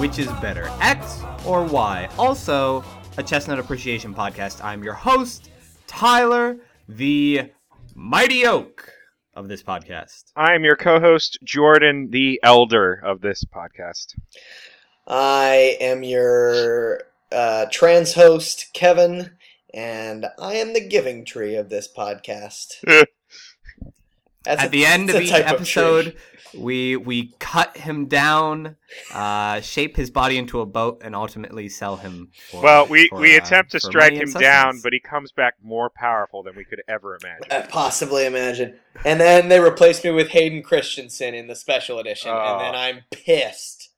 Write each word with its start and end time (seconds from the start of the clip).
which 0.00 0.18
is 0.18 0.28
better, 0.40 0.70
X 0.80 1.20
or 1.44 1.62
Y. 1.62 2.08
Also, 2.18 2.82
a 3.18 3.22
chestnut 3.22 3.58
appreciation 3.58 4.14
podcast. 4.14 4.64
I'm 4.64 4.82
your 4.82 4.94
host, 4.94 5.50
Tyler, 5.86 6.56
the 6.88 7.50
mighty 7.94 8.46
oak 8.46 8.90
of 9.34 9.48
this 9.48 9.62
podcast. 9.62 10.32
I'm 10.34 10.64
your 10.64 10.76
co-host 10.76 11.38
Jordan, 11.44 12.08
the 12.08 12.40
elder 12.42 12.94
of 12.94 13.20
this 13.20 13.44
podcast. 13.44 14.14
I 15.06 15.76
am 15.82 16.02
your 16.02 17.02
uh, 17.30 17.66
trans 17.70 18.14
host, 18.14 18.70
Kevin, 18.72 19.32
and 19.74 20.24
I 20.38 20.54
am 20.54 20.72
the 20.72 20.80
giving 20.88 21.26
tree 21.26 21.56
of 21.56 21.68
this 21.68 21.86
podcast. 21.94 22.82
At 24.46 24.64
a- 24.64 24.68
the 24.70 24.86
end 24.86 25.10
of 25.10 25.16
that's 25.16 25.26
each 25.26 25.32
episode, 25.32 26.02
tree. 26.04 26.16
We 26.56 26.96
we 26.96 27.32
cut 27.38 27.76
him 27.76 28.06
down, 28.06 28.76
uh, 29.12 29.60
shape 29.60 29.96
his 29.96 30.10
body 30.10 30.36
into 30.38 30.60
a 30.60 30.66
boat, 30.66 31.02
and 31.04 31.14
ultimately 31.14 31.68
sell 31.68 31.96
him. 31.96 32.30
For, 32.50 32.62
well, 32.62 32.86
we, 32.86 33.08
for, 33.08 33.20
we 33.20 33.34
uh, 33.36 33.42
attempt 33.42 33.72
to 33.72 33.80
strike 33.80 34.12
money 34.12 34.22
and 34.24 34.34
him 34.34 34.40
down, 34.40 34.80
but 34.82 34.92
he 34.92 35.00
comes 35.00 35.32
back 35.32 35.54
more 35.62 35.90
powerful 35.90 36.42
than 36.42 36.56
we 36.56 36.64
could 36.64 36.82
ever 36.88 37.18
imagine. 37.22 37.46
I 37.50 37.62
possibly 37.62 38.26
imagine. 38.26 38.78
And 39.04 39.20
then 39.20 39.48
they 39.48 39.60
replace 39.60 40.02
me 40.04 40.10
with 40.10 40.28
Hayden 40.28 40.62
Christensen 40.62 41.34
in 41.34 41.46
the 41.46 41.56
special 41.56 41.98
edition, 41.98 42.30
Oh. 42.34 42.38
and 42.38 42.60
then 42.60 42.74
I'm 42.74 43.00
pissed. 43.10 43.90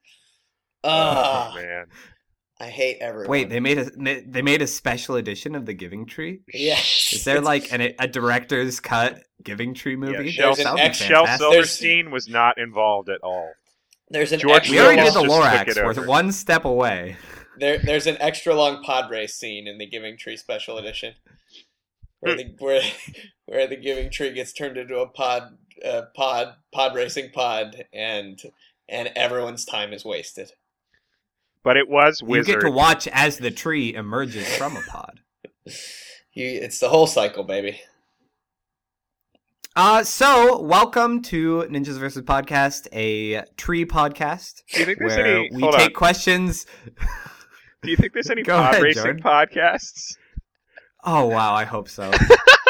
oh 0.84 1.52
man, 1.54 1.86
I 2.62 2.68
hate 2.68 2.98
everyone. 3.00 3.28
Wait, 3.28 3.48
they 3.50 3.58
made 3.58 3.78
a 3.78 3.90
they 4.24 4.40
made 4.40 4.62
a 4.62 4.68
special 4.68 5.16
edition 5.16 5.56
of 5.56 5.66
the 5.66 5.74
Giving 5.74 6.06
Tree. 6.06 6.42
yes. 6.54 7.12
Is 7.12 7.24
there 7.24 7.40
like 7.52 7.72
an, 7.72 7.92
a 7.98 8.06
director's 8.06 8.78
cut 8.78 9.18
Giving 9.42 9.74
Tree 9.74 9.96
movie? 9.96 10.26
Yeah, 10.26 10.30
Shel, 10.30 10.54
There's 10.54 10.58
an 10.60 10.64
That 10.64 10.72
would 10.74 10.76
be 10.78 10.82
ex- 10.82 10.98
Shel 10.98 11.26
fantastic. 11.26 11.50
Silverstein 11.50 12.10
was 12.12 12.28
not 12.28 12.58
involved 12.58 13.08
at 13.08 13.20
all. 13.24 13.50
there's 14.10 14.30
an 14.30 14.38
George 14.38 14.58
extra 14.58 14.76
We 14.76 14.80
already 14.80 15.02
did 15.02 15.14
the 15.14 15.22
Lorax. 15.22 15.96
We're 15.96 16.06
one 16.06 16.30
step 16.30 16.64
away. 16.64 17.16
There, 17.58 17.78
there's 17.78 18.06
an 18.06 18.16
extra 18.20 18.54
long 18.54 18.82
pod 18.84 19.10
race 19.10 19.34
scene 19.34 19.66
in 19.66 19.78
the 19.78 19.86
Giving 19.86 20.16
Tree 20.16 20.36
special 20.36 20.78
edition, 20.78 21.14
where 22.20 22.36
the 22.36 22.54
where, 22.60 22.82
where 23.46 23.66
the 23.66 23.76
Giving 23.76 24.08
Tree 24.08 24.32
gets 24.32 24.52
turned 24.52 24.76
into 24.76 24.98
a 25.00 25.08
pod, 25.08 25.58
uh, 25.84 26.02
pod, 26.14 26.54
pod 26.72 26.94
racing 26.94 27.30
pod, 27.32 27.86
and 27.92 28.40
and 28.88 29.10
everyone's 29.16 29.64
time 29.64 29.92
is 29.92 30.04
wasted. 30.04 30.52
But 31.64 31.76
it 31.76 31.88
was 31.88 32.22
wizard. 32.22 32.48
You 32.48 32.54
get 32.54 32.60
to 32.66 32.70
watch 32.70 33.06
as 33.12 33.38
the 33.38 33.50
tree 33.50 33.94
emerges 33.94 34.46
from 34.56 34.76
a 34.76 34.82
pod. 34.82 35.20
You, 36.34 36.46
it's 36.62 36.78
the 36.78 36.88
whole 36.88 37.06
cycle, 37.06 37.44
baby. 37.44 37.78
Uh, 39.76 40.02
so 40.02 40.62
welcome 40.62 41.20
to 41.24 41.66
Ninjas 41.68 41.98
vs. 41.98 42.22
Podcast, 42.22 42.88
a 42.90 43.44
tree 43.58 43.84
podcast 43.84 44.62
Do 44.72 44.80
you 44.80 44.86
think 44.86 44.98
there's 44.98 45.14
where 45.14 45.36
any? 45.40 45.50
we 45.52 45.60
hold 45.60 45.74
take 45.74 45.88
on. 45.88 45.92
questions. 45.92 46.64
Do 47.82 47.90
you 47.90 47.98
think 47.98 48.14
there's 48.14 48.30
any 48.30 48.42
Go 48.44 48.56
pod 48.56 48.72
ahead, 48.72 48.82
racing 48.82 49.02
Jordan. 49.02 49.22
podcasts? 49.22 50.16
Oh 51.04 51.26
wow, 51.26 51.52
I 51.52 51.64
hope 51.66 51.90
so. 51.90 52.10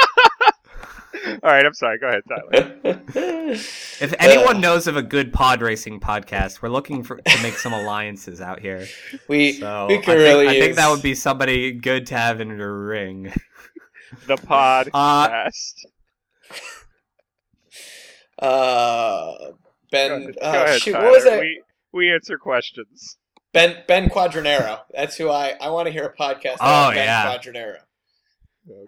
All 1.27 1.39
right, 1.43 1.65
I'm 1.65 1.75
sorry. 1.75 1.99
Go 1.99 2.09
ahead, 2.09 2.23
Tyler. 2.29 2.73
If 3.55 4.15
anyone 4.19 4.57
Uh, 4.57 4.61
knows 4.61 4.87
of 4.87 4.97
a 4.97 5.03
good 5.03 5.33
pod 5.33 5.61
racing 5.63 6.01
podcast, 6.01 6.63
we're 6.63 6.71
looking 6.71 7.03
for 7.03 7.17
to 7.19 7.43
make 7.43 7.55
some 7.55 7.73
alliances 7.73 8.41
out 8.41 8.61
here. 8.61 8.87
we 9.29 9.53
So 9.53 9.87
we 9.89 9.95
I, 9.99 10.01
think, 10.03 10.07
really 10.07 10.49
I 10.49 10.59
think 10.59 10.77
that 10.77 10.91
would 10.91 11.03
be 11.03 11.15
somebody 11.15 11.73
good 11.73 12.07
to 12.09 12.17
have 12.17 12.41
in 12.41 12.57
the 12.57 12.67
ring. 12.69 13.33
The 14.27 14.37
podcast. 14.37 15.75
Uh, 18.41 18.45
uh 18.45 19.39
Go 19.39 19.57
Ben. 19.91 20.11
ahead, 20.13 20.35
uh, 20.41 20.53
Go 20.53 20.65
ahead, 20.65 20.81
shoot, 20.83 20.93
Tyler. 20.93 21.05
what 21.05 21.13
was 21.13 21.25
that? 21.25 21.41
We 21.41 21.63
we 21.93 22.13
answer 22.13 22.39
questions. 22.39 23.19
Ben 23.53 23.77
Ben 23.87 24.09
Quadranero. 24.09 24.81
That's 24.93 25.17
who 25.17 25.31
I 25.31 25.55
I 25.61 25.71
want 25.71 25.87
to 25.87 25.93
hear 25.93 26.05
a 26.05 26.17
podcast. 26.17 26.57
Oh, 26.61 26.91
about 26.91 26.95
Ben 26.95 27.05
yeah. 27.07 27.27
Quadranero, 27.39 27.77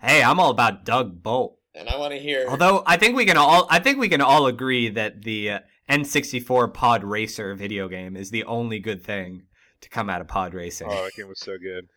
Hey, 0.03 0.23
I'm 0.23 0.41
all 0.41 0.51
about 0.51 0.85
Dud 0.85 1.23
Bolt. 1.23 1.59
And 1.75 1.89
I 1.89 1.97
want 1.99 2.13
to 2.13 2.19
hear. 2.19 2.47
Although 2.49 2.83
I 2.87 2.97
think 2.97 3.17
we 3.17 3.25
can 3.27 3.37
all 3.37 3.67
I 3.71 3.79
think 3.79 3.99
we 3.99 4.09
can 4.09 4.21
all 4.21 4.47
agree 4.47 4.89
that 4.91 5.23
the 5.23 5.51
uh, 5.51 5.59
N64 5.91 6.73
Pod 6.73 7.05
Racer 7.05 7.55
video 7.55 7.89
game 7.89 8.17
is 8.17 8.31
the 8.31 8.45
only 8.45 8.79
good 8.79 9.03
thing 9.05 9.43
to 9.81 9.89
come 9.89 10.09
out 10.09 10.21
of 10.21 10.29
pod 10.29 10.55
racing. 10.55 10.89
Oh, 10.91 11.05
that 11.05 11.13
game 11.15 11.29
was 11.29 11.41
so 11.41 11.59
good. 11.59 11.89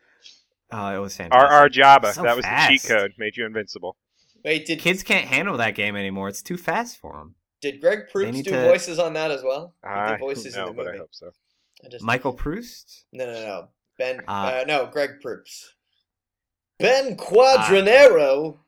Oh, 0.71 0.93
it 0.95 0.99
was 0.99 1.17
R 1.19 1.29
fantastic. 1.29 1.51
R 1.51 1.69
Jabba. 1.69 2.13
So 2.13 2.23
that 2.23 2.35
was 2.35 2.43
the 2.43 2.65
cheat 2.67 2.83
code. 2.83 3.13
Made 3.17 3.37
you 3.37 3.45
invincible. 3.45 3.95
Wait, 4.43 4.65
did 4.65 4.79
Kids 4.79 5.03
can't 5.03 5.25
handle 5.25 5.57
that 5.57 5.75
game 5.75 5.95
anymore. 5.95 6.27
It's 6.29 6.41
too 6.41 6.57
fast 6.57 6.99
for 6.99 7.13
them. 7.13 7.35
did 7.61 7.79
Greg 7.81 7.99
They 8.07 8.11
Proops 8.11 8.41
do 8.41 8.51
to- 8.51 8.63
voices 8.65 8.99
on 8.99 9.13
that 9.13 9.31
as 9.31 9.43
well? 9.43 9.73
He 9.83 9.89
I 9.89 10.11
did 10.11 10.19
voices 10.19 10.53
don't 10.53 10.65
know, 10.65 10.71
in 10.71 10.77
the 10.77 10.83
but 10.83 10.93
I 10.93 10.97
hope 10.97 11.09
so. 11.11 11.31
I 11.85 11.89
just 11.89 12.03
Michael 12.03 12.33
Proust? 12.33 13.05
no 13.13 13.25
no 13.25 13.31
no 13.33 13.67
Ben 13.97 14.19
Uh, 14.27 14.31
uh, 14.31 14.63
no 14.67 14.85
Greg 14.87 15.21
Proops. 15.21 15.73
Ben 16.79 17.15
Quadranero. 17.17 18.59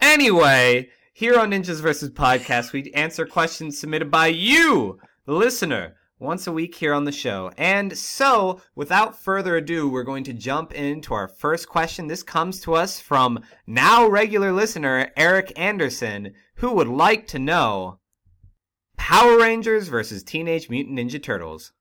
Anyway, 0.00 0.88
here 1.12 1.38
on 1.38 1.50
Ninjas 1.50 1.80
vs. 1.80 2.10
Podcast, 2.10 2.72
we 2.72 2.92
answer 2.92 3.26
questions 3.26 3.78
submitted 3.78 4.10
by 4.10 4.28
you, 4.28 5.00
the 5.26 5.32
listener, 5.32 5.96
once 6.20 6.46
a 6.46 6.52
week 6.52 6.76
here 6.76 6.94
on 6.94 7.04
the 7.04 7.12
show. 7.12 7.50
And 7.58 7.96
so, 7.96 8.60
without 8.76 9.20
further 9.20 9.56
ado, 9.56 9.88
we're 9.88 10.04
going 10.04 10.24
to 10.24 10.32
jump 10.32 10.72
into 10.72 11.14
our 11.14 11.26
first 11.26 11.68
question. 11.68 12.06
This 12.06 12.22
comes 12.22 12.60
to 12.60 12.74
us 12.74 13.00
from 13.00 13.40
now 13.66 14.06
regular 14.06 14.52
listener 14.52 15.10
Eric 15.16 15.52
Anderson, 15.56 16.34
who 16.56 16.72
would 16.72 16.88
like 16.88 17.26
to 17.28 17.38
know 17.38 17.98
Power 18.96 19.38
Rangers 19.38 19.88
versus 19.88 20.22
Teenage 20.22 20.70
Mutant 20.70 20.98
Ninja 20.98 21.22
Turtles. 21.22 21.72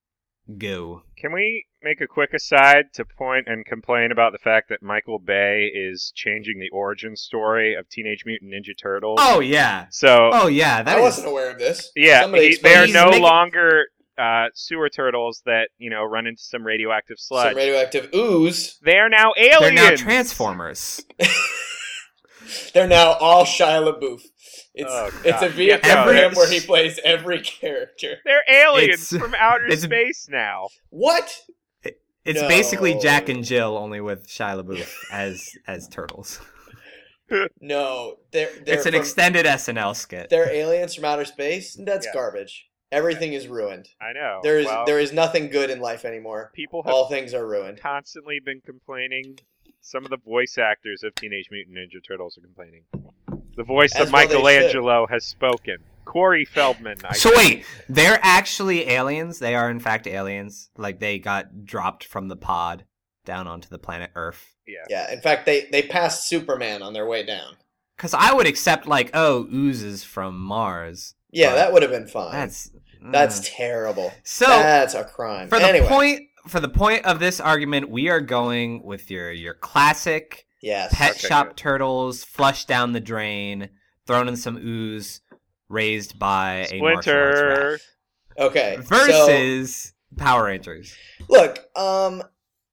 Go. 0.58 1.04
Can 1.18 1.34
we 1.34 1.66
make 1.82 2.00
a 2.00 2.08
quick 2.08 2.34
aside 2.34 2.94
to 2.94 3.04
point 3.06 3.48
and 3.48 3.66
complain 3.66 4.12
about 4.12 4.34
the 4.34 4.38
fact 4.38 4.70
that 4.70 4.84
Michael 4.84 5.18
Bay 5.20 5.72
is 5.74 6.12
changing 6.16 6.60
the 6.60 6.70
origin 6.72 7.16
story 7.16 7.74
of 7.76 7.90
Teenage 7.90 8.24
Mutant 8.26 8.52
Ninja 8.54 8.78
Turtles? 8.80 9.18
Oh, 9.22 9.40
yeah. 9.40 9.88
so 9.90 10.30
Oh, 10.32 10.48
yeah. 10.48 10.84
That 10.84 10.96
I 10.96 11.00
is- 11.00 11.04
wasn't 11.04 11.28
aware 11.30 11.50
of 11.50 11.58
this. 11.58 11.92
yeah, 11.96 12.22
Somebody 12.22 12.50
he- 12.50 12.58
they 12.58 12.76
are 12.76 12.86
no 12.88 13.06
making- 13.06 13.24
longer 13.24 13.86
uh, 14.18 14.48
sewer 14.56 14.90
turtles 14.90 15.42
that 15.46 15.70
you 15.78 15.90
know 15.92 16.04
run 16.04 16.26
into 16.26 16.42
some 16.42 16.64
radioactive 16.66 17.18
sludge. 17.20 17.50
Some 17.50 17.58
radioactive 17.58 18.10
ooze. 18.16 18.78
they 18.84 18.98
are 18.98 19.10
now 19.10 19.32
aliens. 19.38 19.60
They're 19.62 19.72
now 19.92 19.96
Transformers. 19.96 21.06
They're 22.74 22.88
now 22.88 23.12
all 23.14 23.44
Shia 23.46 23.84
LaBeouf. 23.94 24.22
It's 24.78 24.90
Oh, 24.92 25.08
it's 25.26 25.42
a 25.42 25.48
God. 25.48 25.52
vehicle 25.52 25.90
Yeah, 25.90 26.04
for 26.06 26.10
every- 26.12 26.20
him 26.22 26.34
where 26.36 26.50
he 26.50 26.60
plays 26.60 27.00
every 27.04 27.42
character. 27.60 28.18
They're 28.26 28.44
aliens 28.50 29.12
It's- 29.12 29.22
from 29.22 29.34
outer 29.36 29.66
it's- 29.66 29.82
space 29.84 30.28
now. 30.30 30.68
What? 30.90 31.42
It's 32.26 32.42
No. 32.42 32.48
basically 32.50 32.98
Jack 33.00 33.30
and 33.30 33.44
Jill, 33.44 33.78
only 33.78 34.02
with 34.02 34.28
Shia 34.28 34.62
LaBeouf 34.62 34.94
as 35.12 35.50
as 35.68 35.88
turtles. 35.88 36.40
No, 37.60 38.20
they're 38.32 38.50
they're 38.66 38.76
it's 38.76 38.86
an 38.86 38.94
from- 38.94 39.02
extended 39.02 39.46
SNL 39.46 39.94
skit. 39.96 40.30
they're 40.30 40.50
aliens 40.50 40.96
from 40.96 41.04
outer 41.06 41.26
space. 41.26 41.76
That's 41.78 42.06
Yeah. 42.06 42.14
garbage. 42.14 42.68
Everything 42.90 43.34
is 43.34 43.50
ruined. 43.50 43.90
I 44.02 44.14
know. 44.14 44.40
There 44.44 44.60
is 44.60 44.66
Well, 44.66 44.86
there 44.86 45.00
is 45.00 45.12
nothing 45.12 45.50
good 45.50 45.70
in 45.70 45.82
life 45.82 46.06
anymore. 46.06 46.52
people 46.54 46.84
have 46.84 46.94
All 46.94 47.10
things 47.10 47.34
are 47.34 47.46
ruined. 47.46 47.82
constantly 47.82 48.40
been 48.40 48.62
complaining. 48.62 49.40
Some 49.82 50.06
of 50.06 50.10
the 50.10 50.18
voice 50.18 50.58
actors 50.58 51.04
of 51.04 51.14
Teenage 51.16 51.50
Mutant 51.52 51.76
Ninja 51.76 52.02
Turtles 52.06 52.38
are 52.38 52.42
complaining. 52.42 52.84
The 53.58 53.64
voice 53.64 53.94
As 53.96 54.08
of 54.08 54.14
well. 54.14 54.28
Michelangelo 54.28 55.08
has 55.08 55.26
spoken. 55.26 55.78
Corey 56.06 56.46
Feldman. 56.46 56.98
I 57.04 57.14
So 57.14 57.32
wait, 57.36 57.66
they're 57.90 58.20
actually 58.22 58.88
aliens. 58.90 59.40
They 59.40 59.56
are 59.56 59.70
in 59.70 59.80
fact 59.80 60.08
aliens. 60.08 60.70
Like 60.78 61.00
they 61.00 61.20
got 61.20 61.66
dropped 61.66 62.06
from 62.06 62.30
the 62.30 62.38
pod 62.38 62.86
down 63.26 63.48
onto 63.48 63.68
the 63.68 63.78
planet 63.78 64.12
Earth. 64.16 64.56
yeah. 64.66 64.86
Yeah. 64.90 65.12
In 65.12 65.20
fact, 65.20 65.46
they 65.46 65.68
they 65.72 65.82
passed 65.82 66.30
Superman 66.30 66.82
on 66.82 66.94
their 66.94 67.06
way 67.06 67.26
down. 67.26 67.58
Because 67.98 68.14
I 68.14 68.32
would 68.32 68.48
accept 68.48 68.88
like, 68.88 69.10
oh, 69.14 69.48
oozes 69.52 70.04
from 70.04 70.40
Mars. 70.40 71.16
Yeah, 71.32 71.56
that 71.56 71.74
would 71.74 71.82
have 71.82 71.92
been 71.92 72.08
fine. 72.08 72.32
That's 72.32 72.72
That's 73.12 73.40
mm. 73.40 73.56
terrible. 73.56 74.14
so. 74.24 74.46
That's 74.46 74.94
a 74.94 75.04
crime. 75.04 75.50
for 75.50 75.60
the 75.60 75.86
point 75.88 76.30
for 76.48 76.60
the 76.60 76.70
point 76.70 77.06
of 77.06 77.20
this 77.20 77.40
argument, 77.40 77.90
we 77.90 78.08
are 78.08 78.22
going 78.22 78.84
with 78.84 79.12
your 79.12 79.32
your 79.32 79.56
classic 79.56 80.47
yes. 80.62 80.94
pet 80.96 81.12
Okay, 81.12 81.28
shop 81.28 81.48
good. 81.50 81.58
turtles 81.58 82.24
flushed 82.24 82.68
down 82.68 82.94
the 82.94 83.00
drain, 83.00 83.70
thrown 84.06 84.28
in 84.28 84.36
some 84.36 84.58
ooze, 84.58 85.22
raised 85.70 86.18
by 86.20 86.68
a 86.72 86.80
martial 86.80 87.14
arts 87.14 87.38
Splinter. 87.38 87.72
rat. 87.72 88.46
Okay. 88.46 88.76
so- 88.78 88.82
versus 88.84 89.94
Power 90.16 90.46
Rangers. 90.46 90.96
Look, 91.30 91.60
um, 91.78 92.24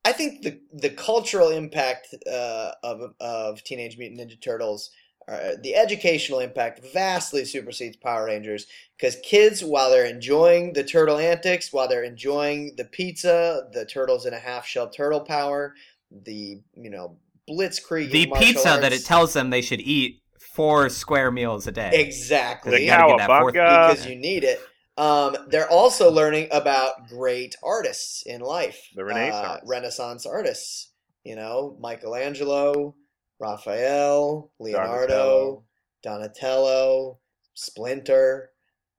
I 0.04 0.12
think 0.12 0.42
the 0.42 0.60
the 0.72 0.90
cultural 0.90 1.48
impact 1.50 2.14
uh, 2.30 2.72
of 2.82 3.14
of 3.20 3.62
Teenage 3.64 3.96
Mutant 3.98 4.20
Ninja 4.20 4.40
Turtles, 4.40 4.90
uh, 5.26 5.52
the 5.62 5.74
educational 5.74 6.38
impact, 6.40 6.80
vastly 6.92 7.44
supersedes 7.44 7.96
Power 7.96 8.26
Rangers. 8.26 8.66
Because 8.96 9.16
kids, 9.24 9.64
while 9.64 9.90
they're 9.90 10.04
enjoying 10.06 10.74
the 10.74 10.84
turtle 10.84 11.18
antics, 11.18 11.72
while 11.72 11.88
they're 11.88 12.04
enjoying 12.04 12.74
the 12.76 12.84
pizza, 12.84 13.68
the 13.72 13.84
turtles 13.86 14.26
in 14.26 14.34
a 14.34 14.38
half 14.38 14.66
shell 14.66 14.88
turtle 14.90 15.20
power, 15.20 15.74
the 16.10 16.60
you 16.74 16.90
know 16.90 17.16
blitzkrieg, 17.48 18.10
The 18.10 18.26
martial 18.26 18.46
pizza 18.46 18.78
that 18.80 18.92
it 18.92 19.04
tells 19.04 19.32
them 19.32 19.50
they 19.50 19.60
should 19.62 19.80
eat 19.80 20.20
four 20.54 20.88
square 20.88 21.30
meals 21.30 21.66
a 21.66 21.72
day. 21.72 21.90
exactly 21.94 22.70
Because 22.70 22.78
The 22.80 22.84
you 22.84 22.90
gotta 22.90 23.08
get 23.16 23.18
that 23.28 23.40
fourth- 23.40 23.54
cowabunga. 23.54 23.88
because 23.90 24.06
you 24.06 24.16
need 24.16 24.44
it. 24.44 24.60
Um, 24.96 25.36
they're 25.48 25.68
also 25.68 26.10
learning 26.10 26.48
about 26.52 27.08
great 27.08 27.56
artists 27.62 28.22
in 28.24 28.40
life. 28.40 28.80
The 28.94 29.04
Renaissance. 29.04 29.34
Uh, 29.46 29.60
Renaissance 29.66 30.26
artists. 30.26 30.90
You 31.24 31.34
know, 31.36 31.76
Michelangelo, 31.80 32.94
Raphael, 33.40 34.52
Leonardo, 34.60 35.64
Donatello, 36.02 37.18
Splinter, 37.54 38.50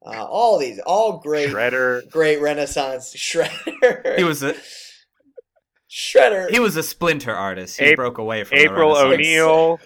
uh, 0.06 0.24
all 0.26 0.58
these, 0.58 0.80
all 0.86 1.20
great, 1.20 1.50
Shredder. 1.50 2.10
great 2.10 2.42
Renaissance 2.42 3.14
Shredder. 3.18 4.18
He 4.18 4.24
was 4.24 4.44
a 4.44 4.56
Shredder. 5.96 6.50
he 6.50 6.60
was 6.60 6.76
a 6.76 6.84
splinter 6.84 7.34
artist. 7.34 7.80
He 7.80 7.92
Ap- 7.92 7.96
broke 7.96 8.18
away 8.18 8.44
from 8.44 8.58
April 8.58 8.94
the 8.96 9.02
O'Neil, 9.02 9.80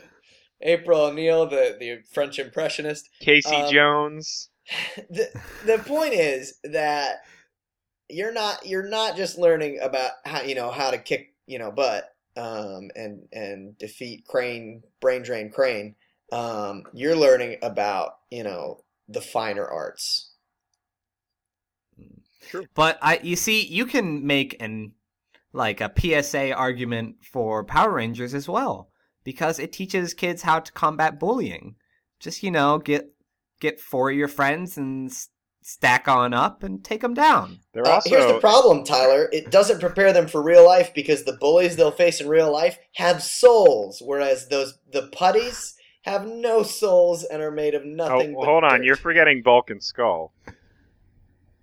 April 0.62 1.02
O'Neil, 1.02 1.46
the 1.46 1.78
the 1.80 2.00
French 2.12 2.40
impressionist. 2.40 3.08
Casey 3.20 3.56
Um, 3.56 3.72
Jones. 3.72 4.50
the 5.10 5.30
the 5.66 5.78
point 5.78 6.14
is 6.16 6.56
that 6.64 7.18
you're 8.10 8.34
not 8.34 8.66
you're 8.66 8.90
not 8.90 9.16
just 9.18 9.38
learning 9.38 9.80
about 9.82 10.14
how 10.26 10.42
you 10.42 10.56
know 10.56 10.72
how 10.72 10.90
to 10.90 10.98
kick 10.98 11.36
you 11.46 11.60
know 11.60 11.70
butt 11.70 12.10
um, 12.36 12.90
and 12.96 13.28
and 13.32 13.78
defeat 13.78 14.26
Crane 14.28 14.82
brain 15.00 15.22
drain 15.22 15.52
Crane. 15.52 15.96
Um, 16.32 16.84
you're 16.92 17.16
learning 17.16 17.58
about 17.62 18.14
you 18.32 18.44
know 18.44 18.84
the 19.08 19.22
finer 19.22 19.66
arts. 19.68 20.32
True. 22.50 22.66
But 22.74 22.98
I, 23.02 23.20
you 23.22 23.36
see, 23.36 23.64
you 23.64 23.86
can 23.86 24.26
make 24.26 24.56
an 24.60 24.94
like 25.54 25.82
a 25.82 25.92
PSA 25.98 26.54
argument 26.54 27.16
for 27.24 27.64
Power 27.64 27.94
Rangers 27.94 28.34
as 28.34 28.48
well 28.48 28.90
because 29.24 29.60
it 29.60 29.72
teaches 29.74 30.14
kids 30.14 30.44
how 30.44 30.60
to 30.60 30.72
combat 30.72 31.20
bullying. 31.20 31.76
Just 32.20 32.44
you 32.44 32.52
know, 32.52 32.78
get 32.78 33.12
get 33.60 33.80
four 33.80 34.10
of 34.12 34.18
your 34.18 34.28
friends 34.28 34.78
and 34.78 35.10
s- 35.10 35.30
stack 35.62 36.08
on 36.08 36.34
up 36.34 36.64
and 36.64 36.84
take 36.84 37.02
them 37.02 37.14
down. 37.14 37.60
They're 37.74 37.86
Uh, 37.86 38.02
here's 38.06 38.26
the 38.32 38.40
problem, 38.40 38.84
Tyler. 38.84 39.30
It 39.32 39.52
doesn't 39.52 39.80
prepare 39.80 40.14
them 40.14 40.28
for 40.28 40.42
real 40.42 40.66
life 40.66 40.94
because 40.94 41.24
the 41.24 41.34
bullies 41.40 41.76
they'll 41.76 41.92
face 41.92 42.22
in 42.22 42.28
real 42.30 42.52
life 42.52 42.78
have 42.96 43.22
souls, 43.24 44.02
whereas 44.06 44.48
those 44.50 44.80
the 44.92 45.10
putties 45.12 45.76
have 46.04 46.26
no 46.26 46.64
souls 46.64 47.24
and 47.26 47.42
are 47.42 47.52
made 47.52 47.74
of 47.76 47.82
Oh, 47.84 47.88
nothing. 47.88 48.34
but 48.34 48.46
hold 48.46 48.64
on, 48.64 48.80
dirt. 48.80 48.86
you're 48.86 48.96
forgetting 48.96 49.42
Bulk 49.44 49.70
and 49.70 49.84
Skull. 49.84 50.32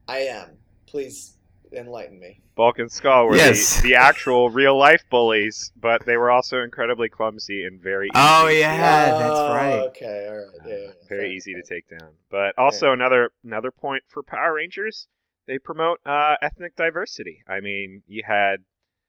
I 0.09 0.19
am. 0.19 0.59
Please 0.87 1.36
enlighten 1.73 2.19
me. 2.21 2.41
Bulk 2.55 2.79
and 2.79 2.91
Skull 2.91 3.27
were 3.27 3.37
Yes. 3.37 3.77
the, 3.83 3.89
the 3.89 3.95
actual 3.97 4.49
real 4.51 4.79
life 4.79 5.05
bullies, 5.11 5.73
but 5.81 6.05
they 6.07 6.17
were 6.17 6.31
also 6.31 6.63
incredibly 6.63 7.09
clumsy 7.09 7.65
and 7.65 7.81
very 7.83 8.09
Oh 8.15 8.49
easy- 8.49 8.61
yeah, 8.61 9.11
that's 9.19 9.39
Oh, 9.39 9.55
right. 9.55 9.73
Okay, 9.89 10.27
all 10.29 10.37
right. 10.37 10.47
Yeah, 10.67 10.73
yeah, 10.73 10.91
very 11.09 11.21
fair, 11.23 11.27
easy 11.27 11.55
to 11.55 11.63
take 11.63 11.89
down. 11.89 12.11
But 12.31 12.55
also 12.59 12.93
another 12.93 13.31
another 13.45 13.71
point 13.71 14.05
for 14.09 14.23
Power 14.23 14.55
Rangers, 14.55 15.07
they 15.47 15.59
promote 15.59 16.01
uh, 16.07 16.37
ethnic 16.41 16.77
diversity. 16.77 17.43
I 17.49 17.61
mean, 17.61 18.03
you 18.07 18.23
had 18.27 18.57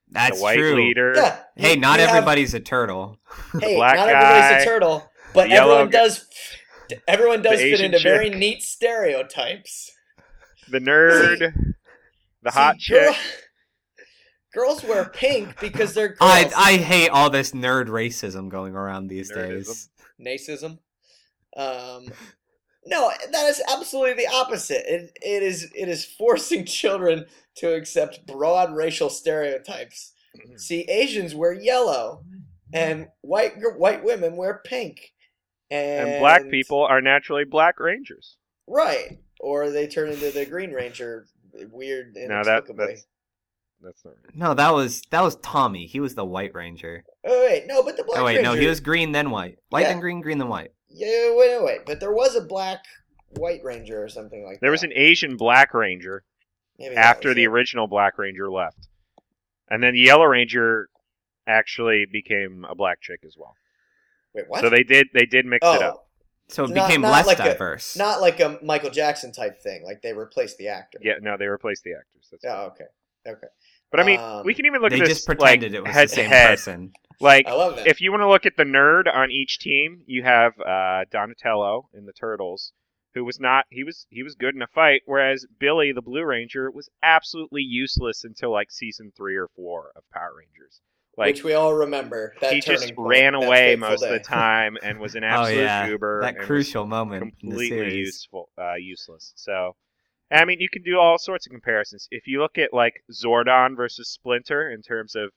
That's 0.09 0.37
the 0.37 0.43
white 0.43 0.57
true. 0.57 0.75
leader, 0.75 1.13
Yeah. 1.15 1.39
Hey, 1.55 1.73
you- 1.75 1.79
not 1.79 1.99
you 1.99 2.05
have- 2.05 2.15
everybody's 2.15 2.53
a 2.53 2.59
turtle. 2.59 3.19
hey, 3.59 3.75
black 3.75 3.95
not 3.95 4.09
everybody's 4.09 4.63
a 4.63 4.65
turtle, 4.65 5.09
but 5.33 5.49
everyone 5.51 5.89
guy- 5.89 5.99
does. 5.99 6.25
Everyone 7.07 7.41
does 7.41 7.59
fit 7.59 7.73
Asian 7.73 7.85
into 7.93 7.99
very 7.99 8.29
neat 8.29 8.61
stereotypes. 8.63 9.91
the 10.69 10.79
nerd, 10.79 11.53
the 12.43 12.51
See, 12.51 12.59
hot 12.59 12.75
girl- 12.89 13.13
chick. 13.13 13.21
girls 14.53 14.83
wear 14.83 15.05
pink 15.05 15.59
because 15.59 15.93
they're 15.93 16.09
girls. 16.09 16.17
I 16.21 16.51
I 16.55 16.77
hate 16.77 17.09
all 17.09 17.29
this 17.29 17.51
nerd 17.51 17.87
racism 17.87 18.49
going 18.49 18.75
around 18.75 19.07
these 19.07 19.31
Nerdism. 19.31 19.65
days. 19.65 19.89
Nacism. 20.19 20.79
Um, 21.55 22.05
no, 22.85 23.11
that 23.31 23.45
is 23.47 23.61
absolutely 23.71 24.13
the 24.23 24.31
opposite. 24.31 24.83
It, 24.91 25.11
it 25.21 25.43
is 25.43 25.71
it 25.75 25.87
is 25.89 26.05
forcing 26.05 26.65
children 26.65 27.25
to 27.57 27.73
accept 27.73 28.25
broad 28.27 28.75
racial 28.75 29.09
stereotypes. 29.09 30.13
See, 30.57 30.81
Asians 30.83 31.33
wear 31.33 31.51
yellow, 31.51 32.23
and 32.71 33.07
white 33.21 33.53
white 33.77 34.03
women 34.03 34.35
wear 34.37 34.61
pink, 34.63 35.13
and, 35.71 36.09
and 36.09 36.19
black 36.19 36.47
people 36.49 36.81
are 36.83 37.01
naturally 37.01 37.43
black 37.43 37.79
rangers. 37.79 38.37
right, 38.67 39.17
or 39.39 39.71
they 39.71 39.87
turn 39.87 40.09
into 40.09 40.29
the 40.31 40.45
Green 40.45 40.71
Ranger, 40.71 41.25
weird 41.65 42.13
No, 42.15 42.21
that 42.43 42.47
inexplicably. 42.47 42.85
that's 42.87 43.07
that's 43.81 44.05
not 44.05 44.13
right. 44.23 44.35
No, 44.35 44.53
that 44.53 44.73
was 44.73 45.01
that 45.11 45.21
was 45.21 45.35
Tommy. 45.37 45.85
He 45.85 45.99
was 45.99 46.15
the 46.15 46.25
White 46.25 46.53
Ranger. 46.53 47.03
Oh 47.25 47.45
wait, 47.45 47.65
no, 47.67 47.83
but 47.83 47.97
the 47.97 48.03
black 48.03 48.19
oh 48.19 48.25
wait, 48.25 48.37
Ranger. 48.37 48.51
no, 48.55 48.59
he 48.59 48.67
was 48.67 48.79
green 48.79 49.11
then 49.11 49.29
white. 49.31 49.57
White 49.69 49.81
Yeah. 49.81 49.89
then 49.89 49.99
green, 49.99 50.21
green 50.21 50.37
then 50.39 50.47
white. 50.47 50.71
Yeah, 50.89 51.33
wait, 51.35 51.57
wait, 51.57 51.63
wait, 51.63 51.79
but 51.85 51.99
there 51.99 52.13
was 52.13 52.35
a 52.35 52.41
black 52.41 52.83
white 53.35 53.63
Ranger 53.63 54.03
or 54.03 54.09
something 54.09 54.43
like 54.45 54.59
There 54.61 54.69
that. 54.69 54.71
was 54.71 54.83
an 54.83 54.93
Asian 54.95 55.35
black 55.37 55.73
ranger 55.73 56.23
Maybe 56.79 56.95
after 56.95 57.33
the 57.33 57.43
it. 57.43 57.47
original 57.47 57.87
black 57.87 58.17
ranger 58.17 58.49
left, 58.49 58.87
and 59.69 59.83
then 59.83 59.93
the 59.93 59.99
yellow 59.99 60.25
ranger 60.25 60.89
actually 61.45 62.05
became 62.11 62.65
a 62.69 62.73
black 62.75 63.01
chick 63.01 63.19
as 63.25 63.35
well. 63.37 63.55
Wait, 64.33 64.45
what? 64.47 64.61
So 64.61 64.69
they 64.69 64.83
did 64.83 65.07
they 65.13 65.25
did 65.25 65.45
mix 65.45 65.59
oh, 65.67 65.75
it 65.75 65.81
up. 65.83 66.06
So 66.49 66.63
it 66.63 66.69
Not- 66.69 66.87
became 66.87 67.01
not 67.01 67.11
less 67.11 67.27
like 67.27 67.39
a- 67.39 67.43
diverse. 67.43 67.97
Not 67.97 68.21
like 68.21 68.39
a 68.39 68.57
Michael 68.63 68.89
Jackson 68.89 69.31
type 69.31 69.61
thing, 69.61 69.83
like 69.83 70.01
they 70.01 70.13
replaced 70.13 70.57
the 70.57 70.69
actor. 70.69 70.97
Yeah, 71.01 71.15
no, 71.21 71.35
they 71.37 71.47
replaced 71.47 71.83
the 71.83 71.93
actors. 71.93 72.27
That's 72.31 72.45
Oh, 72.45 72.67
okay. 72.73 72.85
Okay. 73.27 73.47
But 73.91 73.99
I 73.99 74.03
mean, 74.03 74.19
Um, 74.19 74.45
we 74.45 74.53
can 74.53 74.65
even 74.65 74.81
look 74.81 74.91
at 74.93 74.99
this 74.99 75.09
just 75.09 75.25
pretended 75.25 75.71
like 75.73 75.79
it 75.79 75.83
was 75.83 75.91
head 75.93 76.09
the 76.09 76.13
same 76.13 76.29
head. 76.29 76.47
person. 76.49 76.93
Like 77.19 77.47
I 77.47 77.53
love 77.53 77.75
that. 77.77 77.87
if 77.87 77.99
you 77.99 78.11
want 78.11 78.21
to 78.21 78.29
look 78.29 78.45
at 78.45 78.55
the 78.57 78.63
nerd 78.63 79.13
on 79.13 79.31
each 79.31 79.59
team, 79.59 80.03
you 80.05 80.23
have 80.23 80.53
uh, 80.59 81.03
Donatello 81.11 81.89
in 81.93 82.05
the 82.05 82.13
Turtles, 82.13 82.73
who 83.13 83.25
was 83.25 83.39
not 83.39 83.65
he 83.69 83.83
was 83.83 84.05
he 84.09 84.23
was 84.23 84.35
good 84.35 84.55
in 84.55 84.61
a 84.61 84.67
fight, 84.67 85.01
whereas 85.05 85.45
Billy 85.59 85.91
the 85.91 86.01
Blue 86.01 86.23
Ranger 86.23 86.69
was 86.71 86.89
absolutely 87.03 87.61
useless 87.63 88.23
until 88.23 88.51
like 88.51 88.71
season 88.71 89.11
three 89.17 89.35
or 89.35 89.47
four 89.55 89.91
of 89.95 90.03
Power 90.13 90.33
Rangers. 90.37 90.79
Like 91.17 91.27
Which 91.33 91.43
we 91.43 91.53
all 91.53 91.73
remember. 91.73 92.35
That 92.41 92.53
he 92.53 92.61
just 92.61 92.93
point, 92.93 93.09
ran 93.09 93.33
that 93.33 93.45
away 93.47 93.75
fateful 93.75 93.89
most 93.89 94.03
of 94.03 94.09
the 94.09 94.19
time 94.29 94.77
and 94.83 94.99
was 94.99 95.15
an 95.15 95.23
Oh 95.23 95.45
absolute 95.45 95.65
yeah, 95.65 95.87
goober 95.87 96.21
that 96.21 96.35
and 96.37 96.37
was 96.37 96.45
crucial 96.45 96.85
moment 96.85 97.23
in 97.23 97.29
the 97.29 97.37
completely 97.41 97.95
useful 97.95 98.49
uh, 98.57 98.75
useless. 98.75 99.33
So 99.35 99.75
I 100.31 100.45
mean, 100.45 100.59
you 100.59 100.69
can 100.69 100.83
do 100.83 100.99
all 100.99 101.17
sorts 101.17 101.47
of 101.47 101.51
comparisons. 101.51 102.07
If 102.11 102.27
you 102.27 102.39
look 102.41 102.57
at 102.57 102.73
like 102.73 103.03
Zordon 103.11 103.75
versus 103.75 104.09
Splinter 104.09 104.69
in 104.69 104.81
terms 104.81 105.15
of, 105.15 105.31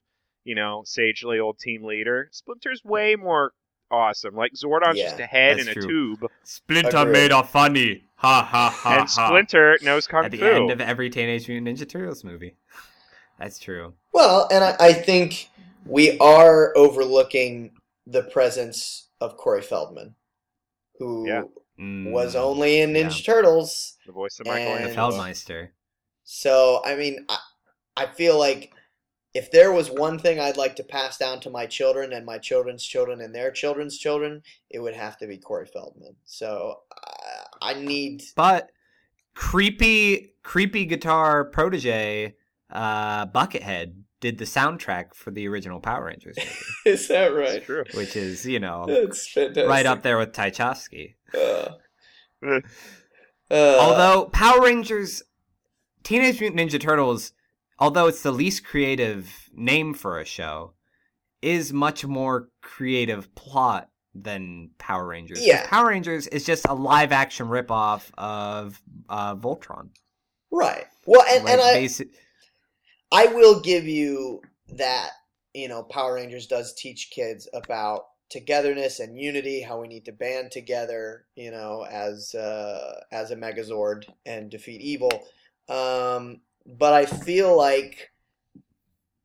you 0.45 0.55
know, 0.55 0.83
sagely 0.85 1.39
old 1.39 1.59
team 1.59 1.85
leader, 1.85 2.29
Splinter's 2.33 2.83
way 2.85 3.17
more 3.17 3.53
awesome. 3.91 4.35
Like 4.35 4.53
Zordon's 4.55 4.99
Yeah, 4.99 5.11
just 5.11 5.21
a 5.21 5.27
head 5.27 5.59
in 5.59 5.69
a 5.69 5.75
true. 5.75 5.87
tube, 5.87 6.27
Splinter 6.45 7.05
Agreed. 7.05 7.13
made 7.13 7.33
a 7.33 7.43
funny. 7.45 8.05
Ha 8.17 8.43
ha 8.43 8.71
ha 8.71 8.99
and 8.99 9.09
Splinter 9.09 9.79
knows 9.83 10.07
kung 10.07 10.25
At 10.25 10.31
the 10.33 10.41
fu. 10.41 10.45
end 10.45 10.71
of 10.71 10.81
every 10.81 11.09
Teenage 11.09 11.49
Mutant 11.49 11.79
Ninja 11.79 11.89
Turtles 11.89 12.23
movie. 12.25 12.57
That's 13.39 13.59
true. 13.59 13.95
Well, 14.13 14.49
and 14.51 14.63
I, 14.65 14.77
I 14.79 14.93
think 14.93 15.49
we 15.87 16.19
are 16.19 16.77
overlooking 16.77 17.73
the 18.07 18.23
presence 18.25 19.09
of 19.21 19.37
Corey 19.37 19.63
Feldman, 19.63 20.15
who 20.99 21.27
Yeah. 21.29 21.43
Mm, 21.79 22.11
was 22.11 22.37
only 22.37 22.81
in 22.81 22.95
yeah. 22.95 23.05
Ninja 23.05 23.25
Turtles. 23.25 23.97
the 24.07 24.13
voice 24.13 24.39
of 24.41 24.47
and- 24.47 24.55
Michelangelo. 24.85 25.11
Feldmeister. 25.11 25.69
So, 26.25 26.83
I 26.85 26.95
mean, 26.95 27.25
I, 27.29 27.39
I 27.97 28.07
feel 28.07 28.39
like 28.39 28.73
if 29.33 29.51
there 29.51 29.73
was 29.73 29.91
one 29.91 30.19
thing 30.19 30.39
I'd 30.41 30.57
like 30.57 30.77
to 30.77 30.83
pass 30.85 31.17
down 31.17 31.41
to 31.41 31.51
my 31.51 31.67
children 31.67 32.13
and 32.13 32.27
my 32.27 32.37
children's 32.39 32.85
children 32.85 33.21
and 33.21 33.35
their 33.35 33.51
children's 33.51 33.97
children, 33.97 34.43
it 34.69 34.81
would 34.81 34.95
have 34.95 35.17
to 35.19 35.27
be 35.27 35.39
Corey 35.39 35.67
Feldman. 35.67 36.17
So, 36.25 36.81
I, 37.63 37.73
I 37.73 37.75
need. 37.75 38.23
But 38.37 38.71
creepy, 39.35 40.35
creepy 40.43 40.85
guitar 40.85 41.45
protege, 41.45 42.35
uh, 42.71 43.27
Buckethead 43.27 43.95
did 44.21 44.39
the 44.39 44.45
soundtrack 44.45 45.15
for 45.15 45.31
the 45.31 45.49
original 45.49 45.81
Power 45.81 46.05
Rangers 46.07 46.37
movie, 46.39 46.51
Is 46.87 47.09
that 47.09 47.29
right? 47.35 47.65
true. 47.65 47.85
which 47.95 48.17
is 48.17 48.45
you 48.47 48.61
know 48.61 48.85
right 49.67 49.87
up 49.87 50.03
there 50.03 50.19
with 50.19 50.33
Tchaikovsky. 50.33 51.17
Uh, 51.35 51.69
Uh, 53.53 53.77
although 53.81 54.27
Power 54.27 54.61
Rangers, 54.63 55.25
Teenage 56.05 56.41
Mutant 56.41 56.61
Ninja 56.71 56.81
Turtles, 56.81 57.33
although 57.81 58.07
it's 58.07 58.23
the 58.23 58.31
least 58.31 58.65
creative 58.65 59.51
name 59.53 59.93
for 59.93 60.21
a 60.21 60.25
show, 60.25 60.75
is 61.43 61.73
much 61.73 62.07
more 62.07 62.49
creative 62.63 63.35
plot 63.35 63.89
than 64.15 64.71
Power 64.79 65.05
Rangers. 65.05 65.45
Yeah. 65.45 65.67
Power 65.67 65.89
Rangers 65.89 66.29
is 66.29 66.45
just 66.45 66.65
a 66.69 66.75
live 66.75 67.11
action 67.11 67.49
ripoff 67.49 68.11
of 68.17 68.81
uh, 69.09 69.35
Voltron. 69.35 69.89
right. 70.53 70.85
Well, 71.07 71.25
and, 71.29 71.43
Like, 71.45 71.53
and 71.55 71.61
I, 71.61 71.73
basic- 71.75 72.11
I 73.13 73.27
will 73.27 73.61
give 73.61 73.87
you 73.87 74.43
that, 74.77 75.11
you 75.53 75.69
know, 75.69 75.83
Power 75.83 76.15
Rangers 76.15 76.47
does 76.47 76.75
teach 76.75 77.11
kids 77.11 77.49
about 77.53 78.07
togetherness 78.31 79.01
and 79.01 79.19
unity, 79.19 79.61
how 79.61 79.81
we 79.81 79.89
need 79.89 80.05
to 80.05 80.13
band 80.13 80.53
together, 80.53 81.27
you 81.35 81.51
know, 81.51 81.85
as 81.91 82.35
uh, 82.35 83.01
as 83.11 83.31
a 83.31 83.37
Megazord 83.37 84.05
and 84.25 84.51
defeat 84.51 84.81
evil. 84.81 85.11
Um, 85.69 86.41
but 86.65 86.93
I 86.93 87.07
feel 87.07 87.57
like 87.57 88.13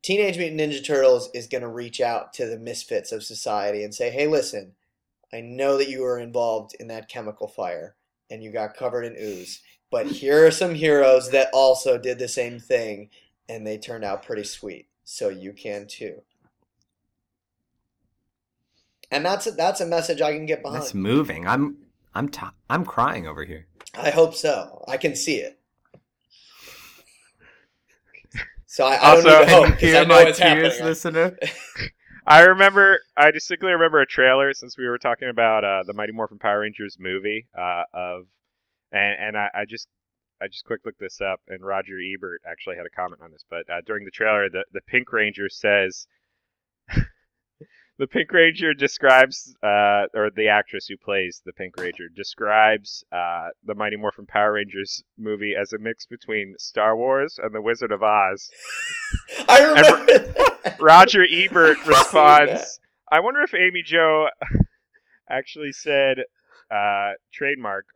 Teenage 0.02 0.36
Mutant 0.36 0.60
Ninja 0.60 0.84
Turtles 0.84 1.30
is 1.34 1.46
going 1.46 1.62
to 1.62 1.68
reach 1.68 2.00
out 2.00 2.32
to 2.34 2.46
the 2.46 2.58
misfits 2.58 3.12
of 3.12 3.22
society 3.22 3.84
and 3.84 3.94
say, 3.94 4.10
"Hey, 4.10 4.26
listen, 4.26 4.74
I 5.32 5.40
know 5.40 5.76
that 5.78 5.88
you 5.88 6.02
were 6.02 6.18
involved 6.18 6.74
in 6.78 6.88
that 6.88 7.08
chemical 7.08 7.48
fire 7.48 7.94
and 8.30 8.42
you 8.42 8.52
got 8.52 8.76
covered 8.76 9.04
in 9.04 9.16
ooze, 9.16 9.62
but 9.90 10.06
here 10.06 10.46
are 10.46 10.50
some 10.50 10.74
heroes 10.74 11.30
that 11.30 11.50
also 11.52 11.96
did 11.98 12.18
the 12.18 12.28
same 12.28 12.58
thing, 12.58 13.10
and 13.48 13.66
they 13.66 13.78
turned 13.78 14.04
out 14.04 14.24
pretty 14.24 14.44
sweet. 14.44 14.88
So 15.04 15.28
you 15.28 15.52
can 15.52 15.86
too. 15.86 16.22
And 19.10 19.24
that's 19.24 19.46
a, 19.46 19.52
that's 19.52 19.80
a 19.80 19.86
message 19.86 20.20
I 20.20 20.32
can 20.32 20.46
get 20.46 20.62
behind. 20.62 20.82
That's 20.82 20.94
moving. 20.94 21.46
I'm 21.46 21.76
I'm 22.14 22.28
t- 22.28 22.40
I'm 22.68 22.84
crying 22.84 23.26
over 23.28 23.44
here. 23.44 23.66
I 23.94 24.10
hope 24.10 24.34
so. 24.34 24.84
I 24.88 24.96
can 24.96 25.14
see 25.14 25.36
it. 25.36 25.58
So 28.66 28.84
I, 28.84 28.94
I 28.96 28.98
Also- 29.10 29.22
don't 29.28 29.40
need 29.40 29.46
to 29.46 29.54
hope 29.54 29.66
because 29.70 29.94
I 29.94 30.00
know 30.04 30.06
my 30.08 30.22
it's 30.28 30.38
tears, 30.38 30.72
happening. 30.78 30.84
listener? 30.86 31.38
I 32.26 32.40
remember, 32.42 33.00
I 33.16 33.30
distinctly 33.30 33.70
remember 33.72 34.00
a 34.00 34.06
trailer 34.06 34.52
since 34.52 34.76
we 34.76 34.88
were 34.88 34.98
talking 34.98 35.28
about 35.28 35.64
uh, 35.64 35.84
the 35.86 35.92
Mighty 35.94 36.12
Morphin 36.12 36.38
Power 36.38 36.60
Rangers 36.60 36.96
movie 36.98 37.46
uh, 37.56 37.84
of, 37.94 38.26
and, 38.90 39.16
and 39.20 39.36
I, 39.38 39.48
I 39.54 39.64
just, 39.64 39.86
I 40.40 40.48
just 40.48 40.64
quick 40.64 40.80
looked 40.84 41.00
this 41.00 41.20
up, 41.20 41.40
and 41.48 41.64
Roger 41.64 41.98
Ebert 41.98 42.42
actually 42.46 42.76
had 42.76 42.86
a 42.86 42.90
comment 42.90 43.22
on 43.22 43.30
this. 43.30 43.44
But 43.48 43.68
uh, 43.70 43.80
during 43.86 44.04
the 44.04 44.10
trailer, 44.10 44.48
the 44.48 44.64
the 44.72 44.80
Pink 44.82 45.12
Ranger 45.12 45.48
says, 45.48 46.06
the 47.98 48.06
Pink 48.06 48.30
Ranger 48.32 48.74
describes, 48.74 49.56
uh, 49.62 50.06
or 50.14 50.30
the 50.34 50.48
actress 50.48 50.86
who 50.86 50.96
plays 50.96 51.40
the 51.44 51.52
Pink 51.52 51.74
Ranger 51.78 52.08
describes 52.14 53.04
uh, 53.12 53.48
the 53.64 53.74
Mighty 53.74 53.96
Morphin 53.96 54.26
Power 54.26 54.52
Rangers 54.54 55.02
movie 55.16 55.54
as 55.58 55.72
a 55.72 55.78
mix 55.78 56.06
between 56.06 56.54
Star 56.58 56.96
Wars 56.96 57.38
and 57.42 57.54
The 57.54 57.62
Wizard 57.62 57.92
of 57.92 58.02
Oz. 58.02 58.50
I 59.48 59.62
remember. 59.64 60.34
Roger 60.80 61.24
Ebert 61.30 61.78
responds, 61.86 62.80
I 63.10 63.20
wonder 63.20 63.40
if 63.40 63.54
Amy 63.54 63.82
Jo 63.82 64.28
actually 65.30 65.72
said 65.72 66.18
uh, 66.70 67.12
trademark, 67.32 67.86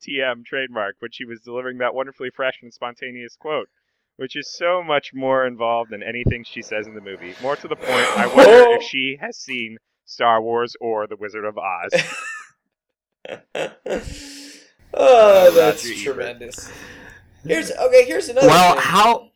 TM 0.00 0.44
trademark, 0.44 0.96
when 0.98 1.10
she 1.10 1.24
was 1.24 1.40
delivering 1.40 1.78
that 1.78 1.94
wonderfully 1.94 2.30
fresh 2.34 2.58
and 2.62 2.72
spontaneous 2.72 3.36
quote, 3.36 3.68
which 4.16 4.36
is 4.36 4.52
so 4.52 4.82
much 4.82 5.12
more 5.14 5.46
involved 5.46 5.90
than 5.90 6.02
anything 6.02 6.44
she 6.44 6.62
says 6.62 6.86
in 6.86 6.94
the 6.94 7.00
movie. 7.00 7.34
More 7.42 7.56
to 7.56 7.68
the 7.68 7.76
point, 7.76 8.18
I 8.18 8.26
wonder 8.26 8.74
if 8.76 8.82
she 8.82 9.18
has 9.20 9.36
seen 9.36 9.78
Star 10.04 10.42
Wars 10.42 10.74
or 10.80 11.06
The 11.06 11.16
Wizard 11.16 11.44
of 11.44 11.56
Oz. 11.58 11.92
oh, 14.94 15.52
that's 15.54 15.86
Roger 15.88 16.02
tremendous. 16.02 16.70
Here's 17.44 17.70
okay. 17.70 18.04
Here's 18.04 18.28
another. 18.28 18.48
well, 18.48 18.74
thing. 18.74 18.82
how? 18.82 19.30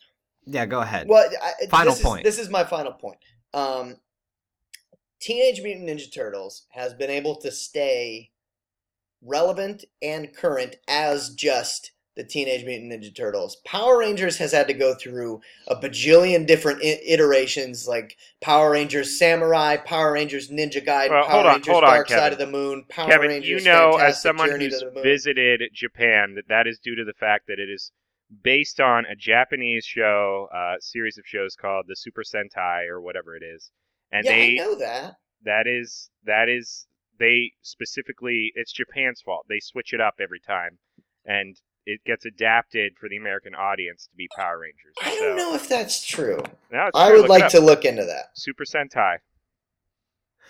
Yeah, 0.47 0.66
go 0.66 0.80
ahead. 0.80 1.09
Well, 1.09 1.28
I, 1.42 1.66
Final 1.66 1.94
this 1.94 2.02
point. 2.02 2.26
Is, 2.26 2.37
this 2.37 2.44
is 2.44 2.50
my 2.50 2.64
final 2.64 2.92
point. 2.92 3.18
Um, 3.54 3.97
Teenage 5.21 5.62
Mutant 5.62 5.88
Ninja 5.88 6.12
Turtles 6.12 6.66
has 6.73 6.92
been 6.92 7.09
able 7.09 7.37
to 7.37 7.50
stay 7.50 8.30
relevant 9.24 9.84
and 10.02 10.34
current 10.34 10.76
as 10.88 11.30
just 11.30 11.92
the 12.16 12.22
Teenage 12.22 12.64
Mutant 12.64 12.92
Ninja 12.92 13.14
Turtles. 13.14 13.56
Power 13.64 13.98
Rangers 13.98 14.36
has 14.38 14.52
had 14.52 14.68
to 14.68 14.74
go 14.74 14.94
through 14.94 15.40
a 15.66 15.74
bajillion 15.74 16.46
different 16.46 16.78
I- 16.80 17.00
iterations, 17.04 17.88
like 17.88 18.16
Power 18.40 18.70
Rangers 18.70 19.18
Samurai, 19.18 19.76
Power 19.78 20.12
Rangers 20.12 20.48
Ninja 20.48 20.84
Guide, 20.84 21.10
Well, 21.10 21.24
Power 21.26 21.40
on, 21.40 21.54
Rangers 21.54 21.72
hold 21.72 21.82
on, 21.82 21.90
Dark 21.90 22.08
Side 22.08 22.32
of 22.32 22.38
the 22.38 22.46
Moon, 22.46 22.84
Power 22.88 23.08
Kevin, 23.10 23.28
Rangers 23.30 23.64
you 23.64 23.68
know, 23.68 23.96
as 23.96 24.22
someone 24.22 24.48
Journey 24.48 24.66
who's 24.66 24.84
visited 25.02 25.62
Japan, 25.72 26.34
that 26.36 26.46
that 26.48 26.68
is 26.68 26.78
due 26.78 26.94
to 26.94 27.04
the 27.04 27.14
fact 27.14 27.48
that 27.48 27.58
it 27.58 27.68
is 27.68 27.90
based 28.42 28.80
on 28.80 29.06
a 29.06 29.16
Japanese 29.16 29.84
show, 29.84 30.48
uh, 30.54 30.76
series 30.78 31.18
of 31.18 31.24
shows 31.26 31.56
called 31.56 31.86
the 31.88 31.96
Super 31.96 32.22
Sentai 32.22 32.88
or 32.88 33.00
whatever 33.00 33.34
it 33.36 33.42
is, 33.42 33.70
and 34.12 34.24
yeah, 34.24 34.30
they 34.30 34.52
I 34.52 34.64
know 34.64 34.74
that. 34.76 35.14
that 35.44 35.66
is 35.66 36.10
that 36.24 36.48
is 36.48 36.86
they 37.18 37.52
specifically 37.62 38.52
it's 38.54 38.73
Japan's 38.73 39.21
fault. 39.23 39.47
They 39.49 39.61
switch 39.61 39.92
it 39.92 40.00
up 40.00 40.14
every 40.21 40.40
time, 40.40 40.78
and 41.25 41.56
it 41.87 42.00
gets 42.06 42.25
adapted 42.25 42.94
for 42.99 43.09
the 43.09 43.16
American 43.16 43.54
audience 43.54 44.06
to 44.06 44.16
be 44.16 44.26
Power 44.37 44.59
Rangers. 44.61 44.94
I 45.02 45.16
So- 45.16 45.21
don't 45.28 45.37
know 45.37 45.54
if 45.54 45.68
that's 45.68 46.04
true. 46.04 46.38
No, 46.71 46.87
it's 46.87 46.99
I 46.99 47.09
true, 47.09 47.21
would 47.23 47.28
look 47.28 47.40
like 47.40 47.50
to 47.50 47.61
look 47.61 47.85
into 47.85 48.04
that. 48.04 48.30
Super 48.35 48.64
Sentai. 48.64 49.18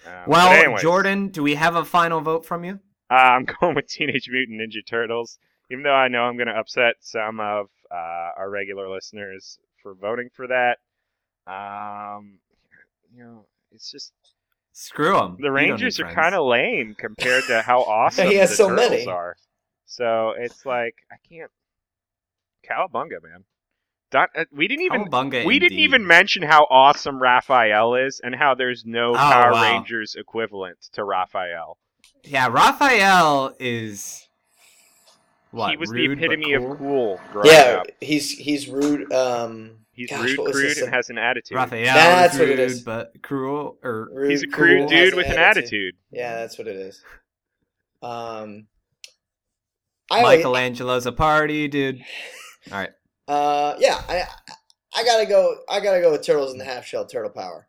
Um, 0.06 0.24
well, 0.26 0.52
anyways. 0.52 0.82
Jordan, 0.82 1.28
do 1.28 1.42
we 1.42 1.54
have 1.54 1.76
a 1.76 1.84
final 1.84 2.20
vote 2.20 2.44
from 2.44 2.62
you? 2.64 2.78
Uh, 3.10 3.14
I'm 3.14 3.44
going 3.60 3.74
with 3.74 3.88
Teenage 3.88 4.28
Mutant 4.30 4.60
Ninja 4.60 4.86
Turtles, 4.86 5.38
even 5.70 5.82
though 5.82 5.94
I 5.94 6.08
know 6.08 6.22
I'm 6.22 6.36
going 6.36 6.46
to 6.48 6.54
upset 6.58 6.96
some 7.00 7.40
of 7.40 7.66
uh, 7.90 8.30
our 8.36 8.48
regular 8.50 8.88
listeners 8.88 9.58
for 9.82 9.94
voting 9.94 10.28
for 10.34 10.46
that. 10.48 10.78
Um, 11.46 12.38
you 13.14 13.22
know, 13.22 13.46
it's 13.72 13.90
just 13.90 14.12
Screw 14.76 15.14
them. 15.14 15.36
the 15.40 15.52
Rangers 15.52 16.00
are 16.00 16.10
kind 16.12 16.34
of 16.34 16.44
lame 16.46 16.94
compared 16.98 17.44
to 17.44 17.62
how 17.62 17.80
awesome 17.84 18.26
He 18.28 18.34
has 18.34 18.50
the 18.50 18.56
so 18.56 18.68
Turtles 18.68 18.90
many. 18.90 19.06
are. 19.06 19.36
So 19.86 20.34
it's 20.36 20.66
like 20.66 20.96
I 21.12 21.16
can't. 21.28 21.50
Cowabunga, 22.68 23.22
man. 23.22 23.44
Don, 24.10 24.26
uh, 24.36 24.44
we 24.52 24.66
didn't 24.68 24.84
even 24.84 25.04
Cowabunga 25.06 25.44
we 25.44 25.58
didn't 25.58 25.78
even 25.78 26.06
mention 26.06 26.42
how 26.42 26.64
awesome 26.70 27.20
Raphael 27.22 27.94
is 27.94 28.20
and 28.22 28.34
how 28.34 28.54
there's 28.54 28.84
no 28.84 29.12
Oh, 29.12 29.16
Power 29.16 29.52
wow. 29.52 29.62
Rangers 29.74 30.16
equivalent 30.18 30.78
to 30.92 31.04
Raphael. 31.04 31.78
Yeah, 32.24 32.48
Raphael 32.48 33.54
is. 33.60 34.28
What? 35.52 35.70
he 35.70 35.76
was 35.76 35.90
rude 35.90 36.18
the 36.18 36.24
epitome 36.24 36.52
cool? 36.56 36.72
of 36.72 36.78
cool 36.78 37.20
growing 37.30 37.48
Yeah, 37.48 37.76
up. 37.80 37.86
he's 38.00 38.30
he's 38.30 38.68
rude. 38.68 39.12
Um, 39.12 39.83
He's 39.94 40.10
Gosh, 40.10 40.36
rude, 40.36 40.52
crude, 40.52 40.78
and 40.78 40.92
has 40.92 41.08
an 41.10 41.18
attitude. 41.18 41.56
Raphael 41.56 41.94
That's 41.94 42.34
is 42.34 42.40
what 42.40 42.48
it 42.48 42.58
rude 42.58 42.84
but 42.84 43.22
cruel 43.22 43.78
or 43.82 44.08
rude, 44.12 44.30
He's 44.30 44.42
a 44.42 44.48
crude 44.48 44.90
has 44.90 44.90
dude 44.90 45.14
with 45.14 45.26
an 45.28 45.38
attitude. 45.38 45.94
Yeah, 46.10 46.34
that's 46.36 46.58
what 46.58 46.66
it 46.66 46.76
is. 46.76 47.00
Um, 48.02 48.66
I 50.10 50.22
Michelangelo's 50.22 51.06
a 51.06 51.12
party, 51.12 51.68
dude. 51.68 52.00
All 52.72 52.78
right. 52.78 52.90
Uh, 53.28 53.76
yeah, 53.78 54.02
I 54.08 54.24
I 54.94 55.04
gotta 55.04 55.26
go. 55.26 55.56
I 55.68 55.80
gotta 55.80 56.00
go 56.00 56.10
with 56.12 56.22
turtles 56.22 56.52
in 56.52 56.58
the 56.58 56.64
half 56.64 56.84
shell 56.84 57.06
turtle 57.06 57.30
power. 57.30 57.68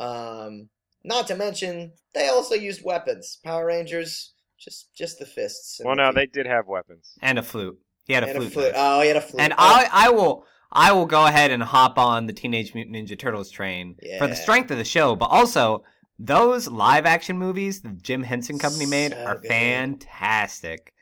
Um, 0.00 0.68
not 1.04 1.26
to 1.28 1.36
mention 1.36 1.92
they 2.14 2.28
also 2.28 2.54
used 2.54 2.82
weapons. 2.84 3.38
Power 3.44 3.66
Rangers 3.66 4.32
just 4.58 4.94
just 4.94 5.18
the 5.18 5.26
fists. 5.26 5.80
Well, 5.84 5.94
the 5.94 6.02
no, 6.02 6.08
feet. 6.08 6.14
they 6.16 6.26
did 6.26 6.46
have 6.46 6.66
weapons. 6.66 7.12
And 7.22 7.38
a 7.38 7.42
flute. 7.42 7.78
He 8.04 8.14
had 8.14 8.24
a 8.24 8.28
and 8.28 8.36
flute. 8.36 8.48
a 8.48 8.50
flute. 8.52 8.72
Oh, 8.76 9.00
he 9.02 9.08
had 9.08 9.16
a 9.16 9.20
flute. 9.20 9.42
and 9.42 9.52
Oh, 9.52 9.56
I 9.58 9.88
I 9.92 10.10
will 10.10 10.44
I 10.72 10.92
will 10.92 11.06
go 11.06 11.26
ahead 11.26 11.50
and 11.50 11.62
hop 11.62 11.98
on 11.98 12.26
the 12.26 12.32
Teenage 12.32 12.74
Mutant 12.74 12.96
Ninja 12.96 13.18
Turtles 13.18 13.50
train 13.50 13.96
for 14.18 14.26
the 14.26 14.36
strength 14.36 14.70
of 14.70 14.78
the 14.78 14.84
show, 14.84 15.14
but 15.16 15.26
also 15.26 15.84
those 16.18 16.68
live 16.68 17.06
action 17.06 17.38
movies 17.38 17.82
the 17.82 17.90
Jim 17.90 18.22
Henson 18.22 18.58
Company 18.58 18.86
made 18.86 19.12
So 19.12 19.24
are 19.24 19.36
good. 19.38 19.48
fantastic. 19.48 20.92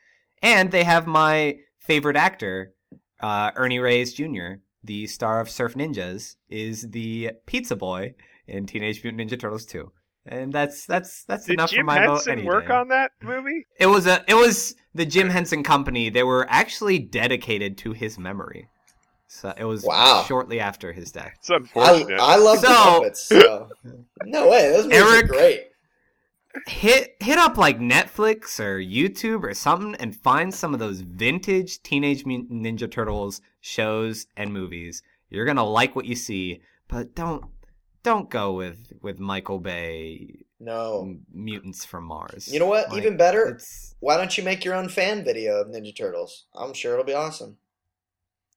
And 0.41 0.71
they 0.71 0.83
have 0.83 1.07
my 1.07 1.57
favorite 1.79 2.15
actor, 2.17 2.73
uh, 3.21 3.51
Ernie 3.55 3.79
Reyes 3.79 4.13
Jr., 4.13 4.55
the 4.83 5.07
star 5.07 5.39
of 5.39 5.49
Surf 5.49 5.73
Ninjas, 5.73 6.35
is 6.49 6.89
the 6.91 7.31
pizza 7.47 7.75
boy 7.75 8.13
in 8.47 8.65
Teenage 8.67 9.03
Mutant 9.03 9.29
Ninja 9.31 9.39
Turtles 9.39 9.65
2. 9.65 9.91
And 10.27 10.51
that's 10.51 10.85
that's 10.87 11.23
that's 11.25 11.45
Did 11.45 11.53
enough 11.53 11.69
for 11.69 11.75
Jim 11.77 11.85
my 11.85 11.99
vote. 11.99 12.13
Henson 12.13 12.31
any 12.39 12.43
work 12.43 12.67
day. 12.67 12.73
on 12.73 12.87
that 12.89 13.11
movie? 13.21 13.65
It 13.79 13.85
was 13.85 14.07
a 14.07 14.23
it 14.27 14.33
was 14.33 14.75
the 14.95 15.05
Jim 15.05 15.29
Henson 15.29 15.61
Company. 15.63 16.09
They 16.09 16.23
were 16.23 16.47
actually 16.49 16.97
dedicated 16.97 17.77
to 17.79 17.93
his 17.93 18.17
memory. 18.17 18.67
So 19.27 19.53
it 19.57 19.63
was 19.65 19.83
Wow. 19.83 20.23
shortly 20.27 20.59
after 20.59 20.93
his 20.93 21.11
death. 21.11 21.33
It's 21.39 21.49
I, 21.49 21.55
unfortunate. 21.55 22.19
I 22.19 22.35
love 22.37 22.61
the 22.61 22.67
So- 22.67 23.01
Muppets. 23.01 23.17
So 23.17 23.69
no 24.25 24.49
way, 24.49 24.69
those 24.69 24.85
movies 24.85 24.99
Eric- 25.01 25.23
are 25.25 25.27
great. 25.27 25.61
Hit 26.67 27.17
hit 27.19 27.37
up 27.37 27.57
like 27.57 27.79
Netflix 27.79 28.61
or 28.61 28.79
YouTube 28.79 29.43
or 29.43 29.53
something 29.53 29.93
and 29.95 30.15
find 30.15 30.53
some 30.53 30.73
of 30.73 30.79
those 30.79 31.01
vintage 31.01 31.83
Teenage 31.83 32.25
Mutant 32.25 32.63
Ninja 32.63 32.89
Turtles 32.89 33.41
shows 33.59 34.27
and 34.37 34.53
movies. 34.53 35.03
You're 35.29 35.43
gonna 35.45 35.65
like 35.65 35.97
what 35.97 36.05
you 36.05 36.15
see, 36.15 36.61
but 36.87 37.13
don't 37.13 37.43
don't 38.03 38.29
go 38.29 38.53
with 38.53 38.93
with 39.01 39.19
Michael 39.19 39.59
Bay 39.59 40.45
No, 40.61 41.17
mutants 41.33 41.83
from 41.83 42.05
Mars. 42.05 42.47
you 42.47 42.59
know 42.59 42.67
what? 42.67 42.87
Like, 42.89 42.99
Even 42.99 43.17
better. 43.17 43.47
It's 43.47 43.93
Why 43.99 44.15
don't 44.15 44.37
you 44.37 44.43
make 44.43 44.63
your 44.63 44.75
own 44.75 44.87
fan 44.87 45.25
video 45.25 45.59
of 45.59 45.67
Ninja 45.67 45.93
Turtles? 45.93 46.45
I'm 46.55 46.73
sure 46.73 46.93
it'll 46.93 47.03
be 47.03 47.13
awesome. 47.13 47.57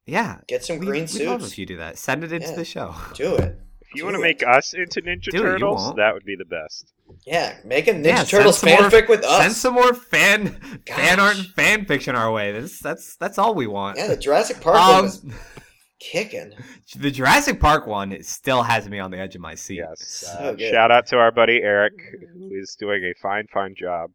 Yeah. 0.08 0.38
Get 0.48 0.64
some 0.64 0.78
We, 0.78 0.86
green 0.86 1.06
we'd 1.12 1.24
love 1.26 1.42
suits. 1.42 1.52
if 1.52 1.58
you 1.58 1.66
do 1.66 1.76
that. 1.76 1.98
Send 1.98 2.24
it 2.24 2.32
into 2.32 2.48
Yeah. 2.48 2.54
the 2.56 2.64
show. 2.64 2.94
Do 3.14 3.36
it. 3.36 3.58
if 3.80 3.94
you 3.94 4.04
want 4.04 4.14
to 4.14 4.18
do 4.18 4.22
make 4.22 4.42
us 4.46 4.74
into 4.74 5.00
Ninja 5.00 5.30
Do 5.30 5.40
Turtles, 5.42 5.80
won't. 5.82 5.96
that 5.96 6.12
would 6.14 6.24
be 6.24 6.36
the 6.36 6.44
best. 6.44 6.92
Yeah, 7.26 7.56
make 7.64 7.88
a 7.88 7.92
Ninja 7.94 8.04
Yeah, 8.04 8.16
send 8.16 8.28
Turtles 8.28 8.58
some 8.58 8.68
more- 8.70 8.78
fanfic 8.80 9.08
with 9.08 9.24
us. 9.24 9.40
Send 9.42 9.52
some 9.54 9.74
more 9.74 9.94
fan 9.94 10.60
fan 10.86 11.18
art 11.20 11.36
and 11.38 11.46
fan 11.46 11.84
fiction 11.86 12.14
our 12.14 12.30
way. 12.30 12.52
That's 12.52 12.80
that's 12.80 13.16
that's 13.16 13.38
all 13.38 13.54
we 13.54 13.66
want. 13.66 13.96
Yeah, 13.96 14.08
the 14.08 14.16
Jurassic 14.16 14.60
Park 14.60 14.76
one 14.76 14.94
Um, 14.96 15.02
was 15.04 15.24
kicking. 16.00 16.52
the 16.96 17.10
Jurassic 17.10 17.60
Park 17.60 17.86
one 17.86 18.22
still 18.22 18.62
has 18.62 18.86
me 18.88 18.98
on 18.98 19.10
the 19.10 19.18
edge 19.18 19.34
of 19.34 19.40
my 19.40 19.54
seat. 19.54 19.76
Yes. 19.88 20.04
So 20.06 20.32
Uh, 20.32 20.52
good. 20.52 20.70
shout 20.70 20.90
out 20.90 21.06
to 21.06 21.16
our 21.16 21.30
buddy 21.32 21.62
Eric, 21.62 21.94
who 22.34 22.50
is 22.54 22.76
doing 22.78 23.02
a 23.04 23.14
fine, 23.22 23.46
fine 23.54 23.74
job. 23.74 24.10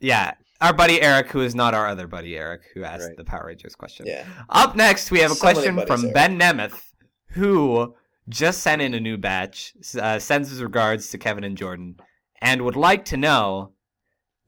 Yeah, 0.00 0.32
our 0.64 0.72
buddy 0.72 1.00
Eric, 1.02 1.30
who 1.30 1.42
is 1.42 1.54
not 1.54 1.74
our 1.74 1.86
other 1.86 2.06
buddy 2.06 2.38
Eric, 2.38 2.62
who 2.72 2.84
asked 2.84 3.08
right. 3.08 3.16
the 3.18 3.24
Power 3.24 3.46
Rangers 3.48 3.74
question. 3.74 4.06
Yeah. 4.06 4.24
Up 4.48 4.74
next, 4.74 5.10
we 5.10 5.18
have 5.18 5.30
a 5.30 5.34
so 5.34 5.40
question 5.40 5.78
from 5.86 6.04
Eric. 6.04 6.14
Ben 6.14 6.38
Nemeth, 6.38 6.80
who 7.28 7.94
just 8.30 8.62
sent 8.62 8.80
in 8.80 8.94
a 8.94 9.00
new 9.00 9.18
batch, 9.18 9.74
uh, 10.00 10.18
sends 10.18 10.48
his 10.48 10.62
regards 10.62 11.10
to 11.10 11.18
Kevin 11.18 11.44
and 11.44 11.58
Jordan, 11.58 11.96
and 12.40 12.62
would 12.62 12.76
like 12.76 13.04
to 13.06 13.18
know 13.18 13.72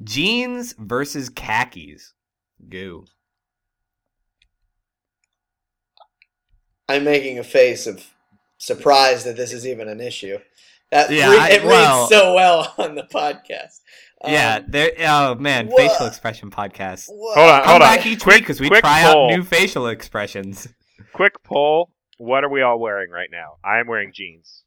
jeans 0.03 0.75
versus 0.79 1.29
khakis. 1.29 2.15
Goo. 2.67 3.05
I'm 6.89 7.05
making 7.05 7.39
a 7.39 7.45
face 7.45 7.87
of 7.87 8.07
surprise 8.57 9.25
that 9.25 9.37
this 9.37 9.53
is 9.53 9.67
even 9.67 9.87
an 9.87 10.01
issue. 10.01 10.39
That 10.93 11.11
yeah, 11.11 11.31
re- 11.31 11.39
I, 11.39 11.49
it 11.51 11.63
reads 11.63 12.09
so 12.09 12.33
well 12.35 12.73
on 12.79 12.95
the 12.95 13.03
podcast. 13.03 13.81
Um, 14.23 14.33
yeah, 14.33 14.61
there. 14.67 14.93
Oh 15.01 15.35
man, 15.35 15.69
wha- 15.69 15.77
facial 15.77 16.07
expression 16.07 16.51
podcast. 16.51 17.07
wha- 17.11 17.35
Hold 17.35 17.51
on, 17.51 17.61
Come 17.63 17.71
hold 17.71 17.83
on. 17.83 17.97
back 17.97 18.07
each 18.07 18.21
Quick- 18.23 18.35
week 18.35 18.43
because 18.43 18.61
we 18.61 18.69
quick 18.69 18.83
try 18.83 19.03
poll. 19.03 19.27
out 19.31 19.37
new 19.37 19.43
facial 19.43 19.87
expressions. 19.89 20.69
Quick 21.13 21.43
poll. 21.43 21.91
What 22.19 22.43
are 22.45 22.49
we 22.49 22.63
all 22.63 22.79
wearing 22.79 23.11
right 23.11 23.29
now? 23.31 23.57
I 23.63 23.79
am 23.79 23.87
wearing 23.89 24.13
jeans. 24.15 24.63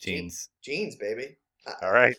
Jeans. 0.00 0.48
Jeans, 0.62 0.96
baby. 0.96 1.36
I- 1.66 1.84
All 1.86 1.92
right. 1.92 2.16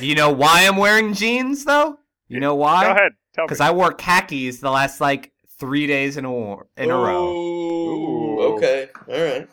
You 0.00 0.14
know 0.14 0.30
why 0.30 0.66
I'm 0.66 0.76
wearing 0.76 1.14
jeans 1.14 1.64
though? 1.64 1.98
You 2.28 2.40
know 2.40 2.54
why? 2.54 2.82
Go 2.84 2.88
why? 2.90 2.96
ahead. 2.96 3.12
Tell 3.34 3.44
me. 3.44 3.46
Because 3.46 3.60
I 3.60 3.70
wore 3.70 3.92
khakis 3.92 4.60
the 4.60 4.70
last 4.70 5.00
like 5.00 5.32
three 5.58 5.86
days 5.86 6.16
in 6.16 6.24
a 6.24 6.30
war- 6.32 6.66
in 6.76 6.90
a 6.90 6.96
row. 6.96 7.32
Ooh, 7.32 8.40
Ooh. 8.40 8.56
Okay. 8.56 8.88
All 9.08 9.14
right. 9.22 9.48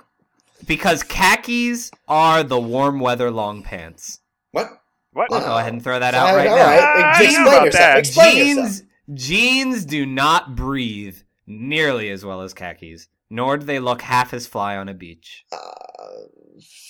Because 0.68 1.04
khakis 1.04 1.92
are 2.08 2.44
the 2.44 2.60
warm 2.60 3.00
weather 3.00 3.32
long 3.32 3.62
pants. 3.64 4.20
What? 4.52 4.81
What? 5.14 5.32
I'll 5.34 5.42
go 5.42 5.58
ahead 5.58 5.74
and 5.74 5.84
throw 5.84 6.00
that 6.00 6.14
All 6.16 6.28
out 6.28 6.36
right 6.36 6.48
all 6.48 6.56
now. 6.56 6.66
right. 6.66 7.22
Explain 7.22 7.36
I 7.40 7.44
know 7.44 7.50
about 7.52 7.66
yourself. 7.66 7.82
that. 7.84 7.98
Explain 8.00 8.38
yourself. 8.38 8.68
jeans 8.68 8.84
jeans 9.14 9.86
do 9.86 10.06
not 10.06 10.56
breathe 10.56 11.18
nearly 11.46 12.10
as 12.10 12.24
well 12.24 12.42
as 12.42 12.54
khakis, 12.54 13.08
nor 13.30 13.58
do 13.58 13.66
they 13.66 13.80
look 13.80 14.02
half 14.02 14.34
as 14.34 14.48
fly 14.48 14.78
on 14.78 14.88
a 14.88 14.94
beach. 14.94 15.46
Uh, 15.52 15.58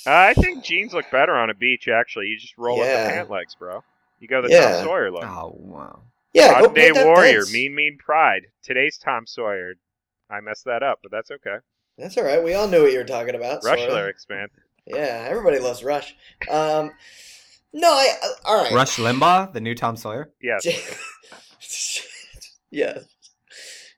I 0.05 0.33
think 0.35 0.63
jeans 0.63 0.93
look 0.93 1.05
better 1.11 1.35
on 1.35 1.49
a 1.49 1.53
beach. 1.53 1.87
Actually, 1.87 2.27
you 2.27 2.37
just 2.37 2.57
roll 2.57 2.77
Yeah. 2.77 2.83
up 2.83 3.07
the 3.07 3.13
pant 3.13 3.29
legs, 3.29 3.55
bro. 3.55 3.83
You 4.19 4.27
go 4.27 4.41
the 4.41 4.49
Yeah. 4.49 4.75
Tom 4.77 4.85
Sawyer 4.85 5.11
look. 5.11 5.23
Oh 5.23 5.55
wow. 5.57 6.01
yeah, 6.33 6.59
go 6.59 6.67
Modern 6.67 6.73
day 6.73 6.91
warrior, 6.91 7.39
fence. 7.41 7.53
mean, 7.53 7.73
mean 7.75 7.97
pride. 7.97 8.43
Today's 8.63 8.97
Tom 8.97 9.25
Sawyer. 9.25 9.73
I 10.29 10.39
messed 10.41 10.65
that 10.65 10.83
up, 10.83 10.99
but 11.01 11.11
that's 11.11 11.31
okay. 11.31 11.57
That's 11.97 12.17
all 12.17 12.23
right. 12.23 12.41
We 12.43 12.53
all 12.53 12.67
knew 12.67 12.83
what 12.83 12.91
you 12.91 12.97
were 12.99 13.03
talking 13.03 13.35
about. 13.35 13.63
Rush 13.63 13.79
sorta. 13.79 13.93
lyrics, 13.93 14.25
man. 14.29 14.47
Yeah, 14.87 15.25
everybody 15.29 15.59
loves 15.59 15.83
Rush. 15.83 16.15
Um, 16.49 16.91
no, 17.73 17.89
I. 17.91 18.13
Uh, 18.23 18.27
all 18.45 18.63
right. 18.63 18.73
Rush 18.73 18.97
Limbaugh, 18.97 19.53
the 19.53 19.61
new 19.61 19.75
Tom 19.75 19.95
Sawyer. 19.95 20.31
Yes. 20.41 20.65
yeah, 22.71 22.99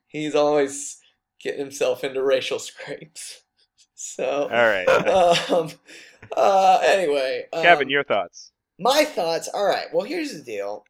he's 0.08 0.36
always 0.36 1.00
getting 1.42 1.60
himself 1.60 2.04
into 2.04 2.24
racial 2.24 2.60
scrapes. 2.60 3.42
So, 3.96 4.44
All 4.44 4.50
right. 4.50 4.88
um, 5.50 5.72
uh, 6.36 6.80
anyway, 6.84 7.46
um, 7.54 7.64
Kevin, 7.64 7.90
your 7.90 8.04
thoughts? 8.04 8.52
my 8.80 9.06
thoughts. 9.06 9.48
All 9.48 9.66
right. 9.66 9.88
Well, 9.94 10.06
here's 10.06 10.34
the 10.34 10.44
deal. 10.44 10.86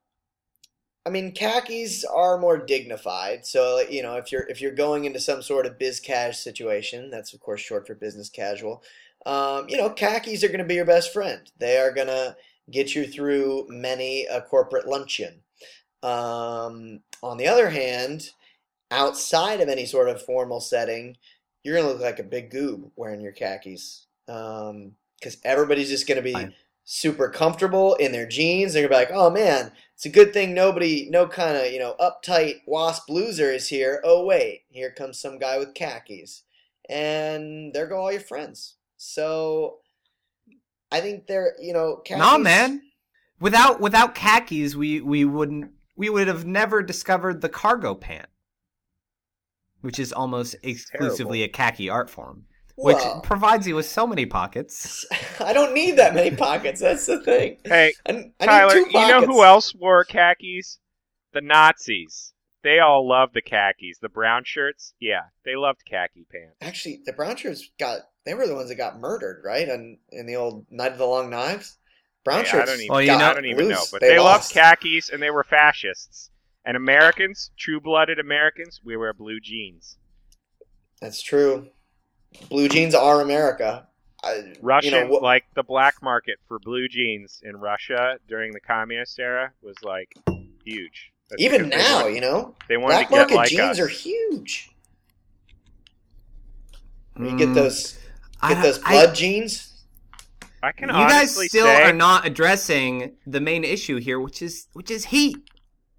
I 1.05 1.09
mean, 1.09 1.33
khakis 1.33 2.05
are 2.05 2.37
more 2.37 2.57
dignified. 2.57 3.45
So, 3.45 3.81
you 3.89 4.01
know, 4.01 4.15
if 4.15 4.31
you're 4.31 4.47
if 4.47 4.61
you're 4.61 4.71
going 4.71 5.05
into 5.05 5.19
some 5.19 5.41
sort 5.41 5.65
of 5.65 5.77
biz 5.77 5.99
cash 5.99 6.37
situation, 6.37 7.09
that's 7.09 7.33
of 7.33 7.39
course 7.39 7.61
short 7.61 7.87
for 7.87 7.95
business 7.95 8.29
casual. 8.29 8.83
Um, 9.25 9.67
you 9.69 9.77
know, 9.77 9.89
khakis 9.89 10.43
are 10.43 10.47
going 10.49 10.59
to 10.59 10.65
be 10.65 10.75
your 10.75 10.85
best 10.85 11.13
friend. 11.13 11.41
They 11.57 11.77
are 11.77 11.93
going 11.93 12.07
to 12.07 12.35
get 12.71 12.95
you 12.95 13.05
through 13.05 13.67
many 13.69 14.25
a 14.25 14.41
corporate 14.41 14.87
luncheon. 14.87 15.41
Um, 16.01 17.01
on 17.21 17.37
the 17.37 17.47
other 17.47 17.69
hand, 17.69 18.29
outside 18.91 19.61
of 19.61 19.69
any 19.69 19.85
sort 19.85 20.09
of 20.09 20.21
formal 20.21 20.59
setting, 20.59 21.17
you're 21.63 21.75
going 21.75 21.87
to 21.87 21.93
look 21.93 22.01
like 22.01 22.19
a 22.19 22.23
big 22.23 22.51
goob 22.51 22.91
wearing 22.95 23.21
your 23.21 23.31
khakis. 23.31 24.07
Because 24.25 25.37
everybody's 25.43 25.89
just 25.89 26.07
going 26.07 26.17
to 26.17 26.21
be 26.21 26.33
Fine. 26.33 26.53
super 26.83 27.29
comfortable 27.29 27.95
in 27.95 28.11
their 28.11 28.27
jeans. 28.27 28.73
They're 28.73 28.87
going 28.87 29.05
to 29.05 29.07
be 29.07 29.13
like, 29.13 29.23
oh 29.23 29.29
man, 29.29 29.71
it's 29.95 30.05
a 30.05 30.09
good 30.09 30.33
thing 30.33 30.53
nobody, 30.53 31.07
no 31.09 31.27
kind 31.27 31.55
of, 31.55 31.71
you 31.71 31.79
know, 31.79 31.95
uptight 31.99 32.61
wasp 32.65 33.09
loser 33.09 33.51
is 33.51 33.69
here. 33.69 34.01
Oh 34.03 34.25
wait, 34.25 34.63
here 34.69 34.91
comes 34.91 35.19
some 35.19 35.39
guy 35.39 35.57
with 35.57 35.73
khakis. 35.73 36.43
And 36.89 37.73
there 37.73 37.87
go 37.87 37.97
all 37.97 38.11
your 38.11 38.19
friends. 38.19 38.75
So 38.97 39.79
I 40.93 41.01
think 41.01 41.25
they're, 41.25 41.55
you 41.59 41.73
know, 41.73 41.97
khakis. 42.05 42.19
No, 42.19 42.37
man. 42.37 42.81
Without 43.39 43.81
without 43.81 44.13
khakis, 44.13 44.75
we 44.75 45.01
we 45.01 45.25
wouldn't 45.25 45.71
we 45.97 46.09
would 46.09 46.27
have 46.27 46.45
never 46.45 46.83
discovered 46.83 47.41
the 47.41 47.49
cargo 47.49 47.95
pant, 47.95 48.27
which 49.81 49.97
is 49.97 50.13
almost 50.13 50.55
exclusively 50.63 51.41
a 51.43 51.49
khaki 51.49 51.89
art 51.89 52.11
form, 52.11 52.45
which 52.75 52.97
Well, 52.97 53.21
provides 53.21 53.67
you 53.67 53.75
with 53.75 53.87
so 53.87 54.05
many 54.05 54.27
pockets. 54.27 55.05
I 55.39 55.51
don't 55.51 55.73
need 55.73 55.97
that 55.97 56.13
many 56.13 56.35
pockets. 56.35 56.79
That's 56.79 57.07
the 57.07 57.21
thing. 57.21 57.57
Hey, 57.65 57.93
I, 58.05 58.31
I 58.39 58.45
Tyler, 58.45 58.75
need 58.75 58.91
two 58.91 58.99
you 58.99 59.07
know 59.07 59.25
who 59.25 59.43
else 59.43 59.73
wore 59.75 60.03
khakis? 60.03 60.77
The 61.33 61.41
Nazis. 61.41 62.33
They 62.63 62.79
all 62.79 63.09
loved 63.09 63.33
the 63.33 63.41
khakis. 63.41 63.97
The 63.99 64.09
brown 64.09 64.43
shirts, 64.45 64.93
yeah, 64.99 65.23
they 65.43 65.55
loved 65.55 65.81
khaki 65.89 66.25
pants. 66.31 66.55
Actually, 66.61 67.01
the 67.03 67.13
brown 67.13 67.35
shirts 67.35 67.69
got. 67.79 68.01
They 68.25 68.33
were 68.33 68.47
the 68.47 68.55
ones 68.55 68.69
that 68.69 68.75
got 68.75 68.99
murdered, 68.99 69.41
right? 69.43 69.67
And 69.67 69.97
in 70.11 70.25
the 70.25 70.35
old 70.37 70.65
Night 70.71 70.91
of 70.93 70.97
the 70.97 71.05
Long 71.05 71.29
Knives, 71.29 71.77
brown 72.23 72.45
Hey, 72.45 72.51
shirts. 72.51 72.63
I 72.63 72.65
don't 72.73 72.81
even, 72.81 72.93
Well, 72.93 73.01
you 73.01 73.07
got 73.07 73.19
know- 73.19 73.29
I 73.31 73.33
don't 73.33 73.45
even 73.45 73.67
know, 73.67 73.79
loose. 73.79 73.91
but 73.91 74.01
they, 74.01 74.17
loved 74.19 74.49
khakis 74.49 75.09
and 75.09 75.21
they 75.21 75.29
were 75.29 75.43
fascists. 75.43 76.29
And 76.65 76.77
Americans, 76.77 77.51
true-blooded 77.57 78.19
Americans, 78.19 78.79
we 78.85 78.95
wear 78.95 79.13
blue 79.13 79.39
jeans. 79.41 79.97
That's 81.01 81.21
true. 81.21 81.67
Blue 82.49 82.69
jeans 82.69 82.95
are 82.95 83.19
America. 83.21 83.87
I, 84.23 84.53
Russian, 84.61 84.93
you 84.93 85.01
know, 85.01 85.07
what, 85.07 85.21
like 85.21 85.43
the 85.53 85.63
black 85.63 86.01
market 86.01 86.37
for 86.47 86.57
blue 86.59 86.87
jeans 86.87 87.41
in 87.43 87.57
Russia 87.57 88.17
during 88.29 88.53
the 88.53 88.61
communist 88.61 89.19
era 89.19 89.51
was 89.61 89.75
like 89.83 90.15
huge. 90.63 91.11
That's 91.29 91.41
even 91.41 91.67
now, 91.67 92.03
wanted- 92.03 92.15
you 92.15 92.21
know, 92.21 92.55
they 92.69 92.77
wanted 92.77 92.93
black 92.95 93.07
to 93.07 93.11
get 93.11 93.17
market 93.19 93.35
like 93.35 93.49
jeans 93.49 93.61
us. 93.61 93.79
are 93.81 93.87
huge. 93.89 94.69
You 97.19 97.25
Mm, 97.25 97.37
get 97.37 97.53
those, 97.53 97.97
I- 98.43 98.53
get 98.53 98.63
those 98.63 98.79
I- 98.83 98.91
blood 98.91 99.15
jeans. 99.15 99.69
I 100.61 100.71
can 100.71 100.87
you 100.87 100.95
guys 100.95 101.35
still 101.35 101.65
say, 101.65 101.83
are 101.83 101.91
not 101.91 102.25
addressing 102.25 103.17
the 103.27 103.41
main 103.41 103.65
issue 103.65 103.97
here, 103.97 104.17
which 104.17 104.41
is 104.41 104.67
which 104.71 104.89
is 104.89 105.05
heat. 105.05 105.35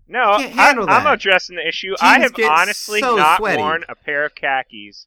No, 0.09 0.21
I, 0.21 0.53
I'm 0.57 0.87
that. 0.87 1.13
addressing 1.15 1.57
the 1.57 1.69
issue. 1.69 1.95
I 2.01 2.21
have 2.21 2.33
honestly 2.49 3.01
so 3.01 3.17
not 3.17 3.39
sweaty. 3.39 3.61
worn 3.61 3.85
a 3.91 3.95
pair 3.95 4.25
of 4.25 4.35
khakis 4.35 5.07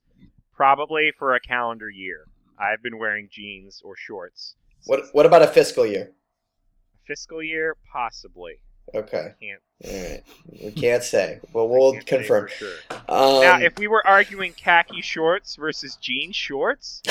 probably 0.56 1.12
for 1.18 1.34
a 1.34 1.40
calendar 1.40 1.90
year. 1.90 2.26
I've 2.60 2.84
been 2.84 3.00
wearing 3.00 3.30
jeans 3.32 3.82
or 3.84 3.96
shorts. 3.96 4.56
What 4.86 5.06
What 5.14 5.26
about 5.26 5.42
a 5.42 5.48
fiscal 5.48 5.86
year? 5.88 6.12
Fiscal 7.08 7.42
year, 7.42 7.76
possibly. 7.92 8.60
Okay, 8.96 9.34
Can't. 9.42 9.62
all 9.86 10.10
right. 10.12 10.24
We 10.64 10.72
can't 10.72 11.04
say. 11.04 11.40
Well, 11.54 11.68
we'll 11.68 12.00
confirm. 12.02 12.48
sure. 12.58 12.74
Um, 13.10 13.42
now, 13.42 13.60
if 13.60 13.78
we 13.78 13.88
were 13.88 14.06
arguing 14.06 14.54
khaki 14.54 15.02
shorts 15.02 15.56
versus 15.58 15.98
jean 15.98 16.32
shorts, 16.32 17.02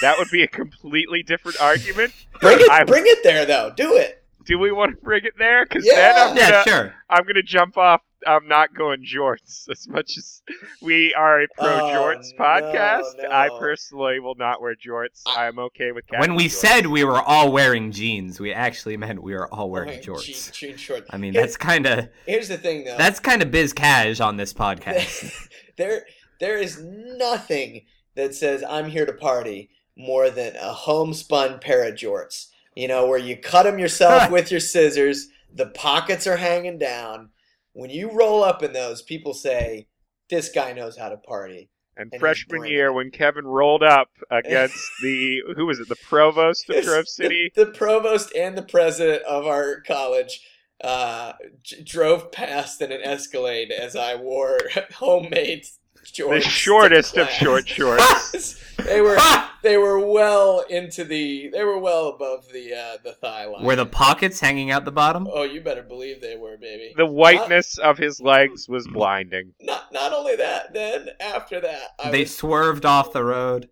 that 0.00 0.16
would 0.18 0.30
be 0.30 0.42
a 0.42 0.48
completely 0.48 1.22
different 1.22 1.60
argument. 1.60 2.12
bring 2.40 2.60
it, 2.60 2.70
I- 2.70 2.84
bring 2.84 3.04
it 3.06 3.22
there 3.24 3.44
though. 3.46 3.72
Do 3.76 3.96
it. 3.96 4.22
Do 4.46 4.58
we 4.58 4.70
want 4.72 4.92
to 4.98 5.02
bring 5.02 5.24
it 5.24 5.32
there? 5.38 5.64
Because 5.64 5.86
Yeah. 5.86 5.94
then 5.94 6.16
I'm 6.16 6.28
gonna, 6.36 6.48
Yeah, 6.50 6.62
sure. 6.64 6.94
I'm 7.10 7.24
gonna 7.26 7.42
jump 7.42 7.76
off. 7.78 8.02
I'm 8.26 8.48
not 8.48 8.74
going 8.74 9.04
jorts 9.04 9.68
as 9.70 9.86
much 9.88 10.16
as 10.16 10.42
we 10.82 11.14
are 11.14 11.42
a 11.42 11.46
pro 11.56 11.66
Oh, 11.66 11.92
jorts 11.94 12.32
no, 12.38 12.44
podcast. 12.44 13.22
no. 13.22 13.30
I 13.30 13.48
personally 13.58 14.20
will 14.20 14.34
not 14.36 14.60
wear 14.62 14.74
jorts. 14.74 15.22
I- 15.26 15.46
I'm 15.46 15.58
okay 15.58 15.92
with 15.92 16.06
khaki 16.06 16.20
When 16.20 16.34
we 16.34 16.46
jorts. 16.46 16.50
said 16.52 16.86
we 16.86 17.04
were 17.04 17.20
all 17.22 17.52
wearing 17.52 17.92
jeans, 17.92 18.40
we 18.40 18.52
actually 18.52 18.96
meant 18.96 19.22
we 19.22 19.34
were 19.34 19.52
all 19.52 19.70
wearing 19.70 19.88
Wearing 19.88 20.02
jorts. 20.02 20.24
jean- 20.52 20.52
jean 20.70 20.76
shorts. 20.76 21.06
I 21.10 21.16
mean, 21.16 21.32
Here- 21.32 21.42
that's 21.42 21.56
kind 21.56 21.86
of 21.86 22.08
Here's 22.26 22.48
the 22.48 22.56
thing, 22.58 22.84
though. 22.84 22.96
that's 22.96 23.20
kind 23.20 23.42
of 23.42 23.50
biz 23.50 23.72
cash 23.72 24.20
on 24.20 24.36
this 24.36 24.52
podcast. 24.52 25.48
there, 25.76 26.04
there 26.40 26.58
is 26.58 26.82
nothing 26.82 27.86
that 28.14 28.34
says 28.34 28.62
I'm 28.68 28.88
here 28.90 29.06
to 29.06 29.12
party 29.12 29.70
more 29.96 30.30
than 30.30 30.56
a 30.56 30.72
homespun 30.72 31.58
pair 31.60 31.86
of 31.88 31.94
jorts. 31.94 32.48
You 32.76 32.88
know, 32.88 33.06
where 33.06 33.18
you 33.18 33.36
cut 33.36 33.62
them 33.64 33.78
yourself 33.78 34.30
with 34.32 34.50
your 34.50 34.60
scissors. 34.60 35.28
The 35.54 35.66
pockets 35.66 36.26
are 36.26 36.36
hanging 36.38 36.78
down. 36.78 37.28
When 37.74 37.90
you 37.90 38.10
roll 38.10 38.42
up 38.42 38.62
in 38.62 38.72
those, 38.72 39.02
people 39.02 39.34
say, 39.34 39.86
"This 40.30 40.48
guy 40.48 40.72
knows 40.72 40.96
how 40.96 41.10
to 41.10 41.16
party." 41.18 41.68
and 41.96 42.10
and 42.12 42.20
freshman 42.20 42.64
year, 42.64 42.92
when 42.92 43.10
Kevin 43.10 43.46
rolled 43.46 43.82
up 43.82 44.08
against 44.30 44.90
the 45.02 45.42
who 45.56 45.66
was 45.66 45.80
it, 45.80 45.88
the 45.88 45.96
provost 45.96 46.68
of 46.70 46.84
Grove 46.84 47.08
City. 47.08 47.52
The, 47.54 47.64
the 47.66 47.70
provost 47.70 48.34
and 48.34 48.56
the 48.56 48.62
president 48.62 49.22
of 49.24 49.46
our 49.46 49.80
college 49.80 50.40
uh, 50.82 51.34
j- 51.62 51.82
drove 51.82 52.32
past 52.32 52.80
in 52.82 52.92
an 52.92 53.00
Escalade 53.02 53.70
as 53.70 53.96
I 53.96 54.16
wore 54.16 54.58
homemade. 54.94 55.66
The 56.12 56.40
shortest 56.40 57.16
of 57.16 57.26
class. 57.28 57.38
short 57.38 57.68
shorts. 57.76 58.60
they 58.84 59.00
were 59.00 59.16
they 59.62 59.76
were 59.76 59.98
well 60.06 60.64
into 60.68 61.04
the 61.04 61.48
they 61.52 61.64
were 61.64 61.78
well 61.78 62.08
above 62.08 62.48
the 62.52 62.74
uh, 62.74 62.96
the 63.04 63.12
thigh 63.12 63.46
line. 63.46 63.64
were 63.64 63.76
the 63.76 63.86
pockets 63.86 64.40
hanging 64.40 64.70
out 64.70 64.84
the 64.84 64.92
bottom? 64.92 65.26
oh, 65.32 65.42
you 65.44 65.60
better 65.60 65.82
believe 65.82 66.20
they 66.20 66.36
were, 66.36 66.56
baby. 66.56 66.92
The 66.96 67.06
whiteness 67.06 67.78
of 67.78 67.98
his 67.98 68.20
legs 68.20 68.68
was 68.68 68.86
blinding. 68.88 69.52
Not 69.60 69.92
not 69.92 70.12
only 70.12 70.36
that, 70.36 70.74
then 70.74 71.08
after 71.20 71.60
that, 71.60 71.88
I 72.02 72.10
They 72.10 72.20
was 72.22 72.36
swerved 72.36 72.84
off 72.84 73.12
the 73.12 73.24
road. 73.24 73.68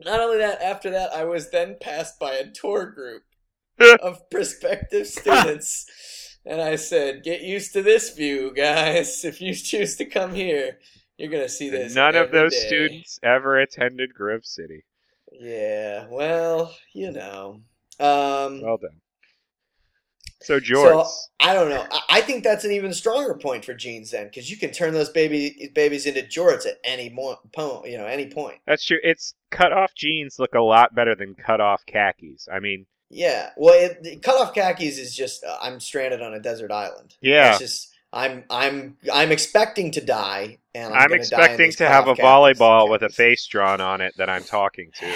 not 0.00 0.20
only 0.20 0.38
that. 0.38 0.60
After 0.62 0.90
that, 0.90 1.10
I 1.14 1.24
was 1.24 1.50
then 1.50 1.76
passed 1.80 2.18
by 2.18 2.32
a 2.34 2.50
tour 2.50 2.86
group 2.90 3.22
of 4.02 4.28
prospective 4.30 5.06
students, 5.06 5.86
and 6.44 6.60
I 6.60 6.76
said, 6.76 7.22
"Get 7.22 7.40
used 7.42 7.72
to 7.74 7.82
this 7.82 8.10
view, 8.14 8.52
guys. 8.54 9.24
If 9.30 9.40
you 9.40 9.54
choose 9.54 9.96
to 9.96 10.04
come 10.04 10.34
here, 10.34 10.78
You're 11.20 11.30
gonna 11.30 11.50
see 11.50 11.68
this. 11.68 11.94
None 11.94 12.16
of 12.16 12.30
those 12.30 12.52
day. 12.52 12.66
students 12.66 13.20
ever 13.22 13.60
attended 13.60 14.14
Grove 14.14 14.46
City. 14.46 14.84
Yeah, 15.30 16.06
well, 16.08 16.74
you 16.94 17.12
know. 17.12 17.60
Um, 18.00 18.62
Well 18.62 18.78
done. 18.78 19.00
So 20.42 20.58
Jorts. 20.58 21.04
So 21.04 21.10
I 21.40 21.52
don't 21.52 21.68
know. 21.68 21.86
I, 21.90 22.00
I 22.08 22.20
think 22.22 22.42
that's 22.42 22.64
an 22.64 22.70
even 22.70 22.94
stronger 22.94 23.34
point 23.34 23.66
for 23.66 23.74
jeans 23.74 24.12
then, 24.12 24.28
because 24.28 24.50
you 24.50 24.56
can 24.56 24.70
turn 24.70 24.94
those 24.94 25.10
baby 25.10 25.70
babies 25.74 26.06
into 26.06 26.22
jorts 26.22 26.66
at 26.66 26.78
any 26.82 27.10
point. 27.10 27.38
you 27.84 27.98
know, 27.98 28.06
any 28.06 28.30
point. 28.30 28.56
That's 28.66 28.84
true. 28.86 28.98
It's 29.02 29.34
cut 29.50 29.74
off 29.74 29.94
jeans 29.94 30.38
look 30.38 30.54
a 30.54 30.60
lot 30.60 30.94
better 30.94 31.14
than 31.14 31.34
cut 31.34 31.60
off 31.60 31.84
khakis. 31.84 32.48
I 32.50 32.60
mean, 32.60 32.86
Yeah. 33.10 33.50
Well, 33.58 33.74
it, 33.74 34.22
cut 34.22 34.40
off 34.40 34.54
khakis 34.54 34.96
is 34.98 35.14
just 35.14 35.44
uh, 35.44 35.58
I'm 35.60 35.80
stranded 35.80 36.22
on 36.22 36.32
a 36.32 36.40
desert 36.40 36.72
island. 36.72 37.16
Yeah. 37.20 37.50
It's 37.50 37.58
just 37.58 37.89
I'm 38.12 38.44
I'm 38.50 38.96
I'm 39.12 39.30
expecting 39.30 39.92
to 39.92 40.00
die, 40.00 40.58
and 40.74 40.92
I'm, 40.92 41.02
I'm, 41.02 41.12
expecting 41.12 41.70
to 41.72 41.88
have 41.88 42.08
a 42.08 42.14
volleyball 42.14 42.90
with 42.90 43.02
a 43.02 43.08
face 43.08 43.46
drawn 43.46 43.80
on 43.80 44.00
it 44.00 44.14
that 44.16 44.28
I'm 44.28 44.42
talking 44.42 44.90
to. 44.94 45.12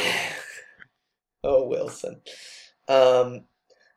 oh, 1.45 1.67
Wilson. 1.67 2.21
Um, 2.89 3.45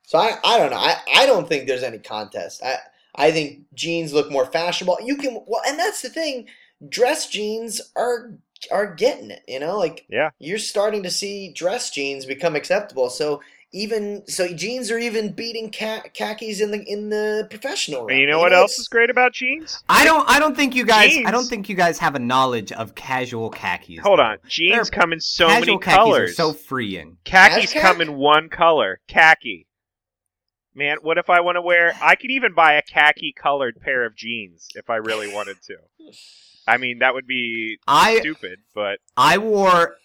so 0.04 0.18
I, 0.18 0.38
I 0.44 0.58
don't 0.58 0.72
know. 0.72 0.78
I, 0.78 0.98
I 1.16 1.26
don't 1.26 1.48
think 1.48 1.68
there's 1.68 1.84
any 1.84 2.00
contest. 2.00 2.64
I 2.64 2.78
I 3.14 3.32
think 3.32 3.66
jeans 3.76 4.14
look 4.14 4.32
more 4.32 4.46
fashionable. 4.46 4.98
You 5.04 5.18
can 5.18 5.42
well, 5.46 5.62
and 5.68 5.78
that's 5.78 6.02
the 6.02 6.10
thing. 6.10 6.48
Dress 6.90 7.30
jeans 7.30 7.82
are 7.96 8.34
are 8.72 8.96
getting 8.96 9.30
it. 9.30 9.44
You 9.48 9.60
know, 9.60 9.78
like 9.78 10.06
Yeah. 10.10 10.32
you're 10.40 10.58
starting 10.58 11.04
to 11.04 11.12
see 11.12 11.52
dress 11.54 11.92
jeans 11.92 12.26
become 12.26 12.56
acceptable. 12.56 13.10
So 13.10 13.42
even 13.74 14.24
so, 14.28 14.48
jeans 14.54 14.90
are 14.92 14.98
even 14.98 15.34
beating 15.34 15.72
ca- 15.72 16.04
khakis 16.14 16.62
in 16.62 16.72
the 16.72 16.82
in 16.88 17.10
the 17.10 17.46
professional. 17.50 18.08
And 18.08 18.18
you 18.18 18.26
know 18.28 18.40
what 18.40 18.54
else 18.54 18.72
it's- 18.74 18.80
is 18.80 18.88
great 18.88 19.10
about 19.10 19.34
jeans? 19.34 19.84
I 19.90 20.04
don't. 20.06 20.28
I 20.30 20.40
don't 20.40 20.56
think 20.56 20.74
you 20.76 20.86
guys. 20.86 21.18
I 21.26 21.32
don't 21.32 21.46
think 21.48 21.68
you 21.70 21.76
guys 21.76 22.00
have 22.00 22.16
a 22.16 22.20
knowledge 22.20 22.72
of 22.72 22.96
casual 22.96 23.50
khakis. 23.50 24.00
Hold 24.00 24.20
though. 24.20 24.24
on. 24.24 24.38
Jeans 24.48 24.90
They're- 24.90 25.00
come 25.00 25.12
in 25.14 25.20
so 25.20 25.48
casual 25.48 25.60
many 25.76 25.78
khakis 25.80 25.96
colors. 25.96 26.30
are 26.32 26.34
so 26.34 26.54
freeing. 26.54 27.18
Khakis 27.26 27.74
Khaki? 27.74 27.80
come 27.80 28.02
in 28.02 28.16
one 28.16 28.50
color. 28.50 29.00
Khaki. 29.08 29.68
Man, 30.74 30.98
what 31.02 31.18
if 31.18 31.30
I 31.30 31.42
want 31.42 31.56
to 31.56 31.62
wear? 31.62 31.94
I 32.02 32.16
could 32.16 32.30
even 32.30 32.54
buy 32.54 32.74
a 32.74 32.82
khaki 32.84 33.34
colored 33.34 33.82
pair 33.82 34.06
of 34.06 34.16
jeans 34.16 34.68
if 34.76 34.90
I 34.92 34.98
really 34.98 35.28
wanted 35.34 35.58
to. 35.64 35.76
I 36.70 36.78
mean, 36.78 37.00
that 37.00 37.14
would 37.14 37.26
be 37.26 37.80
I 37.88 38.20
stupid, 38.20 38.60
but 38.76 39.00
I 39.16 39.38
wore 39.38 39.96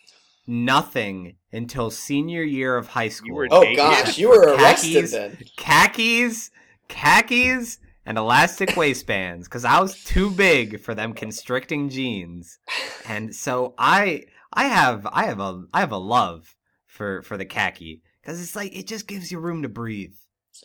nothing 0.46 1.37
until 1.52 1.90
senior 1.90 2.42
year 2.42 2.76
of 2.76 2.88
high 2.88 3.09
school. 3.09 3.46
Oh 3.50 3.61
naked. 3.62 3.76
gosh, 3.76 4.18
you 4.18 4.28
were 4.28 4.55
arrested 4.55 4.94
Khakis. 5.05 5.11
then. 5.12 5.38
khakis, 5.57 6.50
khakis, 6.88 7.78
and 8.07 8.18
elastic 8.18 8.76
waistbands 8.76 9.48
because 9.48 9.64
I 9.64 9.81
was 9.81 10.02
too 10.05 10.31
big 10.31 10.81
for 10.81 10.94
them 10.94 11.12
constricting 11.12 11.88
jeans, 11.88 12.59
and 13.07 13.35
so 13.35 13.74
I 13.78 14.24
I 14.52 14.64
have 14.64 15.07
I 15.12 15.24
have 15.24 15.40
a 15.40 15.64
I 15.72 15.81
have 15.81 15.92
a 15.92 15.96
love 15.98 16.55
for 16.87 17.22
for 17.22 17.37
the 17.37 17.44
khaki 17.44 18.02
because 18.20 18.40
it's 18.40 18.57
like 18.57 18.76
it 18.76 18.87
just 18.87 19.07
gives 19.07 19.31
you 19.33 19.38
room 19.38 19.62
to 19.62 19.68
breathe. 19.68 20.14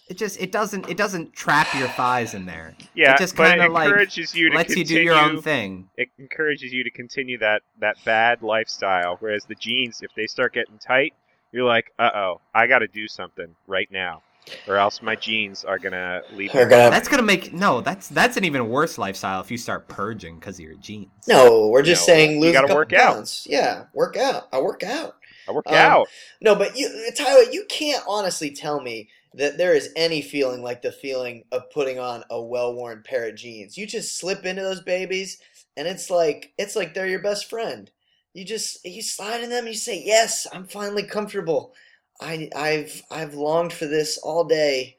It 0.10 0.17
just 0.17 0.39
it 0.39 0.52
doesn't 0.52 0.89
it 0.89 0.97
doesn't 0.97 1.34
trap 1.34 1.67
your 1.73 1.88
thighs 1.89 2.34
in 2.34 2.45
there. 2.45 2.76
yeah, 2.93 3.13
it 3.13 3.17
just 3.17 3.36
kind 3.36 3.62
of 3.62 3.71
like 3.71 3.88
encourages 3.88 4.34
you 4.36 4.50
to 4.50 4.56
lets 4.56 4.76
you 4.76 4.84
do 4.84 5.00
your 5.02 5.15
own 5.15 5.41
thing. 5.41 5.89
It 5.97 6.10
encourages 6.17 6.71
you 6.73 6.84
to 6.84 6.91
continue 6.91 7.38
that 7.39 7.62
that 7.80 7.97
bad 8.06 8.41
lifestyle. 8.41 9.17
Whereas 9.19 9.45
the 9.45 9.56
jeans, 9.56 10.02
if 10.02 10.12
they 10.15 10.28
start 10.28 10.54
getting 10.54 10.78
tight, 10.78 11.13
you're 11.52 11.65
like, 11.65 11.91
uh 12.00 12.10
oh, 12.13 12.41
I 12.54 12.67
got 12.67 12.80
to 12.80 12.88
do 12.88 13.08
something 13.08 13.56
right 13.65 13.89
now, 13.91 14.23
or 14.67 14.76
else 14.78 15.02
my 15.02 15.15
jeans 15.15 15.63
are 15.63 15.80
gonna 15.80 16.21
leave. 16.34 16.54
me 16.54 16.60
gonna- 16.62 16.89
That's 16.89 17.08
gonna 17.08 17.23
make 17.23 17.54
no. 17.54 17.80
That's 17.82 18.08
that's 18.10 18.36
an 18.38 18.43
even 18.43 18.69
worse 18.69 18.97
lifestyle 18.97 19.39
if 19.41 19.50
you 19.52 19.58
start 19.58 19.88
purging 19.88 20.36
because 20.39 20.56
of 20.56 20.62
your 20.65 20.76
jeans. 20.76 21.10
No, 21.28 21.67
we're 21.67 21.82
just 21.84 22.02
No, 22.08 22.13
saying 22.13 22.41
lose 22.41 22.50
a 22.50 22.54
gotta 22.54 22.67
couple 22.67 22.78
work 22.78 22.93
out. 22.93 23.41
Yeah, 23.45 23.86
work 23.93 24.17
out. 24.17 24.47
I 24.52 24.60
work 24.60 24.84
out. 24.84 25.15
I 25.47 25.54
work 25.54 25.67
Um, 25.67 25.76
out. 25.76 26.08
No, 26.41 26.56
but 26.56 26.78
you, 26.78 27.10
Tyler, 27.15 27.43
you 27.52 27.65
can't 27.69 28.04
honestly 28.06 28.52
tell 28.52 28.82
me 28.82 29.08
that 29.33 29.57
there 29.57 29.73
is 29.75 29.91
any 29.95 30.21
feeling 30.21 30.61
like 30.63 30.81
the 30.81 30.91
feeling 30.91 31.43
of 31.51 31.69
putting 31.71 31.99
on 31.99 32.23
a 32.29 32.41
well-worn 32.41 33.03
pair 33.05 33.27
of 33.29 33.35
jeans. 33.35 33.77
You 33.77 33.85
just 33.85 34.17
slip 34.17 34.45
into 34.45 34.61
those 34.61 34.81
babies, 34.81 35.39
and 35.75 35.87
it's 35.87 36.09
like 36.09 36.53
it's 36.57 36.75
like 36.75 36.93
they're 36.93 37.07
your 37.07 37.21
best 37.21 37.49
friend. 37.49 37.89
You 38.33 38.45
just 38.45 38.83
you 38.85 39.01
slide 39.01 39.41
in 39.43 39.49
them, 39.49 39.67
you 39.67 39.73
say, 39.73 40.01
"Yes, 40.03 40.47
I'm 40.53 40.65
finally 40.65 41.03
comfortable. 41.03 41.73
I 42.21 42.49
I've 42.55 43.01
I've 43.11 43.33
longed 43.33 43.73
for 43.73 43.85
this 43.85 44.17
all 44.17 44.43
day." 44.43 44.95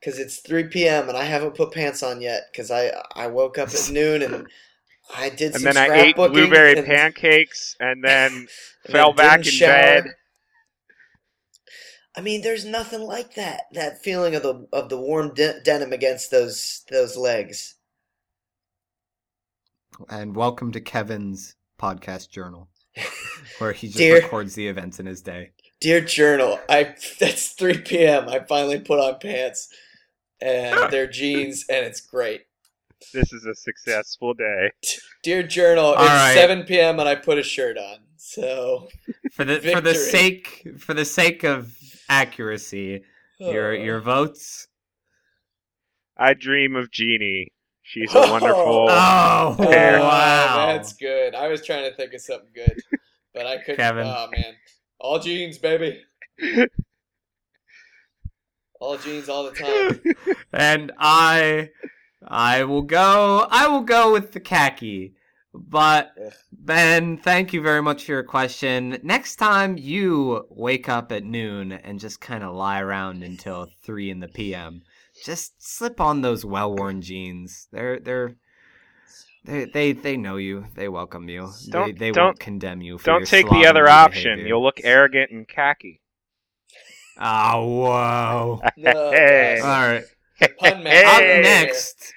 Because 0.00 0.18
it's 0.18 0.40
3 0.40 0.64
p.m. 0.64 1.08
and 1.08 1.16
I 1.16 1.24
haven't 1.24 1.54
put 1.54 1.72
pants 1.72 2.02
on 2.02 2.20
yet. 2.20 2.42
Because 2.52 2.70
I 2.70 2.92
I 3.14 3.26
woke 3.26 3.56
up 3.56 3.70
at 3.70 3.90
noon 3.90 4.20
and 4.20 4.46
I 5.16 5.30
did 5.30 5.54
And 5.54 5.62
some 5.62 5.72
then 5.72 5.76
I 5.78 5.94
ate 5.94 6.16
blueberry 6.16 6.76
and- 6.76 6.86
pancakes, 6.86 7.74
and 7.80 8.04
then 8.04 8.46
fell 8.90 9.12
back 9.14 9.38
in 9.38 9.44
shower. 9.44 10.02
bed. 10.02 10.04
I 12.16 12.20
mean, 12.20 12.42
there's 12.42 12.64
nothing 12.64 13.00
like 13.02 13.34
that. 13.34 13.62
That 13.72 14.02
feeling 14.02 14.34
of 14.34 14.42
the 14.42 14.66
of 14.72 14.88
the 14.88 14.98
warm 15.00 15.34
de- 15.34 15.60
denim 15.60 15.92
against 15.92 16.30
those 16.30 16.84
those 16.90 17.16
legs. 17.16 17.74
And 20.08 20.34
welcome 20.36 20.72
to 20.72 20.80
Kevin's 20.80 21.56
podcast 21.78 22.30
journal, 22.30 22.68
where 23.58 23.72
he 23.72 23.88
just 23.88 23.98
Dear- 23.98 24.20
records 24.20 24.54
the 24.54 24.68
events 24.68 25.00
in 25.00 25.06
his 25.06 25.22
day. 25.22 25.50
Dear 25.80 26.00
journal, 26.00 26.60
I 26.68 26.94
that's 27.18 27.48
3 27.50 27.78
p.m. 27.78 28.28
I 28.28 28.38
finally 28.40 28.78
put 28.78 29.00
on 29.00 29.18
pants 29.18 29.68
and 30.40 30.78
they're 30.92 31.08
jeans 31.08 31.64
and 31.68 31.84
it's 31.84 32.00
great. 32.00 32.42
This 33.12 33.32
is 33.32 33.44
a 33.44 33.54
successful 33.54 34.34
day. 34.34 34.70
Dear 35.22 35.42
journal, 35.42 35.90
it's 35.90 36.00
All 36.00 36.06
right. 36.06 36.34
7 36.34 36.62
p.m. 36.62 37.00
and 37.00 37.08
I 37.08 37.16
put 37.16 37.38
a 37.38 37.42
shirt 37.42 37.76
on. 37.76 37.98
So 38.16 38.88
For 39.32 39.44
the 39.44 39.58
for 39.60 39.80
the 39.80 39.94
sake 39.94 40.66
for 40.78 40.94
the 40.94 41.04
sake 41.04 41.42
of 41.44 41.76
accuracy, 42.14 43.02
your 43.38 43.74
your 43.74 44.00
votes. 44.00 44.68
I 46.16 46.34
dream 46.34 46.76
of 46.76 46.90
Jeannie. 46.90 47.52
She's 47.82 48.14
a 48.14 48.20
wonderful. 48.30 48.88
Oh 48.90 49.56
Oh, 49.58 49.64
wow! 50.00 50.66
that's 50.72 50.92
good. 50.94 51.34
I 51.34 51.48
was 51.48 51.64
trying 51.64 51.90
to 51.90 51.96
think 51.96 52.14
of 52.14 52.20
something 52.20 52.48
good, 52.54 52.80
but 53.34 53.46
I 53.46 53.58
couldn't. 53.58 53.76
Kevin. 53.76 54.06
Oh 54.06 54.28
man, 54.30 54.54
all 54.98 55.18
jeans, 55.18 55.58
baby. 55.58 56.02
All 58.80 58.96
jeans, 58.98 59.28
all 59.28 59.44
the 59.44 59.52
time. 59.52 60.36
and 60.52 60.92
I 60.98 61.70
I 62.26 62.64
will 62.64 62.82
go 62.82 63.46
I 63.50 63.66
will 63.68 63.82
go 63.82 64.12
with 64.12 64.32
the 64.32 64.40
khaki. 64.40 65.13
But 65.56 66.12
Ugh. 66.20 66.32
Ben, 66.52 67.16
thank 67.16 67.52
you 67.52 67.62
very 67.62 67.80
much 67.80 68.04
for 68.04 68.12
your 68.12 68.24
question. 68.24 68.98
Next 69.04 69.36
time 69.36 69.78
you 69.78 70.46
wake 70.50 70.88
up 70.88 71.12
at 71.12 71.22
noon 71.24 71.70
and 71.72 72.00
just 72.00 72.20
kind 72.20 72.42
of 72.42 72.54
lie 72.56 72.80
around 72.80 73.22
until 73.22 73.68
3 73.84 74.10
in 74.10 74.18
the 74.20 74.26
PM, 74.28 74.82
just 75.24 75.54
slip 75.62 76.00
on 76.00 76.22
those 76.22 76.44
well-worn 76.44 77.02
jeans. 77.02 77.68
They're 77.70 78.00
they're 78.00 78.34
they 79.44 79.66
they 79.66 79.92
they 79.92 80.16
know 80.16 80.36
you. 80.38 80.66
They 80.74 80.88
welcome 80.88 81.28
you. 81.28 81.46
they 81.66 81.70
Don't- 81.70 81.98
they 81.98 82.10
don't- 82.10 82.24
won't 82.24 82.40
condemn 82.40 82.80
you 82.82 82.98
for 82.98 83.04
Don't 83.06 83.20
your 83.20 83.26
take 83.26 83.48
the 83.48 83.66
other 83.66 83.86
slovenly 83.86 83.90
option. 83.90 84.22
behavior. 84.32 84.46
You'll 84.48 84.62
look 84.64 84.80
arrogant 84.82 85.30
and 85.30 85.46
khaki. 85.46 86.00
Oh, 87.20 87.66
whoa. 87.78 88.60
No, 88.76 89.10
Hey. 89.12 89.60
All 89.60 89.66
gosh. 89.66 90.02
right. 90.40 90.50
Pun 90.58 90.82
master. 90.82 91.06
Up 91.06 91.20
Hey. 91.22 91.40
next. 91.42 92.12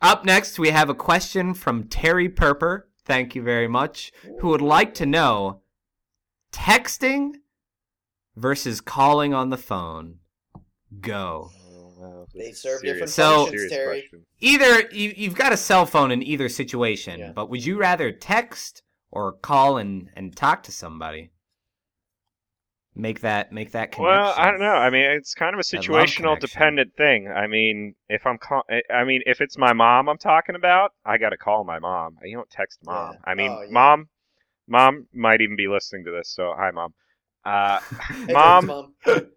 Up 0.00 0.24
next, 0.24 0.58
we 0.58 0.70
have 0.70 0.88
a 0.88 0.94
question 0.94 1.54
from 1.54 1.88
Terry 1.88 2.28
Perper. 2.28 2.82
Thank 3.04 3.34
you 3.34 3.42
very 3.42 3.68
much. 3.68 4.12
Who 4.40 4.48
would 4.48 4.60
like 4.62 4.94
to 4.94 5.06
know 5.06 5.62
texting 6.52 7.36
versus 8.36 8.80
calling 8.80 9.34
on 9.34 9.50
the 9.50 9.56
phone? 9.56 10.16
Go. 11.00 11.50
They 12.34 12.52
serve 12.52 12.80
Serious- 12.80 12.82
different 12.82 13.10
So- 13.10 13.36
functions, 13.46 13.50
serious 13.50 13.72
Terry. 13.72 14.00
question. 14.02 14.26
Either 14.40 14.80
you, 14.94 15.14
you've 15.16 15.34
got 15.34 15.52
a 15.52 15.56
cell 15.56 15.84
phone 15.84 16.12
in 16.12 16.22
either 16.22 16.48
situation, 16.48 17.18
Yeah. 17.18 17.32
but 17.32 17.50
would 17.50 17.64
you 17.64 17.76
rather 17.78 18.12
text 18.12 18.82
or 19.10 19.32
call 19.32 19.78
and, 19.78 20.10
and 20.14 20.36
talk 20.36 20.62
to 20.64 20.72
somebody? 20.72 21.30
Make 23.00 23.20
that 23.20 23.52
make 23.52 23.70
that 23.72 23.92
connection. 23.92 24.04
Well, 24.04 24.34
I 24.36 24.50
don't 24.50 24.58
know. 24.58 24.74
I 24.74 24.90
mean, 24.90 25.04
it's 25.04 25.32
kind 25.32 25.54
of 25.54 25.60
a 25.60 25.62
situational 25.62 26.38
dependent 26.40 26.96
thing. 26.96 27.28
I 27.28 27.46
mean, 27.46 27.94
if 28.08 28.26
I'm 28.26 28.38
call- 28.38 28.66
I 28.92 29.04
mean, 29.04 29.22
if 29.24 29.40
it's 29.40 29.56
my 29.56 29.72
mom 29.72 30.08
I'm 30.08 30.18
talking 30.18 30.56
about, 30.56 30.92
I 31.06 31.16
got 31.16 31.30
to 31.30 31.36
call 31.36 31.62
my 31.62 31.78
mom. 31.78 32.18
You 32.24 32.36
don't 32.36 32.50
text 32.50 32.80
mom. 32.84 33.12
Yeah. 33.12 33.18
I 33.24 33.34
mean, 33.34 33.52
Oh, 33.52 33.62
yeah. 33.62 33.70
mom, 33.70 34.08
mom 34.66 35.06
might 35.14 35.40
even 35.40 35.54
be 35.54 35.68
listening 35.68 36.04
to 36.06 36.10
this. 36.10 36.28
So, 36.28 36.52
hi, 36.56 36.72
mom. 36.72 36.92
Uh, 37.44 37.78
Hey, 38.26 38.32
Mom. 38.32 38.66
Mom. 38.66 38.94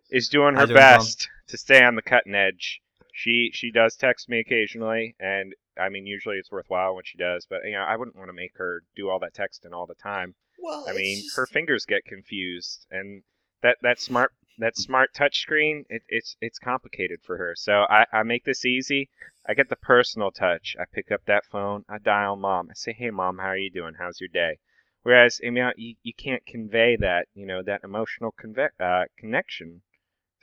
is 0.10 0.28
doing 0.28 0.56
her 0.56 0.63
it 0.63 0.67
going, 0.69 0.80
Mom? 0.80 0.97
best 0.97 1.30
to 1.50 1.58
stay 1.58 1.84
on 1.84 1.93
the 1.95 2.02
cutting 2.02 2.34
edge. 2.34 2.82
She 3.13 3.52
she 3.54 3.71
does 3.71 3.95
text 3.95 4.28
me 4.28 4.39
occasionally, 4.39 5.15
and 5.19 5.54
I 5.80 5.89
mean, 5.89 6.08
usually 6.08 6.38
it's 6.38 6.50
worthwhile 6.52 6.95
when 6.95 7.04
she 7.06 7.19
does. 7.19 7.45
But 7.47 7.60
you 7.65 7.74
know, 7.74 7.84
I 7.88 7.95
wouldn't 7.95 8.15
want 8.17 8.30
to 8.30 8.34
make 8.34 8.54
her 8.56 8.82
do 8.95 9.10
all 9.10 9.19
that 9.19 9.36
texting 9.36 9.71
all 9.71 9.86
the 9.86 9.93
time. 10.02 10.34
Well, 10.58 10.84
I 10.89 10.93
mean, 10.93 11.17
just- 11.21 11.36
her 11.36 11.45
fingers 11.45 11.86
get 11.86 12.04
confused, 12.06 12.88
and 12.89 13.21
that 13.62 13.78
that 13.82 14.00
smart 14.00 14.34
that 14.58 14.78
smart 14.78 15.13
touchscreen, 15.13 15.86
it, 15.89 16.04
it's 16.08 16.36
it's 16.41 16.60
complicated 16.60 17.19
for 17.24 17.38
her. 17.38 17.56
So 17.56 17.86
I, 17.89 18.06
I 18.12 18.24
make 18.24 18.43
this 18.43 18.65
easy. 18.65 19.10
I 19.47 19.54
get 19.54 19.69
the 19.69 19.76
personal 19.76 20.32
touch. 20.32 20.76
I 20.80 20.86
pick 20.91 21.12
up 21.12 21.21
that 21.26 21.45
phone. 21.45 21.84
I 21.89 21.97
dial 21.97 22.36
mom. 22.36 22.69
I 22.69 22.74
say, 22.76 22.93
"Hey, 22.93 23.10
mom, 23.10 23.38
how 23.39 23.47
are 23.47 23.58
you 23.58 23.71
doing? 23.71 23.95
How's 23.97 24.19
your 24.21 24.28
day?" 24.30 24.60
Whereas, 25.04 25.41
I 25.45 25.50
mean, 25.50 25.71
you, 25.78 25.95
you 26.04 26.13
can't 26.13 26.45
convey 26.45 26.95
that, 26.97 27.28
you 27.34 27.47
know, 27.47 27.63
that 27.63 27.82
emotional 27.84 28.36
conve- 28.39 28.69
uh, 28.80 29.06
connection 29.17 29.82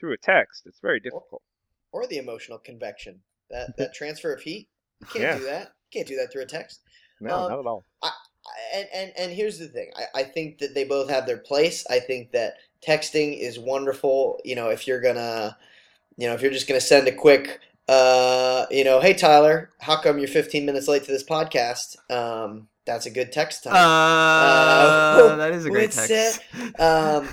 through 0.00 0.14
a 0.14 0.18
text. 0.18 0.64
It's 0.66 0.80
very 0.80 0.98
difficult. 0.98 1.42
Or 1.92 2.08
the 2.08 2.18
emotional 2.18 2.58
convection. 2.58 3.20
That 3.50 3.68
that 3.78 3.94
transfer 3.94 4.32
of 4.32 4.40
heat. 4.40 4.68
You 5.00 5.06
can't 5.06 5.22
Yeah. 5.22 5.38
do 5.38 5.44
that. 5.44 5.72
You 5.92 6.00
can't 6.00 6.08
do 6.08 6.16
that 6.16 6.32
through 6.32 6.42
a 6.42 6.46
text. 6.46 6.80
No, 7.20 7.42
Um, 7.44 7.48
not 7.50 7.58
at 7.60 7.66
all. 7.66 7.84
and 8.74 8.88
and 8.92 9.12
and 9.16 9.32
here's 9.32 9.58
the 9.58 9.68
thing 9.68 9.90
I, 9.96 10.20
I 10.20 10.22
think 10.24 10.58
that 10.58 10.74
they 10.74 10.84
both 10.84 11.10
have 11.10 11.26
their 11.26 11.38
place 11.38 11.84
i 11.90 11.98
think 12.00 12.32
that 12.32 12.54
texting 12.86 13.38
is 13.38 13.58
wonderful 13.58 14.40
you 14.44 14.54
know 14.54 14.68
if 14.68 14.86
you're 14.86 15.00
gonna 15.00 15.56
you 16.16 16.26
know 16.28 16.34
if 16.34 16.42
you're 16.42 16.50
just 16.52 16.68
gonna 16.68 16.80
send 16.80 17.08
a 17.08 17.12
quick 17.12 17.60
uh 17.88 18.66
you 18.70 18.84
know 18.84 19.00
hey 19.00 19.14
tyler 19.14 19.70
how 19.80 20.00
come 20.00 20.18
you're 20.18 20.28
15 20.28 20.64
minutes 20.66 20.86
late 20.88 21.04
to 21.04 21.10
this 21.12 21.24
podcast 21.24 21.96
um 22.10 22.68
that's 22.84 23.06
a 23.06 23.10
good 23.10 23.32
text 23.32 23.64
time 23.64 23.74
Uh, 23.74 25.36
that 25.36 25.52
is 25.52 25.64
a 25.66 25.70
great 25.70 25.90
text. 25.92 26.40
um 26.78 27.28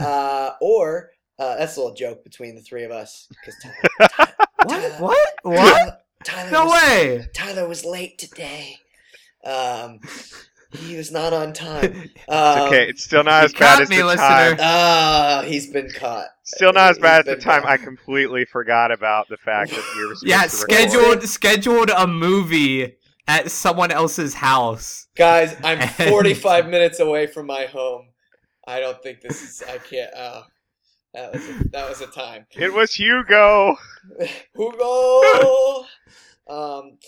uh 0.00 0.50
or 0.60 1.10
uh 1.38 1.56
that's 1.56 1.76
a 1.76 1.80
little 1.80 1.94
joke 1.94 2.24
between 2.24 2.54
the 2.56 2.60
three 2.62 2.84
of 2.84 2.90
us 2.90 3.28
because 3.30 3.54
tyler, 3.62 4.34
what? 4.64 5.00
What? 5.00 5.28
What? 5.42 6.02
tyler 6.24 6.50
No 6.50 6.64
was, 6.66 6.72
way. 6.82 7.26
tyler 7.34 7.68
was 7.68 7.84
late 7.84 8.18
today 8.18 8.78
um 9.44 10.00
he 10.72 10.96
was 10.96 11.10
not 11.12 11.32
on 11.32 11.52
time 11.52 12.10
It's 12.14 12.22
um, 12.28 12.68
okay. 12.68 12.88
It's 12.88 13.04
still 13.04 13.22
not 13.24 13.40
you 13.40 13.44
as 13.46 13.52
bad 13.52 13.58
caught 13.58 13.82
as 13.82 13.88
me, 13.90 13.96
the 13.98 14.04
listener. 14.06 14.26
time. 14.26 14.56
Ah, 14.60 15.42
he's 15.46 15.70
been 15.70 15.90
caught. 15.90 16.26
Still 16.44 16.72
not 16.72 16.90
as 16.90 16.96
He's 16.96 17.02
bad 17.02 17.20
as 17.28 17.36
the 17.36 17.40
time. 17.42 17.62
caught. 17.62 17.70
I 17.70 17.76
completely 17.76 18.44
forgot 18.44 18.90
about 18.92 19.28
the 19.28 19.36
fact 19.36 19.70
that 19.70 19.84
you 19.96 20.08
were 20.08 20.14
supposed 20.16 20.26
Yeah, 20.26 20.42
to 20.46 20.56
record. 20.56 20.90
scheduled 20.90 21.22
scheduled 21.24 21.90
a 21.90 22.06
movie 22.06 22.96
at 23.28 23.50
someone 23.50 23.90
else's 23.90 24.34
house. 24.34 25.06
Guys, 25.16 25.56
I'm 25.64 25.78
And- 25.98 26.10
45 26.10 26.68
minutes 26.68 27.00
away 27.00 27.26
from 27.26 27.46
my 27.46 27.64
home. 27.66 28.08
I 28.66 28.80
don't 28.80 29.00
think 29.02 29.20
this 29.20 29.42
is. 29.42 29.62
I 29.68 29.78
can't. 29.78 30.10
Oh, 30.16 30.42
that 31.14 31.32
was 31.32 31.48
a, 31.48 31.68
that 31.70 31.88
was 31.88 32.00
a 32.00 32.06
time. 32.08 32.46
It 32.52 32.72
was 32.72 32.92
Hugo. 32.92 33.76
Hugo. 34.56 35.84
um, 36.48 36.98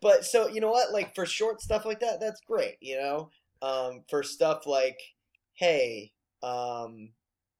but 0.00 0.24
so 0.24 0.48
you 0.48 0.60
know 0.60 0.70
what? 0.70 0.92
Like 0.92 1.14
for 1.14 1.26
short 1.26 1.60
stuff 1.60 1.84
like 1.84 2.00
that, 2.00 2.20
that's 2.20 2.40
great. 2.40 2.76
You 2.80 2.96
know, 2.96 3.30
um, 3.62 4.02
for 4.08 4.22
stuff 4.22 4.66
like, 4.66 4.98
hey, 5.54 6.12
um, 6.42 7.10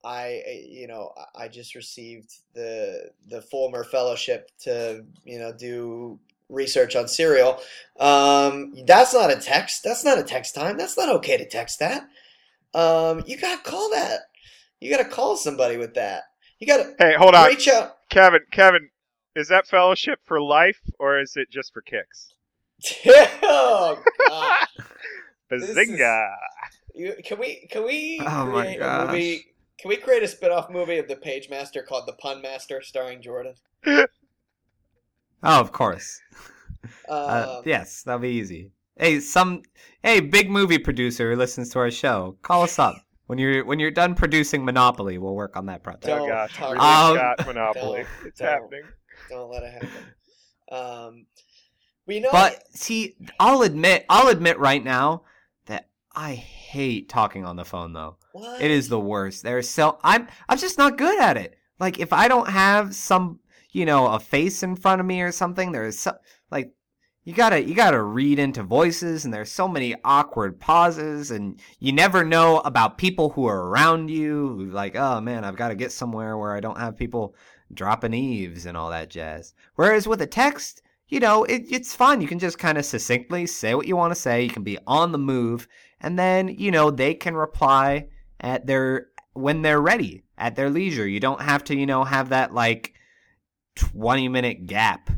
I 0.04 0.42
you 0.68 0.86
know 0.88 1.12
I- 1.34 1.48
just 1.48 1.74
received 1.74 2.30
the 2.54 3.10
the 3.28 3.42
Fulmer 3.42 3.84
Fellowship 3.84 4.50
to 4.62 5.04
you 5.24 5.38
know 5.38 5.52
do 5.52 6.18
research 6.48 6.96
on 6.96 7.08
cereal. 7.08 7.60
Um, 7.98 8.74
that's 8.86 9.14
not 9.14 9.30
a 9.30 9.36
text. 9.36 9.82
That's 9.84 10.04
not 10.04 10.18
a 10.18 10.22
text 10.24 10.54
time. 10.54 10.76
That's 10.76 10.98
not 10.98 11.08
okay 11.16 11.36
to 11.36 11.48
text 11.48 11.78
that. 11.78 12.08
Um, 12.74 13.22
you 13.26 13.36
gotta 13.36 13.62
call 13.62 13.90
that. 13.90 14.20
You 14.80 14.90
gotta 14.90 15.08
call 15.08 15.36
somebody 15.36 15.76
with 15.76 15.94
that. 15.94 16.24
You 16.58 16.66
gotta 16.66 16.94
Hey, 16.98 17.14
hold 17.16 17.34
on, 17.34 17.48
reach 17.48 17.68
out. 17.68 17.96
Kevin. 18.08 18.40
Kevin, 18.50 18.88
is 19.36 19.48
that 19.48 19.66
fellowship 19.66 20.20
for 20.24 20.40
life 20.40 20.80
or 20.98 21.20
is 21.20 21.36
it 21.36 21.50
just 21.50 21.72
for 21.72 21.80
kicks? 21.82 22.34
oh 23.42 24.02
gosh. 24.28 24.68
This 25.50 25.68
is- 25.68 25.90
You, 26.94 27.14
can 27.24 27.38
we 27.38 27.66
can 27.70 27.84
we 27.84 28.20
Oh 28.26 28.46
my 28.46 28.62
create 28.62 28.80
a 28.80 29.06
movie? 29.06 29.44
Can 29.78 29.88
we 29.90 29.96
create 29.96 30.22
a 30.22 30.28
spin-off 30.28 30.70
movie 30.70 30.96
of 30.98 31.08
the 31.08 31.16
Page 31.16 31.50
Master 31.50 31.82
called 31.82 32.06
The 32.06 32.12
Pun 32.14 32.40
Master, 32.40 32.80
starring 32.82 33.20
Jordan? 33.20 33.54
Oh, 35.44 35.60
of 35.60 35.72
course. 35.72 36.20
Uh, 37.08 37.12
Uh, 37.12 37.62
yes, 37.64 38.02
that'll 38.04 38.20
be 38.20 38.28
easy. 38.28 38.70
Hey, 38.96 39.18
some 39.20 39.62
hey 40.02 40.20
big 40.20 40.48
movie 40.50 40.78
producer 40.78 41.30
who 41.32 41.36
listens 41.36 41.70
to 41.70 41.80
our 41.80 41.90
show, 41.90 42.36
call 42.42 42.62
us 42.62 42.78
up 42.78 42.94
when 43.26 43.38
you're 43.38 43.64
when 43.64 43.78
you're 43.80 43.90
done 43.90 44.14
producing 44.14 44.64
Monopoly. 44.64 45.18
We'll 45.18 45.34
work 45.34 45.56
on 45.56 45.66
that 45.66 45.82
project. 45.82 46.06
Oh 46.06 46.18
Don't 46.18 46.28
gosh, 46.28 46.54
talk- 46.56 46.72
Ridley 46.74 46.86
Um, 46.88 47.16
Scott 47.16 47.46
Monopoly. 47.46 48.02
don't- 48.02 48.26
it's 48.28 48.38
don't. 48.38 48.48
happening. 48.48 48.82
Don't 49.28 49.50
let 49.50 49.62
it 49.62 49.72
happen. 49.72 49.88
Um, 50.70 51.26
you 52.06 52.20
know, 52.20 52.30
But 52.32 52.64
see, 52.74 53.14
I'll 53.38 53.62
admit, 53.62 54.04
I'll 54.08 54.28
admit 54.28 54.58
right 54.58 54.82
now 54.82 55.22
that 55.66 55.88
I 56.14 56.34
hate 56.34 57.08
talking 57.08 57.44
on 57.44 57.56
the 57.56 57.64
phone 57.64 57.92
though. 57.92 58.16
what? 58.32 58.60
It 58.60 58.70
is 58.70 58.88
the 58.88 59.00
worst. 59.00 59.42
There's 59.42 59.68
so 59.68 59.98
I'm 60.02 60.28
I'm 60.48 60.58
just 60.58 60.78
not 60.78 60.98
good 60.98 61.20
at 61.20 61.36
it. 61.36 61.56
Like 61.78 61.98
if 61.98 62.12
I 62.12 62.28
don't 62.28 62.48
have 62.48 62.94
some, 62.94 63.40
you 63.70 63.86
know, 63.86 64.06
a 64.08 64.20
face 64.20 64.62
in 64.62 64.76
front 64.76 65.00
of 65.00 65.06
me 65.06 65.20
or 65.22 65.32
something, 65.32 65.72
there's 65.72 65.98
so 65.98 66.14
like 66.50 66.72
you 67.24 67.32
gotta 67.34 67.62
you 67.62 67.74
gotta 67.74 68.02
read 68.02 68.38
into 68.38 68.62
voices 68.62 69.24
and 69.24 69.32
there's 69.32 69.50
so 69.50 69.68
many 69.68 69.94
awkward 70.04 70.58
pauses 70.58 71.30
and 71.30 71.60
you 71.78 71.92
never 71.92 72.24
know 72.24 72.58
about 72.60 72.98
people 72.98 73.30
who 73.30 73.46
are 73.46 73.68
around 73.68 74.10
you 74.10 74.68
like 74.72 74.96
oh 74.96 75.20
man 75.20 75.44
i've 75.44 75.54
got 75.54 75.68
to 75.68 75.76
get 75.76 75.92
somewhere 75.92 76.36
where 76.36 76.52
i 76.52 76.58
don't 76.58 76.78
have 76.78 76.96
people 76.96 77.36
dropping 77.74 78.14
eaves 78.14 78.66
and 78.66 78.76
all 78.76 78.90
that 78.90 79.10
jazz. 79.10 79.54
Whereas 79.76 80.06
with 80.06 80.20
a 80.22 80.26
text 80.26 80.82
you 81.08 81.20
know 81.20 81.44
it, 81.44 81.64
it's 81.70 81.94
fun 81.94 82.20
you 82.22 82.28
can 82.28 82.38
just 82.38 82.58
kind 82.58 82.78
of 82.78 82.84
succinctly 82.86 83.46
say 83.46 83.74
what 83.74 83.86
you 83.86 83.96
want 83.96 84.14
to 84.14 84.20
say. 84.20 84.42
You 84.42 84.50
can 84.50 84.62
be 84.62 84.78
on 84.86 85.12
the 85.12 85.18
move. 85.18 85.68
And 86.00 86.18
then 86.18 86.48
you 86.48 86.70
know 86.70 86.90
they 86.90 87.14
can 87.14 87.34
reply 87.36 88.08
at 88.40 88.66
their 88.66 89.08
when 89.34 89.62
they're 89.62 89.80
ready 89.80 90.22
at 90.38 90.56
their 90.56 90.70
leisure. 90.70 91.06
You 91.06 91.20
don't 91.20 91.40
have 91.42 91.64
to 91.64 91.76
you 91.76 91.86
know 91.86 92.04
have 92.04 92.30
that 92.30 92.54
like 92.54 92.94
20 93.76 94.28
minute 94.28 94.66
gap 94.66 95.10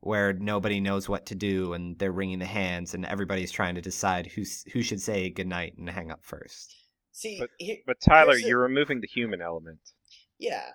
where 0.00 0.32
nobody 0.32 0.80
knows 0.80 1.08
what 1.08 1.26
to 1.26 1.34
do 1.34 1.72
and 1.72 1.98
they're 1.98 2.12
wringing 2.12 2.38
the 2.38 2.44
hands 2.46 2.94
and 2.94 3.04
everybody's 3.04 3.50
trying 3.50 3.74
to 3.74 3.80
decide 3.80 4.26
who's 4.26 4.64
who 4.72 4.80
should 4.82 5.00
say 5.00 5.28
goodnight 5.28 5.76
and 5.76 5.88
hang 5.90 6.10
up 6.10 6.20
first. 6.24 6.74
See, 7.12 7.38
But- 7.40 7.50
here, 7.58 7.78
But 7.86 8.00
Tyler, 8.00 8.34
Here's 8.34 8.44
you're 8.48 8.60
removing 8.62 9.00
the 9.00 9.08
human 9.08 9.40
element. 9.42 9.80
yeah. 10.38 10.70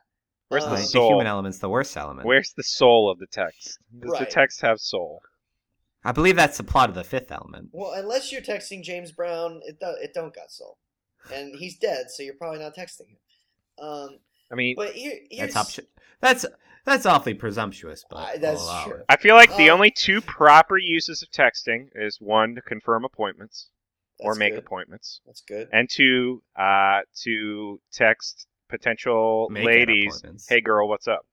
Where's 0.49 0.63
Uh, 0.65 0.75
the 0.75 0.75
the 0.93 1.07
human 1.07 1.27
element's 1.27 1.59
the 1.59 1.69
worst 1.69 1.95
element 1.97 2.27
Where's 2.27 2.53
the 2.53 2.63
soul 2.63 3.09
of 3.09 3.19
the 3.19 3.27
text? 3.27 3.79
Does 3.99 4.11
the 4.19 4.25
text 4.25 4.61
have 4.61 4.79
soul? 4.79 5.21
i 6.05 6.11
believe 6.11 6.35
that's 6.35 6.57
the 6.57 6.63
plot 6.65 6.89
of 6.89 6.95
the 6.95 7.03
fifth 7.03 7.31
element 7.31 7.69
Well, 7.71 7.93
unless 7.93 8.31
you're 8.31 8.41
texting 8.41 8.83
James 8.83 9.11
Brown, 9.13 9.61
it 9.65 9.79
do, 9.79 9.87
it 10.01 10.13
don't 10.13 10.35
got 10.35 10.51
soul, 10.51 10.77
and 11.33 11.55
he's 11.55 11.77
dead, 11.77 12.07
so 12.11 12.23
you're 12.23 12.33
probably 12.35 12.59
not 12.59 12.75
texting 12.75 13.07
him. 13.07 13.17
Um, 13.79 14.19
I 14.51 14.55
mean, 14.55 14.75
but 14.75 14.91
here, 14.93 15.17
here's 15.31 15.53
that's 15.53 15.67
option 15.69 15.87
that's 16.19 16.45
that's 16.85 17.05
awfully 17.05 17.33
presumptuous 17.33 18.03
but 18.09 18.17
I- 18.17 18.37
that's 18.37 18.83
true. 18.83 18.95
it. 18.95 19.05
I 19.07 19.15
feel 19.15 19.35
like 19.35 19.55
the 19.55 19.69
Uh, 19.69 19.73
only 19.73 19.89
two 19.91 20.19
proper 20.21 20.77
uses 20.77 21.23
of 21.23 21.29
texting 21.31 21.87
is 21.95 22.17
one 22.19 22.53
to 22.55 22.61
confirm 22.61 23.05
appointments 23.05 23.69
or 24.19 24.35
make 24.35 24.53
good. 24.55 24.59
appointments, 24.63 25.21
That's 25.25 25.41
good. 25.41 25.69
and 25.71 25.89
two 25.89 26.43
uh, 26.57 27.01
to 27.23 27.81
text 27.93 28.47
potential 28.77 29.47
Make 29.51 29.65
ladies, 29.65 30.45
"Hey 30.49 30.59
girl, 30.61 30.87
what's 30.87 31.07
up?" 31.07 31.25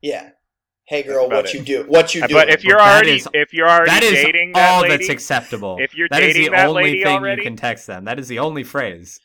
Yeah. 0.00 0.30
Hey 0.86 1.02
girl, 1.02 1.28
what 1.28 1.46
it. 1.46 1.54
you 1.54 1.62
do? 1.62 1.84
What 1.88 2.14
you 2.14 2.22
Uh, 2.22 2.26
do? 2.28 2.34
but 2.34 2.48
if 2.50 2.62
you're 2.62 2.76
But 2.78 2.86
already 2.92 3.16
is- 3.16 3.28
if 3.32 3.52
you're 3.52 3.68
already 3.68 3.90
that 3.90 4.02
is 4.04 4.12
dating 4.12 4.52
that 4.52 4.70
all 4.70 4.82
lady, 4.82 4.96
that's 4.98 5.08
acceptable 5.08 5.78
if 5.80 5.94
you're 5.96 6.08
that 6.10 6.22
is 6.22 6.34
dating 6.34 6.50
the 6.52 6.56
that 6.58 6.66
only 6.68 6.82
lady 6.84 7.02
thing 7.04 7.16
already- 7.16 7.42
you 7.42 7.48
can 7.48 7.56
text 7.56 7.86
them 7.86 8.04
that 8.04 8.18
is 8.18 8.28
the 8.28 8.38
only 8.38 8.62
phrase 8.62 9.18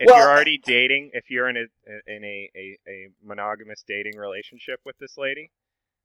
if 0.00 0.06
Well, 0.06 0.18
you're 0.18 0.30
already 0.30 0.58
dating, 0.58 1.10
if 1.14 1.30
you're 1.30 1.48
in 1.48 1.56
a 1.56 1.66
in 2.10 2.24
a, 2.24 2.50
a, 2.56 2.78
a 2.88 3.08
monogamous 3.22 3.84
dating 3.86 4.16
relationship 4.16 4.80
with 4.84 4.96
this 4.98 5.16
lady, 5.18 5.50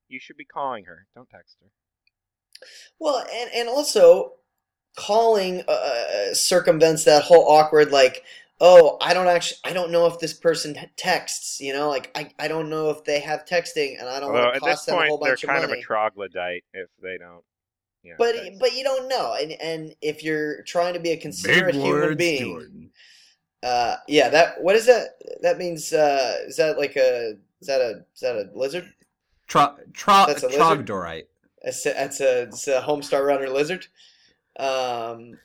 you 0.08 0.20
should 0.20 0.38
be 0.38 0.46
calling 0.46 0.86
her. 0.86 1.08
Don't 1.16 1.30
text 1.30 1.58
her. 1.62 1.70
Well, 3.00 3.26
and 3.32 3.50
and 3.54 3.70
also 3.70 4.34
calling 4.96 5.64
uh, 5.68 6.34
circumvents 6.34 7.04
that 7.06 7.24
whole 7.24 7.48
awkward 7.50 7.92
like, 7.92 8.24
oh, 8.60 8.98
I 9.02 9.14
don't 9.14 9.28
actually, 9.28 9.60
I 9.64 9.74
don't 9.74 9.92
know 9.92 10.08
if 10.08 10.20
this 10.20 10.34
person 10.34 10.76
texts. 10.96 11.60
You 11.60 11.74
know, 11.74 11.90
like 11.90 12.12
I, 12.16 12.30
I 12.40 12.48
don't 12.48 12.70
know 12.70 12.90
if 12.90 13.04
they 13.04 13.20
have 13.20 13.46
texting, 13.46 14.00
and 14.00 14.08
I 14.08 14.20
don't 14.20 14.30
Although 14.30 14.44
want 14.44 14.56
to 14.56 14.58
at 14.58 14.64
this 14.64 14.76
cost 14.76 14.86
them 14.88 14.96
a 14.96 14.98
point 14.98 15.10
whole 15.10 15.18
they're 15.20 15.32
bunch 15.32 15.44
of 15.44 15.50
kind 15.50 15.64
of 15.64 15.72
a 15.72 15.82
troglodyte 15.82 16.64
if 16.74 16.90
they 17.02 17.18
don't. 17.18 17.44
You 18.04 18.12
know, 18.12 18.18
but 18.20 18.36
text. 18.36 18.60
but 18.60 18.74
you 18.74 18.84
don't 18.84 19.08
know, 19.08 19.36
and 19.40 19.52
and 19.54 19.96
if 20.02 20.24
you're 20.24 20.64
trying 20.64 20.94
to 20.94 21.00
be 21.00 21.12
a 21.12 21.18
considerate 21.18 21.76
human 21.76 22.18
being, 22.18 22.54
Jordan. 22.54 22.90
uh, 23.64 23.96
yeah, 24.08 24.30
that 24.30 24.62
what 24.62 24.76
is 24.76 24.86
that? 24.86 25.20
That 25.42 25.58
means 25.58 25.92
uh, 25.94 26.38
is 26.48 26.58
that 26.58 26.78
like 26.78 26.96
a 26.96 27.36
is 27.60 27.68
that 27.68 27.82
a 27.82 28.06
is 28.14 28.22
that 28.22 28.36
a 28.36 28.50
lizard? 28.54 28.94
Tro- 29.48 29.76
tro- 29.94 30.26
That's 30.28 30.44
a 30.44 30.48
lizard? 30.48 30.86
trogdorite 30.86 31.26
That's 31.64 31.86
a, 31.86 31.94
that's 31.94 32.20
a, 32.20 32.42
it's 32.44 32.68
a 32.68 32.82
Homestar 32.82 33.26
Runner 33.26 33.50
lizard. 33.50 33.88
Um, 34.60 35.38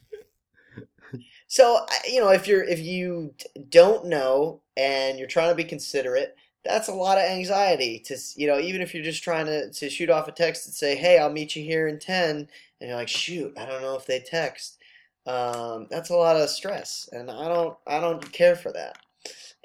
so 1.53 1.85
you 2.11 2.19
know, 2.19 2.31
if 2.31 2.47
you're 2.47 2.65
if 2.65 2.81
you 2.81 3.35
don't 3.69 4.07
know 4.07 4.63
and 4.75 5.19
you're 5.19 5.29
trying 5.29 5.51
to 5.51 5.55
be 5.55 5.65
considerate, 5.65 6.35
that's 6.65 6.89
a 6.89 6.95
lot 6.95 7.19
of 7.19 7.25
anxiety. 7.25 7.99
To 8.07 8.17
you 8.37 8.47
know, 8.47 8.59
even 8.59 8.81
if 8.81 8.95
you're 8.95 9.05
just 9.05 9.23
trying 9.23 9.45
to 9.45 9.71
to 9.71 9.91
shoot 9.91 10.09
off 10.09 10.27
a 10.29 10.33
text 10.33 10.65
and 10.67 10.75
say, 10.75 10.97
"Hey, 10.97 11.19
I'll 11.19 11.29
meet 11.31 11.55
you 11.55 11.63
here 11.63 11.89
in 11.89 11.99
10, 11.99 12.49
and 12.81 12.89
you're 12.89 12.97
like, 12.97 13.09
"Shoot, 13.09 13.53
I 13.59 13.67
don't 13.67 13.83
know 13.83 13.97
if 13.97 14.07
they 14.07 14.21
text." 14.21 14.79
Um, 15.27 15.89
that's 15.91 16.09
a 16.09 16.17
lot 16.17 16.37
of 16.37 16.49
stress, 16.49 17.07
and 17.13 17.31
I 17.31 17.49
don't 17.49 17.77
I 17.87 18.01
don't 18.01 18.33
care 18.33 18.57
for 18.57 18.73
that. 18.73 18.97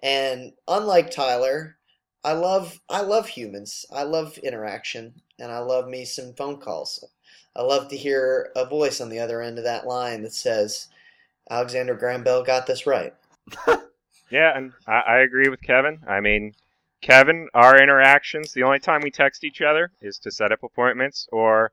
And 0.04 0.52
unlike 0.67 1.10
Tyler, 1.10 1.78
I 2.21 2.34
love 2.34 2.82
I 2.89 3.00
love 3.00 3.30
humans. 3.30 3.86
I 3.93 4.04
love 4.04 4.38
interaction, 4.39 5.21
and 5.39 5.54
I 5.54 5.60
love 5.60 5.88
me 5.88 6.04
some 6.04 6.34
phone 6.34 6.58
calls. 6.58 7.02
I 7.56 7.62
love 7.62 7.88
to 7.89 7.95
hear 7.97 8.52
a 8.58 8.65
voice 8.65 9.00
on 9.00 9.08
the 9.08 9.19
other 9.19 9.41
end 9.41 9.58
of 9.58 9.63
that 9.63 9.88
line 9.88 10.23
that 10.23 10.34
says, 10.34 10.89
"Alexander 11.50 11.96
Graham 11.96 12.24
Bell 12.24 12.44
got 12.44 12.68
this 12.68 12.86
right." 12.88 13.14
Yeah, 14.30 14.58
and 14.58 14.74
I, 14.86 15.00
I 15.08 15.18
agree 15.20 15.48
with 15.48 15.62
Kevin. 15.62 16.00
I 16.06 16.20
mean, 16.20 16.54
Kevin, 17.02 17.48
our 17.54 17.82
interactions, 17.82 18.52
the 18.52 18.64
only 18.64 18.80
time 18.80 19.00
we 19.02 19.10
text 19.10 19.46
each 19.46 19.62
other 19.62 19.90
is 20.02 20.20
to 20.20 20.32
set 20.32 20.52
up 20.52 20.64
appointments 20.64 21.30
or 21.32 21.72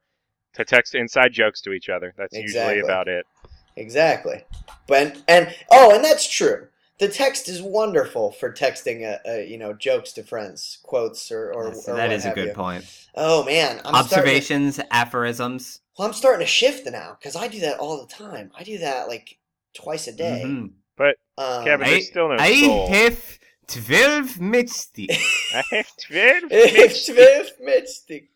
to 0.52 0.64
text 0.64 0.94
inside 0.94 1.32
jokes 1.32 1.60
to 1.62 1.72
each 1.72 1.88
other. 1.88 2.14
That's 2.16 2.32
Exactly. 2.36 2.76
usually 2.76 2.80
about 2.88 3.08
it. 3.08 3.26
Exactly. 3.74 4.44
But 4.86 5.20
and 5.26 5.52
oh, 5.72 5.96
and 5.96 6.04
that's 6.04 6.28
true. 6.28 6.68
The 7.00 7.08
text 7.08 7.48
is 7.48 7.60
wonderful 7.60 8.30
for 8.30 8.52
texting, 8.52 9.02
uh, 9.04 9.18
uh, 9.28 9.38
you 9.38 9.58
know, 9.58 9.72
jokes 9.72 10.12
to 10.12 10.22
friends, 10.22 10.78
quotes, 10.84 11.32
or 11.32 11.52
or, 11.52 11.68
Yes, 11.74 11.88
or 11.88 11.96
that 11.96 12.10
what 12.10 12.12
is 12.12 12.24
a 12.24 12.30
good 12.30 12.48
you. 12.50 12.54
point. 12.54 13.08
Oh 13.16 13.42
man, 13.42 13.78
I'm 13.78 13.80
starting 13.80 13.92
to- 13.92 13.98
Observations, 13.98 14.80
aphorisms. 14.92 15.80
well, 15.98 16.06
I'm 16.06 16.14
starting 16.14 16.46
to 16.46 16.52
shift 16.52 16.88
now 16.88 17.16
because 17.18 17.34
I 17.34 17.48
do 17.48 17.58
that 17.60 17.80
all 17.80 18.00
the 18.00 18.06
time. 18.12 18.52
I 18.56 18.62
do 18.62 18.78
that 18.78 19.08
like 19.08 19.38
twice 19.74 20.06
a 20.08 20.12
day. 20.12 20.42
Mhm. 20.44 20.72
But 20.96 21.16
Um, 21.36 21.64
Kevin, 21.64 21.86
I, 21.86 21.90
there's 21.90 22.06
still 22.06 22.28
no 22.28 22.36
I 22.38 22.54
soul. 22.62 22.86
have 22.88 23.38
twelve 23.66 24.26
matchsticks. 24.38 25.10
I 25.54 25.62
have 25.70 25.88
twelve 26.00 26.42
It's 26.50 27.08
matchsticks. 27.08 27.14
Swift 27.14 27.60
Mystic. 27.60 28.30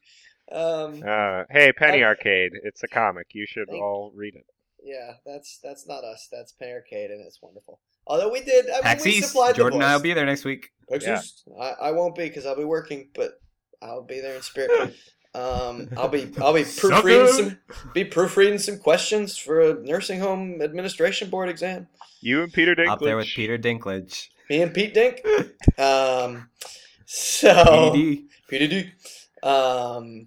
Um, 0.50 1.02
Uh, 1.06 1.44
hey, 1.50 1.72
Penny 1.72 2.02
Uh, 2.02 2.06
Arcade. 2.08 2.52
It's 2.64 2.82
a 2.82 2.88
comic. 2.88 3.26
You 3.34 3.46
should 3.46 3.68
Thank- 3.68 3.82
all 3.82 4.12
read 4.14 4.34
it. 4.34 4.46
yeah, 4.82 5.14
that's 5.26 5.58
that's 5.62 5.86
not 5.86 6.04
us. 6.04 6.28
That's 6.32 6.52
Penny 6.52 6.72
Arcade, 6.72 7.10
and 7.10 7.20
it's 7.26 7.40
wonderful. 7.42 7.80
Although 8.06 8.32
we 8.32 8.40
did, 8.40 8.68
I 8.70 8.74
mean, 8.74 8.82
PAX 8.82 9.04
we 9.04 9.10
East. 9.12 9.28
supplied 9.28 9.54
Jordan 9.56 9.80
the 9.80 9.84
and 9.84 9.92
I 9.92 9.96
will 9.96 10.02
be 10.02 10.14
there 10.14 10.24
next 10.24 10.44
week. 10.46 10.70
PAX 10.90 11.04
Yeah. 11.04 11.20
I, 11.60 11.88
I 11.88 11.90
won't 11.92 12.14
be 12.16 12.24
because 12.26 12.46
I'll 12.46 12.56
be 12.56 12.64
working, 12.64 13.10
but 13.14 13.32
I'll 13.82 14.02
be 14.02 14.20
there 14.20 14.34
in 14.34 14.42
spirit. 14.42 14.70
Um, 15.38 15.88
I'll 15.96 16.08
be 16.08 16.30
I'll 16.40 16.54
be 16.54 16.64
proofreading 16.64 17.28
Sucker. 17.28 17.58
some 17.72 17.90
be 17.94 18.04
proofreading 18.04 18.58
some 18.58 18.78
questions 18.78 19.36
for 19.36 19.60
a 19.60 19.74
nursing 19.74 20.20
home 20.20 20.60
administration 20.60 21.30
board 21.30 21.48
exam. 21.48 21.86
You 22.20 22.42
and 22.42 22.52
Peter 22.52 22.74
Dinklage. 22.74 22.88
Up 22.88 23.00
there 23.00 23.16
with 23.16 23.28
Peter 23.28 23.56
Dinklage. 23.56 24.28
Me 24.50 24.62
and 24.62 24.74
Pete 24.74 24.94
Dink. 24.94 25.24
Um, 25.78 26.48
so 27.06 27.92
PD. 27.94 28.24
Peter 28.48 28.90
Um, 29.44 30.26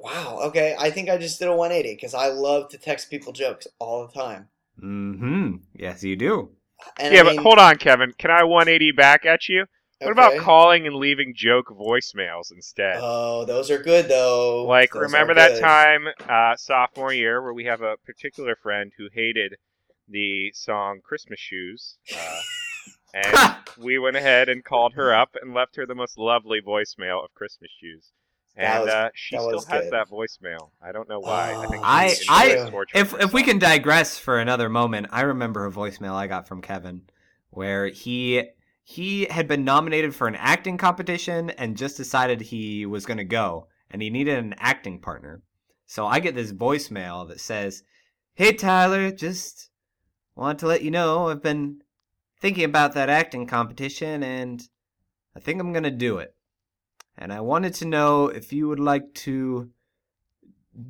wow. 0.00 0.38
Okay, 0.44 0.74
I 0.78 0.90
think 0.90 1.10
I 1.10 1.18
just 1.18 1.38
did 1.38 1.48
a 1.48 1.54
180 1.54 1.94
because 1.94 2.14
I 2.14 2.28
love 2.28 2.70
to 2.70 2.78
text 2.78 3.10
people 3.10 3.34
jokes 3.34 3.66
all 3.78 4.06
the 4.06 4.12
time. 4.18 4.48
Mm-hmm. 4.82 5.56
Yes, 5.74 6.02
you 6.02 6.16
do. 6.16 6.52
And 6.98 7.12
Yeah, 7.12 7.20
I 7.20 7.24
mean, 7.24 7.36
but 7.36 7.42
hold 7.42 7.58
on, 7.58 7.76
Kevin. 7.76 8.14
Can 8.16 8.30
I 8.30 8.44
180 8.44 8.92
back 8.92 9.26
at 9.26 9.46
you? 9.48 9.66
What 10.04 10.12
about 10.12 10.38
calling 10.38 10.86
and 10.86 10.96
leaving 10.96 11.34
joke 11.36 11.66
voicemails 11.68 12.50
instead? 12.52 12.96
Oh, 13.00 13.44
those 13.44 13.70
are 13.70 13.82
good 13.82 14.08
though. 14.08 14.64
like, 14.66 14.92
Those 14.92 15.02
remember 15.02 15.34
that 15.34 15.60
time 15.60 16.06
uh, 16.28 16.56
sophomore 16.56 17.12
year 17.12 17.42
where 17.42 17.52
we 17.54 17.64
have 17.64 17.82
a 17.82 17.96
particular 18.04 18.56
friend 18.56 18.92
who 18.98 19.08
hated 19.12 19.54
the 20.08 20.50
song 20.54 21.00
Christmas 21.04 21.38
Shoes? 21.40 21.96
Uh, 22.14 22.40
and 23.14 23.56
we 23.78 23.98
went 23.98 24.16
ahead 24.16 24.48
and 24.48 24.64
called 24.64 24.94
her 24.94 25.14
up 25.14 25.36
and 25.40 25.54
left 25.54 25.76
her 25.76 25.86
the 25.86 25.94
most 25.94 26.18
lovely 26.18 26.60
voicemail 26.60 27.22
of 27.24 27.32
Christmas 27.34 27.70
Shoes. 27.80 28.10
And 28.56 28.84
was- 28.84 28.90
uh, 28.92 29.08
she 29.14 29.36
still 29.36 29.52
was 29.52 29.64
has 29.66 29.84
good. 29.84 29.92
that 29.92 30.08
voicemail. 30.10 30.70
I 30.82 30.92
don't 30.92 31.08
know 31.08 31.20
why. 31.20 31.54
I 31.54 31.66
think 31.68 31.82
Oh, 31.82 31.86
I- 31.86 32.16
I- 32.28 32.84
If 32.94 33.18
if 33.20 33.32
we 33.32 33.42
can 33.42 33.58
digress 33.58 34.18
for 34.18 34.38
another 34.38 34.68
moment, 34.68 35.06
I 35.10 35.22
remember 35.22 35.64
a 35.66 35.70
voicemail 35.72 36.12
I 36.14 36.26
got 36.26 36.46
from 36.46 36.60
Kevin 36.60 37.02
where 37.50 37.86
he 37.88 38.42
he 38.82 39.26
had 39.26 39.48
been 39.48 39.64
nominated 39.64 40.14
for 40.14 40.26
an 40.26 40.34
acting 40.34 40.76
competition 40.76 41.50
and 41.50 41.76
just 41.76 41.96
decided 41.96 42.40
he 42.40 42.84
was 42.84 43.06
going 43.06 43.18
to 43.18 43.24
go 43.24 43.68
and 43.90 44.02
he 44.02 44.10
needed 44.10 44.38
an 44.38 44.54
acting 44.58 45.00
partner. 45.00 45.42
So 45.86 46.06
I 46.06 46.20
get 46.20 46.34
this 46.34 46.52
voicemail 46.52 47.28
that 47.28 47.40
says, 47.40 47.82
"Hey 48.34 48.52
Tyler, 48.52 49.10
just 49.10 49.70
want 50.34 50.58
to 50.60 50.66
let 50.66 50.82
you 50.82 50.90
know 50.90 51.28
I've 51.28 51.42
been 51.42 51.82
thinking 52.40 52.64
about 52.64 52.94
that 52.94 53.08
acting 53.08 53.46
competition 53.46 54.22
and 54.22 54.68
I 55.36 55.40
think 55.40 55.60
I'm 55.60 55.72
going 55.72 55.84
to 55.84 55.90
do 55.90 56.18
it. 56.18 56.34
And 57.16 57.32
I 57.32 57.40
wanted 57.40 57.74
to 57.74 57.86
know 57.86 58.26
if 58.26 58.52
you 58.52 58.68
would 58.68 58.80
like 58.80 59.14
to 59.14 59.70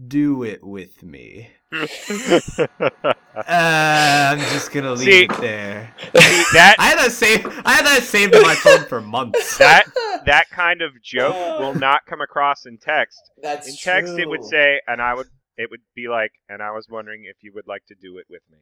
do 0.09 0.43
it 0.43 0.63
with 0.65 1.03
me." 1.03 1.51
Uh, 3.35 4.33
I'm 4.33 4.39
just 4.41 4.73
gonna 4.73 4.93
leave 4.93 5.01
See- 5.01 5.23
it 5.25 5.37
there. 5.41 5.95
See, 5.99 6.45
that 6.53 6.77
I 6.79 6.85
had 6.89 6.99
that 6.99 7.13
saved. 7.13 7.47
I 7.65 7.73
had 7.73 7.87
that 7.87 8.03
saved 8.03 8.35
in 8.35 8.43
my 8.43 8.55
phone 8.55 8.85
for 8.85 9.01
months. 9.01 9.57
that 9.59 9.87
that 10.27 10.51
kind 10.51 10.83
of 10.83 11.03
joke 11.03 11.35
will 11.59 11.75
not 11.75 12.05
come 12.07 12.21
across 12.21 12.67
in 12.67 12.77
text. 12.77 13.19
That's 13.43 13.69
In 13.69 13.77
text, 13.77 14.19
it 14.19 14.29
would 14.29 14.45
say, 14.45 14.81
and 14.87 15.01
I 15.01 15.15
would, 15.15 15.29
it 15.57 15.71
would 15.71 15.81
be 15.95 16.09
like, 16.09 16.33
and 16.51 16.63
I 16.63 16.73
was 16.73 16.89
wondering 16.91 17.25
if 17.25 17.37
you 17.43 17.53
would 17.55 17.67
like 17.67 17.87
to 17.87 17.95
do 17.95 18.19
it 18.19 18.27
with 18.29 18.43
me. 18.51 18.59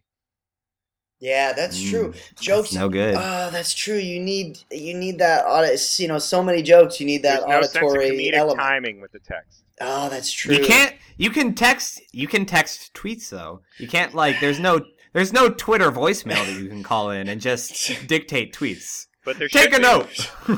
Yeah, 1.20 1.52
that's 1.52 1.78
Mm, 1.78 1.90
true. 1.90 2.12
that's 2.12 2.40
Jokes. 2.40 2.72
no 2.72 2.88
good. 2.88 3.14
Oh, 3.14 3.50
that's 3.52 3.74
true. 3.74 3.96
You 3.98 4.18
need 4.20 4.58
you 4.70 4.94
need 4.94 5.18
that 5.18 5.44
audit. 5.46 5.78
You 6.00 6.08
know, 6.08 6.18
so 6.18 6.42
many 6.42 6.62
jokes. 6.62 6.98
You 6.98 7.06
need 7.06 7.22
that 7.24 7.40
There's 7.40 7.48
no 7.50 7.60
sense 7.62 7.76
of 7.76 7.82
auditory 7.82 8.10
comedic 8.10 8.32
element. 8.34 8.60
timing 8.60 9.00
with 9.00 9.12
the 9.12 9.18
text. 9.20 9.62
Oh, 9.82 10.08
that's 10.08 10.32
true. 10.32 10.54
You 10.56 10.64
can't. 10.64 10.94
You 11.18 11.30
can 11.30 11.54
text. 11.54 12.00
You 12.12 12.26
can 12.26 12.46
text 12.46 12.94
tweets 12.94 13.28
though. 13.28 13.60
You 13.78 13.86
can't 13.88 14.14
like. 14.14 14.40
There's 14.40 14.58
no. 14.60 14.80
There's 15.12 15.32
no 15.32 15.48
Twitter 15.50 15.90
voicemail 15.90 16.46
that 16.46 16.58
you 16.60 16.68
can 16.68 16.82
call 16.84 17.10
in 17.10 17.28
and 17.28 17.40
just 17.40 17.92
dictate 18.06 18.54
tweets. 18.54 19.06
But 19.24 19.38
there 19.38 19.48
Take 19.48 19.74
a 19.74 19.76
be. 19.76 19.82
note. 19.82 20.08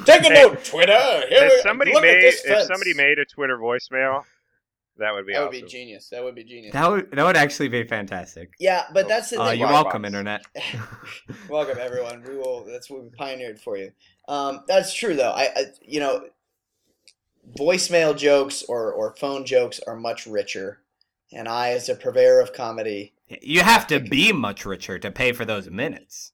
Take 0.05 0.25
a 0.25 0.31
note, 0.31 0.65
Twitter. 0.65 0.93
Here, 0.93 1.47
If 1.51 1.63
somebody 1.63 1.93
look 1.93 2.05
at 2.05 2.07
made, 2.07 2.23
this 2.23 2.45
if 2.45 2.63
somebody 2.67 2.95
made 2.95 3.19
a 3.19 3.25
Twitter 3.25 3.59
voicemail, 3.59 4.23
that 4.99 5.13
would 5.13 5.27
be 5.27 5.33
that 5.33 5.43
would 5.43 5.51
be 5.51 5.63
genius. 5.63 6.09
That 6.11 6.23
would 6.23 6.35
be 6.35 6.45
genius. 6.45 6.73
That 6.73 6.91
would 6.91 7.11
that 7.13 7.25
would 7.25 7.37
actually 7.37 7.69
be 7.69 7.85
fantastic. 7.85 8.51
yeah, 8.59 8.85
but 8.93 9.09
that's 9.09 9.31
the 9.31 9.41
Uh, 9.41 9.51
thing. 9.51 9.61
you're 9.61 9.69
welcome, 9.69 10.03
box. 10.03 10.11
internet. 10.15 10.43
Welcome 11.49 11.79
everyone. 11.81 12.23
We 12.27 12.37
will. 12.37 12.65
That's 12.65 12.89
what 12.91 13.03
we 13.03 13.11
pioneered 13.11 13.59
for 13.61 13.77
you. 13.77 13.93
Um, 14.29 14.61
that's 14.69 14.93
true 14.95 15.15
though. 15.15 15.33
I, 15.33 15.43
I, 15.57 15.65
you 15.83 16.01
know, 16.01 16.27
voicemail 17.59 18.17
jokes 18.17 18.63
or 18.69 18.93
or 18.93 19.15
phone 19.17 19.45
jokes 19.45 19.81
are 19.87 19.97
much 19.97 20.27
richer, 20.27 20.83
and 21.33 21.49
I, 21.49 21.71
as 21.71 21.89
a 21.89 21.95
purveyor 21.95 22.41
of 22.41 22.53
comedy, 22.53 23.15
You 23.41 23.61
have 23.63 23.87
to 23.89 24.01
be 24.01 24.33
much 24.33 24.65
richer 24.67 24.99
to 24.99 25.11
pay 25.11 25.33
for 25.33 25.45
those 25.45 25.71
minutes. 25.71 26.33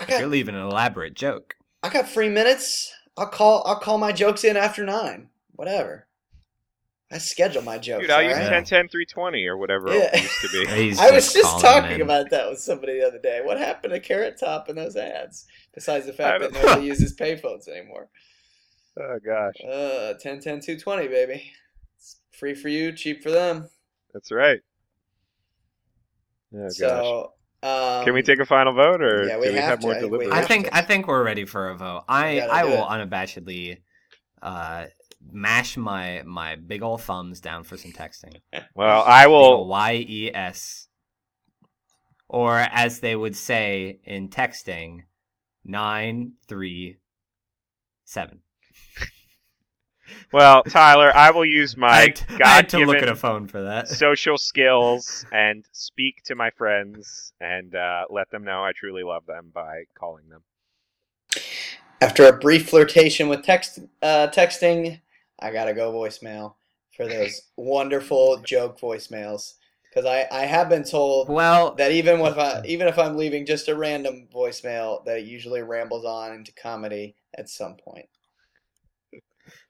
I 0.00 0.04
If 0.04 0.10
you're 0.18 0.28
leaving 0.28 0.54
an 0.54 0.62
elaborate 0.62 1.14
joke. 1.14 1.54
I 1.82 1.88
got 1.88 2.08
free 2.08 2.28
minutes. 2.28 2.92
I'll 3.16 3.26
call 3.28 3.62
I'll 3.66 3.78
call 3.80 3.98
my 3.98 4.12
jokes 4.12 4.44
in 4.44 4.56
after 4.56 4.84
nine. 4.84 5.28
Whatever. 5.52 6.06
I 7.12 7.18
schedule 7.18 7.62
my 7.62 7.76
jokes. 7.78 8.02
Dude, 8.02 8.10
I'll 8.10 8.22
use 8.22 8.34
all 8.36 8.42
right? 8.44 8.50
10, 8.50 8.64
10, 8.64 8.88
320 8.88 9.44
or 9.46 9.56
whatever 9.56 9.88
Yeah. 9.92 10.10
it 10.14 10.22
used 10.22 10.40
to 10.42 10.48
be. 10.48 10.94
I 11.00 11.10
was 11.10 11.32
just 11.32 11.60
talking 11.60 11.96
in. 11.96 12.02
about 12.02 12.30
that 12.30 12.48
with 12.48 12.60
somebody 12.60 13.00
the 13.00 13.06
other 13.06 13.18
day. 13.18 13.40
What 13.42 13.58
happened 13.58 13.92
to 13.94 14.00
Carrot 14.00 14.38
Top 14.38 14.68
and 14.68 14.78
those 14.78 14.94
ads? 14.96 15.46
Besides 15.74 16.06
the 16.06 16.12
fact 16.12 16.40
that 16.40 16.52
nobody 16.52 16.86
uses 16.86 17.16
payphones 17.16 17.66
anymore. 17.68 18.08
Oh 18.98 19.18
gosh, 19.24 19.54
Uh, 19.68 20.14
10, 20.20 20.40
10, 20.40 20.60
220, 20.60 21.08
baby. 21.08 21.52
It's 21.96 22.16
free 22.32 22.54
for 22.54 22.68
you, 22.68 22.92
cheap 22.92 23.22
for 23.22 23.30
them. 23.30 23.68
that's 24.14 24.30
right. 24.30 24.60
Oh 26.54 26.68
gosh. 26.80 27.28
um, 28.00 28.04
Can 28.04 28.14
we 28.14 28.22
take 28.22 28.40
a 28.40 28.44
final 28.46 28.72
vote, 28.72 29.00
or 29.02 29.26
yeah, 29.26 29.38
we 29.38 29.46
do 29.46 29.52
we 29.52 29.58
have 29.58 29.68
have 29.70 29.80
to. 29.80 29.86
more 29.86 29.94
I 29.94 30.00
think 30.00 30.12
we 30.12 30.18
deliberation? 30.18 30.44
I 30.44 30.46
think 30.46 30.68
I 30.72 30.80
think 30.82 31.06
we're 31.06 31.24
ready 31.24 31.44
for 31.44 31.68
a 31.70 31.76
vote. 31.76 32.04
I 32.08 32.40
I 32.40 32.64
will 32.64 32.84
it. 32.84 32.88
unabashedly 32.88 33.78
uh 34.42 34.86
mash 35.32 35.76
my 35.76 36.22
my 36.24 36.56
big 36.56 36.82
old 36.82 37.02
thumbs 37.02 37.40
down 37.40 37.64
for 37.64 37.76
some 37.76 37.92
texting. 37.92 38.40
Well, 38.74 39.02
I 39.06 39.26
will. 39.26 39.66
Y 39.66 40.04
E 40.08 40.30
S. 40.34 40.88
Or 42.28 42.56
as 42.58 43.00
they 43.00 43.16
would 43.16 43.36
say 43.36 43.98
in 44.04 44.28
texting, 44.28 45.00
nine 45.64 46.32
three 46.48 46.98
seven. 48.04 48.40
Well, 50.32 50.62
Tyler, 50.64 51.14
I 51.14 51.30
will 51.30 51.44
use 51.44 51.76
my 51.76 51.96
had, 52.00 52.22
I 52.42 52.48
had 52.48 52.68
to 52.70 52.78
look 52.78 52.86
God-given 52.88 53.08
at 53.08 53.12
a 53.12 53.16
phone 53.16 53.46
for 53.46 53.62
that. 53.62 53.88
social 53.88 54.38
skills 54.38 55.24
and 55.32 55.64
speak 55.72 56.22
to 56.24 56.34
my 56.34 56.50
friends 56.50 57.32
and 57.40 57.74
uh, 57.74 58.04
let 58.10 58.30
them 58.30 58.44
know 58.44 58.64
I 58.64 58.72
truly 58.74 59.02
love 59.02 59.26
them 59.26 59.50
by 59.54 59.84
calling 59.98 60.24
them. 60.28 60.42
After 62.00 62.26
a 62.26 62.32
brief 62.32 62.70
flirtation 62.70 63.28
with 63.28 63.42
text 63.44 63.80
uh, 64.02 64.28
texting, 64.32 65.00
I 65.40 65.52
gotta 65.52 65.74
go 65.74 65.92
voicemail 65.92 66.54
for 66.96 67.06
those 67.08 67.42
wonderful 67.56 68.40
joke 68.44 68.80
voicemails. 68.80 69.54
Because 69.90 70.06
I, 70.06 70.28
I 70.30 70.46
have 70.46 70.68
been 70.68 70.84
told 70.84 71.28
Well, 71.28 71.74
that 71.74 71.90
even 71.90 72.20
if 72.20 72.38
I 72.38 72.42
uh, 72.42 72.62
even 72.66 72.86
if 72.86 72.98
I'm 72.98 73.16
leaving 73.16 73.44
just 73.46 73.68
a 73.68 73.74
random 73.74 74.28
voicemail, 74.32 75.04
that 75.04 75.18
it 75.18 75.26
usually 75.26 75.62
rambles 75.62 76.04
on 76.04 76.32
into 76.32 76.52
comedy 76.52 77.16
at 77.36 77.48
some 77.48 77.76
point. 77.76 78.06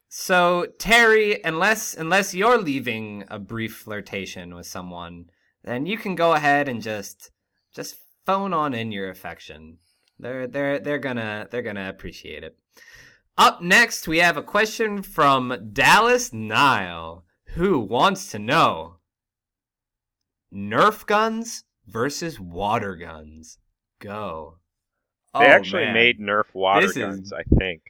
So 0.08 0.66
Terry, 0.78 1.42
unless 1.44 1.94
unless 1.94 2.34
you're 2.34 2.58
leaving 2.58 3.24
a 3.28 3.38
brief 3.38 3.76
flirtation 3.76 4.54
with 4.54 4.66
someone, 4.66 5.30
then 5.64 5.86
you 5.86 5.96
can 5.96 6.16
go 6.16 6.32
ahead 6.34 6.68
and 6.68 6.82
just 6.82 7.30
just 7.72 7.96
phone 8.26 8.52
on 8.52 8.74
in 8.74 8.92
your 8.92 9.08
affection. 9.08 9.78
They're 10.18 10.46
they're 10.46 10.80
they're 10.80 10.98
gonna 10.98 11.46
they're 11.50 11.62
gonna 11.62 11.88
appreciate 11.88 12.42
it. 12.42 12.58
Up 13.40 13.62
next, 13.62 14.06
we 14.06 14.18
have 14.18 14.36
a 14.36 14.42
question 14.42 15.02
from 15.02 15.70
Dallas 15.72 16.30
Nile, 16.30 17.24
who 17.54 17.78
wants 17.78 18.30
to 18.32 18.38
know 18.38 18.96
Nerf 20.54 21.06
guns 21.06 21.64
versus 21.86 22.38
water 22.38 22.94
guns. 22.96 23.56
Go. 23.98 24.58
They 25.32 25.40
Oh, 25.40 25.42
actually 25.42 25.86
man. 25.86 25.94
made 25.94 26.20
Nerf 26.20 26.52
water 26.52 26.82
This 26.86 26.96
is- 26.98 27.02
guns, 27.02 27.32
I 27.32 27.42
think. 27.58 27.80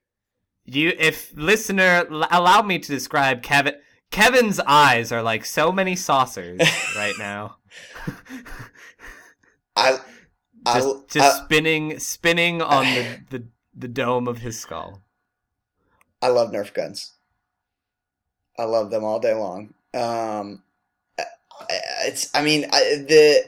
You, 0.67 0.93
if 0.97 1.33
listener, 1.37 2.07
l- 2.09 2.29
allow 2.31 2.63
me 2.63 2.79
to 2.79 2.89
describe 2.93 3.43
Kevin. 3.43 3.75
Kevin's 4.13 4.61
eyes 4.61 5.11
are 5.11 5.23
like 5.23 5.45
so 5.45 5.73
many 5.73 5.97
saucers 5.97 6.61
right 6.97 7.15
now. 7.19 7.57
I, 9.75 9.99
I, 10.65 10.79
just 10.79 11.09
just 11.09 11.41
I, 11.41 11.45
spinning, 11.45 11.99
spinning 11.99 12.63
on 12.63 12.85
the, 12.85 13.19
the 13.31 13.49
the 13.75 13.89
dome 13.89 14.29
of 14.29 14.39
his 14.39 14.61
skull. 14.61 15.03
I 16.23 16.29
love 16.29 16.51
Nerf 16.51 16.73
guns. 16.75 17.13
I 18.59 18.65
love 18.65 18.91
them 18.91 19.05
all 19.05 19.21
day 19.21 19.35
long. 19.35 19.73
Um, 19.95 20.63
it's, 22.05 22.29
I 22.35 22.43
mean, 22.43 22.67
I, 22.73 23.05
the 23.09 23.45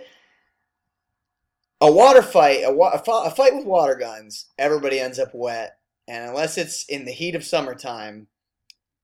a 1.80 1.90
water 1.90 2.22
fight, 2.22 2.62
a, 2.64 2.72
wa- 2.72 2.92
a, 2.92 3.30
fight 3.30 3.54
with 3.54 3.66
water 3.66 3.94
guns, 3.94 4.46
everybody 4.58 5.00
ends 5.00 5.18
up 5.18 5.30
wet, 5.34 5.78
and 6.08 6.28
unless 6.30 6.56
it's 6.56 6.84
in 6.86 7.04
the 7.04 7.12
heat 7.12 7.34
of 7.34 7.44
summertime, 7.44 8.26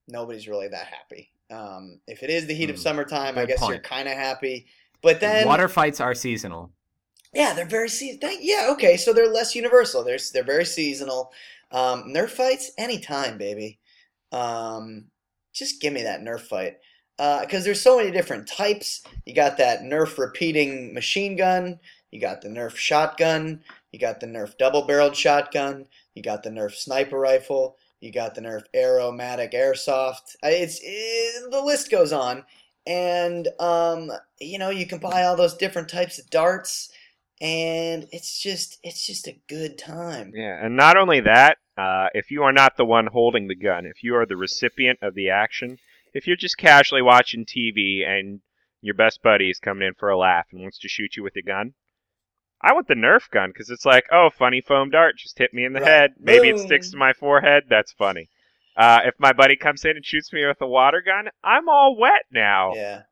nobody's 0.07 0.47
really 0.49 0.69
that 0.69 0.87
happy. 0.87 1.31
Um, 1.51 2.01
if 2.07 2.23
it 2.23 2.31
is 2.31 2.47
the 2.47 2.55
heat 2.55 2.71
of 2.71 2.77
Hmm. 2.77 2.83
summertime, 2.83 3.39
I 3.39 3.47
guess 3.47 3.67
you're 3.67 3.79
kind 3.79 4.07
of 4.09 4.15
happy. 4.15 4.67
But 5.03 5.21
then, 5.21 5.47
Water 5.47 5.69
fights 5.69 6.01
are 6.01 6.15
seasonal. 6.15 6.71
yeah, 7.33 7.53
they're 7.55 7.65
very 7.67 7.89
se- 7.89 8.19
they- 8.21 8.39
Yeah, 8.41 8.69
okay, 8.73 8.97
so 8.97 9.13
they're 9.13 9.29
less 9.29 9.55
universal. 9.55 10.05
They're 10.05 10.19
they're 10.33 10.43
very 10.45 10.65
seasonal. 10.65 11.33
Um, 11.71 12.05
Nerf 12.05 12.31
fights 12.31 12.71
anytime, 12.79 13.39
baby. 13.39 13.79
Um, 14.33 15.07
just 15.53 15.81
give 15.81 15.93
me 15.93 16.03
that 16.03 16.21
Nerf 16.21 16.41
fight 16.41 16.79
because 17.17 17.65
there's 17.65 17.81
so 17.81 17.97
many 17.97 18.11
different 18.11 18.47
types. 18.49 19.03
You 19.27 19.35
got 19.35 19.57
that 19.59 19.81
Nerf 19.81 20.19
repeating 20.19 20.95
machine 20.95 21.37
gun. 21.37 21.81
You 22.11 22.21
got 22.21 22.43
the 22.43 22.49
Nerf 22.49 22.77
shotgun. 22.77 23.63
You 23.93 23.99
got 23.99 24.21
the 24.21 24.27
Nerf 24.27 24.57
double-barreled 24.59 25.17
shotgun. 25.17 25.87
You 26.15 26.23
got 26.23 26.43
the 26.43 26.51
Nerf 26.51 26.73
sniper 26.75 27.19
rifle. 27.19 27.77
You 28.01 28.13
got 28.13 28.35
the 28.35 28.41
Nerf 28.41 28.63
aromatic 28.75 29.53
Airsoft. 29.53 30.37
Uh, 30.43 30.49
It's 30.49 30.81
it, 30.83 31.51
the 31.51 31.61
list 31.61 31.91
goes 31.91 32.13
on, 32.13 32.45
and 32.87 33.49
um, 33.59 34.13
you 34.41 34.59
know 34.59 34.71
you 34.71 34.87
can 34.87 34.99
buy 34.99 35.25
all 35.25 35.37
those 35.37 35.57
different 35.57 35.89
types 35.89 36.19
of 36.19 36.31
darts 36.31 36.91
and 37.41 38.07
it's 38.11 38.41
just 38.43 38.79
it's 38.83 39.07
just 39.07 39.27
a 39.29 39.39
good 39.49 39.79
time. 39.79 40.33
Yeah, 40.35 40.65
and 40.65 40.77
not 40.77 40.97
only 40.97 41.21
that, 41.21 41.59
uh, 41.77 42.09
if 42.15 42.31
you 42.31 42.43
are 42.43 42.53
not 42.53 42.77
the 42.77 42.85
one 42.85 43.07
holding 43.07 43.49
the 43.49 43.55
gun, 43.55 43.87
if 43.87 44.03
you 44.03 44.15
are 44.17 44.27
the 44.27 44.37
recipient 44.37 44.99
of 45.03 45.15
the 45.15 45.31
action, 45.31 45.79
if 46.15 46.27
you're 46.27 46.37
just 46.37 46.57
casually 46.59 47.03
watching 47.03 47.45
TV 47.45 48.07
and 48.07 48.41
your 48.81 48.95
best 48.95 49.23
buddy 49.23 49.51
is 49.51 49.59
coming 49.59 49.87
in 49.89 49.95
for 49.95 50.09
a 50.09 50.19
laugh 50.19 50.47
and 50.53 50.63
wants 50.63 50.79
to 50.81 50.89
shoot 50.89 51.17
you 51.17 51.23
with 51.23 51.37
a 51.37 51.43
gun, 51.43 51.75
I 52.63 52.73
want 52.73 52.89
the 52.89 52.95
Nerf 52.95 53.29
gun 53.31 53.51
because 53.51 53.71
it's 53.71 53.85
like, 53.87 54.05
oh, 54.13 54.31
funny 54.37 54.61
foam 54.61 54.91
dart 54.91 55.17
just 55.19 55.39
hit 55.39 55.53
me 55.55 55.65
in 55.65 55.73
the 55.73 55.81
Right. 55.81 55.89
head. 55.89 56.11
Maybe 56.19 56.49
it 56.49 56.59
sticks 56.59 56.91
to 56.91 56.97
my 56.97 57.13
forehead. 57.13 57.65
That's 57.69 57.93
funny. 57.93 58.29
Uh, 58.77 59.01
if 59.05 59.15
my 59.19 59.33
buddy 59.33 59.57
comes 59.57 59.85
in 59.85 59.97
and 59.97 60.05
shoots 60.07 60.33
me 60.33 60.47
with 60.47 60.61
a 60.61 60.67
water 60.67 61.03
gun, 61.05 61.29
I'm 61.43 61.69
all 61.69 61.97
wet 61.99 62.23
now. 62.33 62.75
Yeah. 62.75 63.03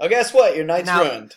Oh, 0.00 0.08
guess 0.08 0.32
what? 0.32 0.54
Your 0.54 0.64
night's 0.64 0.86
Now- 0.86 1.02
ruined. 1.02 1.34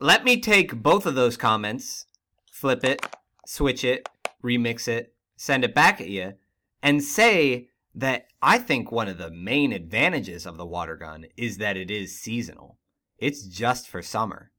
Let 0.00 0.24
me 0.24 0.40
take 0.40 0.76
both 0.76 1.06
of 1.06 1.16
those 1.16 1.36
comments, 1.36 2.06
flip 2.52 2.84
it, 2.84 3.04
switch 3.44 3.82
it, 3.82 4.08
remix 4.44 4.86
it, 4.86 5.12
send 5.36 5.64
it 5.64 5.74
back 5.74 6.00
at 6.00 6.08
you, 6.08 6.34
and 6.80 7.02
say 7.02 7.66
that 7.96 8.26
I 8.40 8.58
think 8.58 8.92
one 8.92 9.08
of 9.08 9.18
the 9.18 9.32
main 9.32 9.72
advantages 9.72 10.46
of 10.46 10.56
the 10.56 10.64
water 10.64 10.94
gun 10.94 11.26
is 11.36 11.58
that 11.58 11.76
it 11.76 11.90
is 11.90 12.16
seasonal. 12.16 12.78
It's 13.18 13.42
just 13.42 13.88
for 13.88 14.00
summer. 14.00 14.52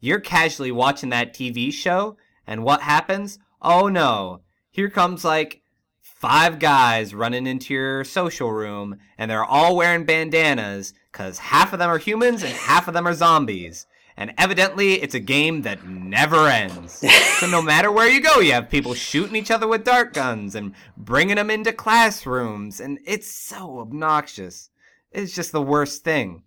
You're 0.00 0.20
casually 0.20 0.72
watching 0.72 1.10
that 1.10 1.34
TV 1.34 1.70
show, 1.70 2.16
and 2.46 2.64
what 2.64 2.80
happens? 2.80 3.38
Oh 3.60 3.88
no, 3.88 4.40
here 4.70 4.88
comes 4.88 5.22
like 5.22 5.60
five 6.00 6.58
guys 6.58 7.14
running 7.14 7.46
into 7.46 7.74
your 7.74 8.04
social 8.04 8.50
room, 8.50 8.96
and 9.18 9.30
they're 9.30 9.44
all 9.44 9.76
wearing 9.76 10.06
bandanas, 10.06 10.94
because 11.12 11.38
half 11.38 11.74
of 11.74 11.78
them 11.78 11.90
are 11.90 11.98
humans 11.98 12.42
and 12.42 12.54
half 12.54 12.88
of 12.88 12.94
them 12.94 13.06
are 13.06 13.12
zombies. 13.12 13.86
And 14.16 14.32
evidently, 14.38 14.94
it's 14.94 15.14
a 15.14 15.20
game 15.20 15.62
that 15.62 15.86
never 15.86 16.48
ends. 16.48 17.04
so 17.38 17.46
no 17.46 17.60
matter 17.62 17.92
where 17.92 18.08
you 18.08 18.20
go, 18.20 18.40
you 18.40 18.52
have 18.52 18.70
people 18.70 18.94
shooting 18.94 19.36
each 19.36 19.50
other 19.50 19.68
with 19.68 19.84
dart 19.84 20.14
guns 20.14 20.54
and 20.54 20.74
bringing 20.96 21.36
them 21.36 21.50
into 21.50 21.72
classrooms, 21.72 22.80
and 22.80 22.98
it's 23.04 23.30
so 23.30 23.80
obnoxious. 23.80 24.70
It's 25.12 25.34
just 25.34 25.52
the 25.52 25.60
worst 25.62 26.02
thing. 26.02 26.44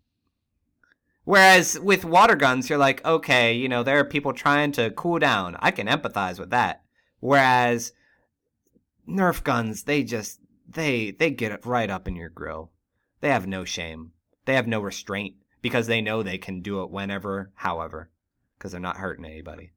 Whereas 1.25 1.79
with 1.79 2.05
water 2.05 2.35
guns, 2.35 2.69
you're 2.69 2.79
like, 2.79 3.05
okay, 3.05 3.53
you 3.53 3.69
know, 3.69 3.83
there 3.83 3.99
are 3.99 4.05
people 4.05 4.33
trying 4.33 4.71
to 4.73 4.89
cool 4.91 5.19
down. 5.19 5.55
I 5.59 5.69
can 5.69 5.85
empathize 5.85 6.39
with 6.39 6.49
that. 6.49 6.81
Whereas 7.19 7.93
Nerf 9.07 9.43
guns, 9.43 9.83
they 9.83 10.03
just 10.03 10.39
they 10.67 11.11
they 11.11 11.29
get 11.29 11.51
it 11.51 11.65
right 11.65 11.89
up 11.89 12.07
in 12.07 12.15
your 12.15 12.29
grill. 12.29 12.71
They 13.21 13.29
have 13.29 13.45
no 13.45 13.63
shame. 13.63 14.13
They 14.45 14.55
have 14.55 14.67
no 14.67 14.79
restraint 14.79 15.35
because 15.61 15.87
they 15.87 16.01
know 16.01 16.23
they 16.23 16.37
can 16.37 16.61
do 16.61 16.81
it 16.83 16.89
whenever, 16.89 17.51
however, 17.55 18.09
because 18.57 18.71
they're 18.71 18.81
not 18.81 18.97
hurting 18.97 19.25
anybody. 19.25 19.71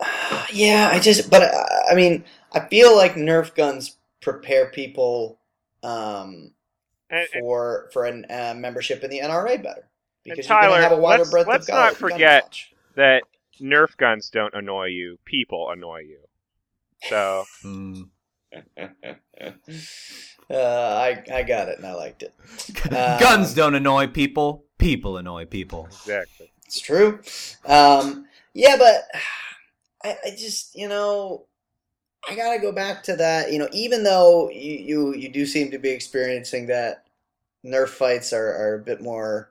yeah, 0.52 0.90
I 0.92 0.98
just, 1.00 1.30
but 1.30 1.42
uh, 1.42 1.64
I 1.90 1.94
mean, 1.94 2.24
I 2.52 2.60
feel 2.60 2.96
like 2.96 3.14
Nerf 3.14 3.54
guns 3.54 3.96
prepare 4.20 4.66
people 4.70 5.38
um, 5.82 6.52
And- 7.10 7.20
and- 7.34 7.40
for 7.40 7.88
for 7.92 8.04
a 8.06 8.10
uh, 8.10 8.54
membership 8.54 9.02
in 9.04 9.10
the 9.10 9.20
NRA 9.20 9.62
better 9.62 9.88
because 10.24 10.46
Tyler, 10.46 10.62
you're 10.62 10.70
gonna 10.70 10.82
have 10.82 10.92
a 10.92 10.96
wider 11.00 11.18
let's- 11.22 11.30
breadth 11.30 11.48
let's 11.48 11.68
of 11.68 11.74
not 11.74 11.78
gun- 11.78 11.92
gun 12.00 12.10
forget- 12.10 12.42
knowledge. 12.42 12.74
that 12.96 13.22
Nerf 13.60 13.96
guns 13.96 14.30
don't 14.30 14.54
annoy 14.54 14.86
you. 14.86 15.18
People 15.24 15.70
annoy 15.70 16.00
you. 16.00 16.20
So 17.08 17.44
Mm. 17.64 18.08
uh, 20.50 20.54
I 20.54 21.22
I 21.32 21.42
got 21.42 21.68
it 21.68 21.78
and 21.78 21.86
I 21.86 21.94
liked 21.94 22.22
it. 22.22 22.34
Um, 22.86 23.20
Guns 23.20 23.54
don't 23.54 23.74
annoy 23.74 24.06
people. 24.06 24.64
People 24.78 25.16
annoy 25.16 25.44
people. 25.46 25.88
exactly. 25.90 26.50
It's 26.66 26.80
true. 26.80 27.20
Um, 27.64 28.26
yeah, 28.54 28.76
but 28.78 29.04
I, 30.04 30.16
I 30.26 30.30
just, 30.30 30.74
you 30.74 30.88
know, 30.88 31.46
I 32.28 32.36
gotta 32.36 32.60
go 32.60 32.72
back 32.72 33.02
to 33.04 33.16
that. 33.16 33.52
You 33.52 33.58
know, 33.58 33.68
even 33.72 34.04
though 34.04 34.50
you 34.50 34.74
you, 34.74 35.14
you 35.14 35.28
do 35.30 35.46
seem 35.46 35.70
to 35.72 35.78
be 35.78 35.90
experiencing 35.90 36.66
that 36.66 37.04
Nerf 37.64 37.88
fights 37.90 38.32
are, 38.32 38.48
are 38.54 38.74
a 38.76 38.80
bit 38.84 39.00
more 39.02 39.50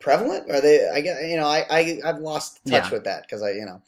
prevalent. 0.00 0.50
Are 0.50 0.60
they? 0.60 0.88
I 0.88 1.00
get, 1.00 1.24
you 1.28 1.36
know, 1.36 1.46
I, 1.46 1.66
I 1.70 2.00
I've 2.04 2.20
lost 2.20 2.64
touch 2.66 2.84
Yeah. 2.84 2.90
with 2.90 3.04
that 3.04 3.22
because 3.22 3.42
I, 3.42 3.52
you 3.52 3.66
know, 3.66 3.82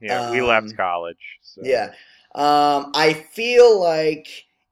Yeah, 0.00 0.30
we 0.30 0.40
Um, 0.40 0.48
left 0.48 0.76
college. 0.76 1.38
So. 1.42 1.62
yeah. 1.62 1.92
Um, 2.34 2.92
I 2.94 3.12
feel 3.32 3.80
like 3.80 4.28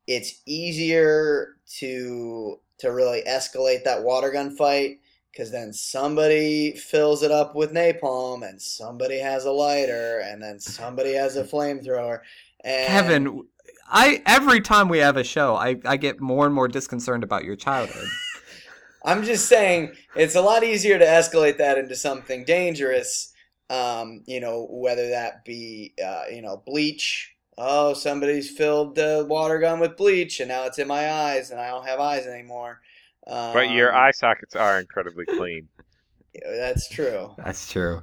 it's 0.07 0.43
easier 0.47 1.57
to 1.79 2.61
to 2.79 2.93
really 2.93 3.23
escalate 3.27 3.85
that 3.85 4.03
water 4.03 4.31
gun 4.31 4.55
fight 4.57 5.01
because 5.35 5.51
then 5.51 5.73
somebody 5.73 6.73
fills 6.73 7.23
it 7.23 7.33
up 7.33 7.57
with 7.57 7.73
napalm 7.73 8.49
and 8.49 8.61
somebody 8.63 9.19
has 9.19 9.45
a 9.45 9.51
lighter 9.51 10.21
and 10.25 10.41
then 10.41 10.61
somebody 10.61 11.15
has 11.15 11.37
a 11.37 11.43
flamethrower. 11.43 12.21
And 12.63 12.87
Kevin, 12.87 13.43
I 13.89 14.23
every 14.27 14.61
time 14.61 14.89
we 14.89 14.99
have 14.99 15.17
a 15.17 15.25
show, 15.25 15.57
I, 15.57 15.77
I 15.85 15.97
get 15.97 16.21
more 16.21 16.47
and 16.47 16.55
more 16.55 16.69
disconcerted 16.69 17.25
about 17.25 17.45
your 17.45 17.57
childhood. 17.57 18.07
I'm 19.05 19.25
just 19.25 19.49
saying 19.49 19.93
it's 20.15 20.37
a 20.37 20.41
lot 20.41 20.63
easier 20.63 20.99
to 20.99 21.05
escalate 21.05 21.59
that 21.59 21.79
into 21.79 21.97
something 21.97 22.45
dangerous. 22.45 23.33
Um, 23.71 24.23
you 24.27 24.41
know, 24.41 24.69
whether 24.71 25.09
that 25.11 25.45
be 25.45 25.95
uh, 26.03 26.25
you 26.31 26.43
know 26.43 26.63
bleach. 26.65 27.33
Oh, 27.57 27.95
somebody's 27.95 28.51
filled 28.51 28.97
the 28.97 29.27
water 29.29 29.59
gun 29.59 29.79
with 29.79 29.97
bleach, 29.97 30.41
and 30.41 30.49
now 30.49 30.65
it's 30.65 30.79
in 30.79 30.89
my 30.89 31.11
eyes, 31.11 31.51
and 31.51 31.61
I 31.61 31.69
don't 31.69 31.87
have 31.87 32.01
eyes 32.01 32.27
anymore. 32.27 32.81
Um, 33.27 33.53
But 33.55 33.71
your 33.71 33.95
eye 33.95 34.11
sockets 34.11 34.55
are 34.57 34.79
incredibly 34.81 35.25
clean. 35.27 35.69
That's 36.47 36.89
true. 36.89 37.35
That's 37.39 37.71
true. 37.71 38.03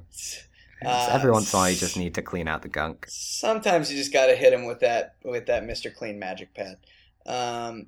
Uh, 0.84 1.08
Every 1.12 1.30
once 1.30 1.52
in 1.52 1.56
a 1.58 1.60
while, 1.60 1.70
you 1.70 1.76
just 1.76 1.96
need 1.96 2.14
to 2.16 2.22
clean 2.22 2.48
out 2.48 2.62
the 2.62 2.68
gunk. 2.68 3.06
Sometimes 3.08 3.90
you 3.92 3.96
just 3.98 4.12
got 4.12 4.26
to 4.26 4.34
hit 4.36 4.52
him 4.52 4.66
with 4.66 4.80
that 4.80 5.14
with 5.24 5.46
that 5.46 5.62
Mr. 5.64 5.94
Clean 5.94 6.18
magic 6.18 6.54
pad. 6.54 6.78
Um, 7.24 7.86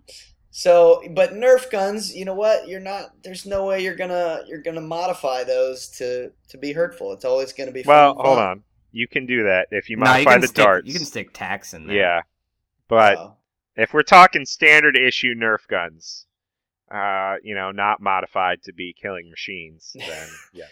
so, 0.50 1.02
but 1.10 1.32
Nerf 1.32 1.68
guns, 1.72 2.14
you 2.14 2.24
know 2.24 2.34
what? 2.34 2.68
You're 2.68 2.78
not. 2.78 3.10
There's 3.24 3.46
no 3.46 3.64
way 3.64 3.82
you're 3.82 3.96
gonna 3.96 4.42
you're 4.46 4.62
gonna 4.62 4.80
modify 4.80 5.42
those 5.42 5.88
to 5.98 6.30
to 6.50 6.58
be 6.58 6.72
hurtful. 6.72 7.12
It's 7.12 7.24
always 7.24 7.52
gonna 7.52 7.72
be. 7.72 7.82
Well, 7.84 8.14
fun, 8.14 8.24
hold 8.24 8.38
fun. 8.38 8.46
on. 8.48 8.62
You 8.92 9.08
can 9.08 9.26
do 9.26 9.42
that 9.42 9.66
if 9.72 9.90
you 9.90 9.96
No, 9.96 10.04
modify 10.04 10.38
the 10.38 10.46
stick, 10.46 10.64
darts. 10.64 10.86
You 10.86 10.94
can 10.94 11.04
stick 11.04 11.30
tacks 11.32 11.74
in 11.74 11.88
there. 11.88 11.96
yeah, 11.96 12.20
but 12.86 13.18
Oh. 13.18 13.36
if 13.74 13.92
we're 13.92 14.04
talking 14.04 14.44
standard 14.46 14.96
issue 14.96 15.34
Nerf 15.34 15.66
guns, 15.66 16.26
uh, 16.94 17.36
you 17.42 17.54
know, 17.54 17.70
not 17.72 18.00
modified 18.00 18.62
to 18.64 18.72
be 18.72 18.94
killing 19.00 19.28
machines, 19.30 19.92
then 19.98 20.28
yes. 20.52 20.70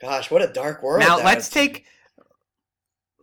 Gosh, 0.00 0.30
what 0.30 0.42
a 0.42 0.52
dark 0.52 0.82
world. 0.82 1.00
Now 1.00 1.18
that 1.18 1.24
let's 1.24 1.46
is. 1.46 1.52
take 1.52 1.84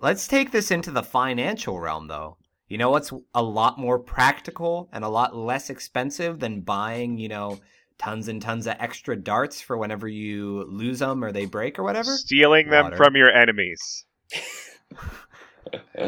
let's 0.01 0.27
take 0.27 0.51
this 0.51 0.71
into 0.71 0.91
the 0.91 1.03
financial 1.03 1.79
realm, 1.79 2.07
though. 2.07 2.38
You 2.67 2.77
know 2.77 2.89
what's 2.89 3.11
a 3.36 3.43
lot 3.43 3.77
more 3.77 3.99
practical 3.99 4.89
and 4.93 5.03
a 5.03 5.09
lot 5.09 5.36
less 5.36 5.69
expensive 5.69 6.39
than 6.39 6.61
buying, 6.61 7.17
you 7.17 7.27
know, 7.27 7.59
tons 7.97 8.29
and 8.29 8.41
tons 8.41 8.65
of 8.65 8.77
extra 8.79 9.17
darts 9.17 9.59
for 9.59 9.77
whenever 9.77 10.07
you 10.07 10.63
lose 10.69 10.99
them 10.99 11.21
or 11.21 11.34
they 11.34 11.45
break 11.45 11.77
or 11.77 11.84
whatever? 11.84 12.11
Stealing 12.11 12.69
them 12.69 12.93
from 12.95 13.17
your 13.17 13.29
enemies. 13.29 14.05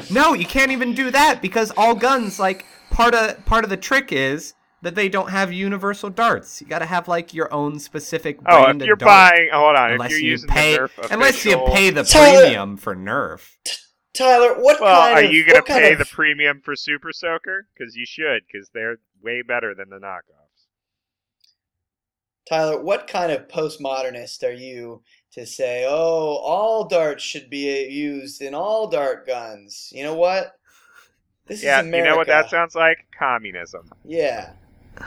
No, 0.10 0.34
you 0.34 0.46
can't 0.46 0.72
even 0.72 0.94
do 0.94 1.12
that 1.12 1.42
because 1.42 1.72
all 1.78 1.96
guns, 1.96 2.40
like 2.40 2.66
part 2.90 3.14
of 3.14 3.46
part 3.46 3.64
of 3.64 3.70
the 3.70 3.78
trick 3.78 4.12
is 4.12 4.54
that 4.84 4.96
they 4.96 5.10
don't 5.10 5.30
have 5.32 5.52
universal 5.52 6.10
darts. 6.10 6.62
You 6.62 6.68
got 6.68 6.80
to 6.80 6.86
have 6.86 7.08
like 7.08 7.34
your 7.34 7.52
own 7.54 7.80
specific 7.80 8.38
Oh, 8.46 8.64
brand 8.64 8.82
if 8.82 8.86
you're 8.86 8.94
of 8.94 9.00
dart. 9.00 9.32
buying, 9.34 9.50
hold 9.52 9.76
on. 9.76 9.92
unless 9.94 10.12
if 10.12 10.18
you're 10.18 10.26
you 10.26 10.32
using 10.32 10.50
pay, 10.50 10.74
the 10.74 10.80
Nerf 10.82 11.12
unless 11.12 11.46
you 11.46 11.58
pay 11.68 11.90
the 11.90 12.04
Tyler- 12.04 12.42
premium 12.42 12.78
for 12.78 12.96
Nerf. 12.96 13.56
Tyler, 14.14 14.62
what 14.62 14.80
Well, 14.80 15.02
kind 15.02 15.18
are 15.20 15.28
of 15.28 15.34
you 15.34 15.46
gonna 15.46 15.64
pay 15.64 15.94
of- 15.94 16.00
the 16.00 16.06
premium 16.06 16.62
for 16.64 16.76
Super 16.76 17.12
Soaker? 17.12 17.68
Because 17.74 17.96
you 17.96 18.06
should, 18.06 18.44
because 18.46 18.70
they're 18.74 18.98
way 19.24 19.42
better 19.42 19.74
than 19.74 19.90
the 19.90 19.98
knockoffs. 19.98 20.68
Tyler, 22.48 22.80
what 22.82 23.08
kind 23.08 23.32
of 23.32 23.48
postmodernist 23.48 24.44
are 24.44 24.52
you 24.52 25.02
to 25.32 25.46
say, 25.46 25.86
"Oh, 25.88 26.38
all 26.44 26.84
darts 26.88 27.24
should 27.24 27.50
be 27.50 27.88
used 27.88 28.42
in 28.42 28.54
all 28.54 28.88
dart 28.88 29.26
guns"? 29.26 29.90
You 29.96 30.04
know 30.04 30.14
what? 30.14 30.54
This 31.48 31.64
Yeah, 31.64 31.80
is 31.80 31.86
you 31.86 32.04
know 32.04 32.18
what 32.18 32.28
that 32.28 32.50
sounds 32.50 32.76
like? 32.76 32.98
Communism. 33.18 33.90
Yeah, 34.04 34.54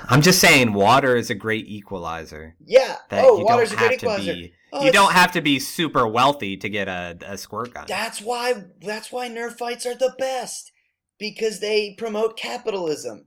I'm 0.08 0.22
just 0.22 0.40
saying, 0.40 0.72
water 0.72 1.16
is 1.16 1.30
a 1.30 1.34
great 1.34 1.66
equalizer. 1.66 2.54
yeah. 2.64 2.96
That 3.10 3.24
oh, 3.24 3.38
you 3.38 3.44
water's 3.44 3.70
don't 3.70 3.78
a 3.78 3.80
great 3.80 3.90
have 3.90 3.98
equalizer. 4.00 4.34
be. 4.34 4.52
Oh, 4.72 4.84
you 4.84 4.92
don't 4.92 5.12
have 5.12 5.32
to 5.32 5.40
be 5.40 5.58
super 5.58 6.06
wealthy 6.06 6.56
to 6.56 6.68
get 6.68 6.88
a, 6.88 7.16
a 7.24 7.38
squirt 7.38 7.72
gun. 7.72 7.86
That's 7.88 8.20
why. 8.20 8.64
That's 8.80 9.12
why 9.12 9.28
Nerf 9.28 9.56
fights 9.58 9.86
are 9.86 9.94
the 9.94 10.14
best 10.18 10.72
because 11.18 11.60
they 11.60 11.94
promote 11.96 12.36
capitalism. 12.36 13.26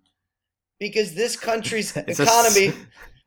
Because 0.80 1.16
this 1.16 1.36
country's 1.36 1.95
It's 2.07 2.20
a 2.20 2.24
economy 2.24 2.74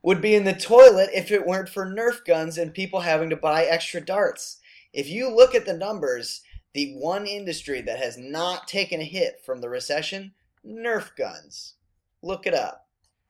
would 0.03 0.21
be 0.21 0.35
in 0.35 0.43
the 0.43 0.53
toilet 0.53 1.09
if 1.13 1.31
it 1.31 1.45
weren't 1.45 1.69
for 1.69 1.85
Nerf 1.85 2.25
guns 2.25 2.57
and 2.57 2.73
people 2.73 3.01
having 3.01 3.29
to 3.29 3.35
buy 3.35 3.63
extra 3.63 4.01
darts. 4.01 4.59
If 4.91 5.09
you 5.09 5.29
look 5.29 5.55
at 5.55 5.65
the 5.65 5.73
numbers, 5.73 6.41
the 6.73 6.93
one 6.95 7.25
industry 7.25 7.81
that 7.81 7.99
has 7.99 8.17
not 8.17 8.67
taken 8.67 9.01
a 9.01 9.05
hit 9.05 9.41
from 9.45 9.61
the 9.61 9.69
recession, 9.69 10.33
Nerf 10.65 11.15
guns. 11.15 11.75
Look 12.21 12.45
it 12.45 12.53
up. 12.53 12.82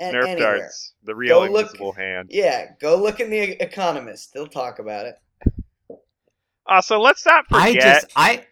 And 0.04 0.16
Nerf 0.18 0.28
anywhere. 0.28 0.58
darts. 0.60 0.94
The 1.04 1.16
real 1.16 1.46
Go 1.46 1.52
look- 1.52 1.66
invisible 1.68 1.94
hand. 1.94 2.30
Yeah, 2.32 2.72
go 2.82 2.96
look 2.98 3.20
in 3.20 3.30
the 3.30 3.62
Economist. 3.62 4.34
They'll 4.34 4.48
talk 4.48 4.80
about 4.80 5.06
it. 5.06 5.16
Uh, 5.90 5.96
also, 6.68 7.00
let's 7.00 7.26
not 7.26 7.46
forget. 7.48 7.66
I 7.68 7.74
just 7.74 8.08
I 8.16 8.46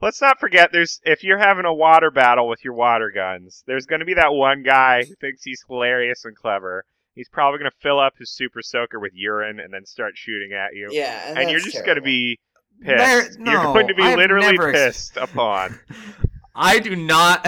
let's 0.00 0.20
not 0.20 0.38
forget. 0.38 0.70
There's 0.72 1.00
if 1.04 1.24
you're 1.24 1.38
having 1.38 1.64
a 1.64 1.74
water 1.74 2.10
battle 2.10 2.48
with 2.48 2.64
your 2.64 2.74
water 2.74 3.10
guns, 3.14 3.62
there's 3.66 3.86
going 3.86 4.00
to 4.00 4.06
be 4.06 4.14
that 4.14 4.32
one 4.32 4.62
guy 4.62 5.04
who 5.04 5.14
thinks 5.20 5.42
he's 5.42 5.62
hilarious 5.68 6.24
and 6.24 6.36
clever. 6.36 6.84
He's 7.14 7.28
probably 7.28 7.58
going 7.58 7.70
to 7.70 7.76
fill 7.82 7.98
up 7.98 8.12
his 8.16 8.30
super 8.30 8.62
soaker 8.62 9.00
with 9.00 9.12
urine 9.14 9.58
and 9.58 9.72
then 9.74 9.84
start 9.84 10.12
shooting 10.14 10.52
at 10.52 10.76
you. 10.76 10.88
Yeah, 10.92 11.28
and, 11.30 11.38
and 11.38 11.50
you're 11.50 11.58
just 11.58 11.84
going 11.84 11.96
to 11.96 12.02
be 12.02 12.38
pissed. 12.80 12.96
There- 13.38 13.52
you're 13.52 13.64
going 13.64 13.88
to 13.88 13.94
be 13.94 14.02
I've 14.04 14.16
literally 14.16 14.52
never 14.52 14.68
ex- 14.68 14.78
pissed 14.78 15.16
upon. 15.16 15.78
I 16.54 16.78
do 16.78 16.94
not 16.96 17.46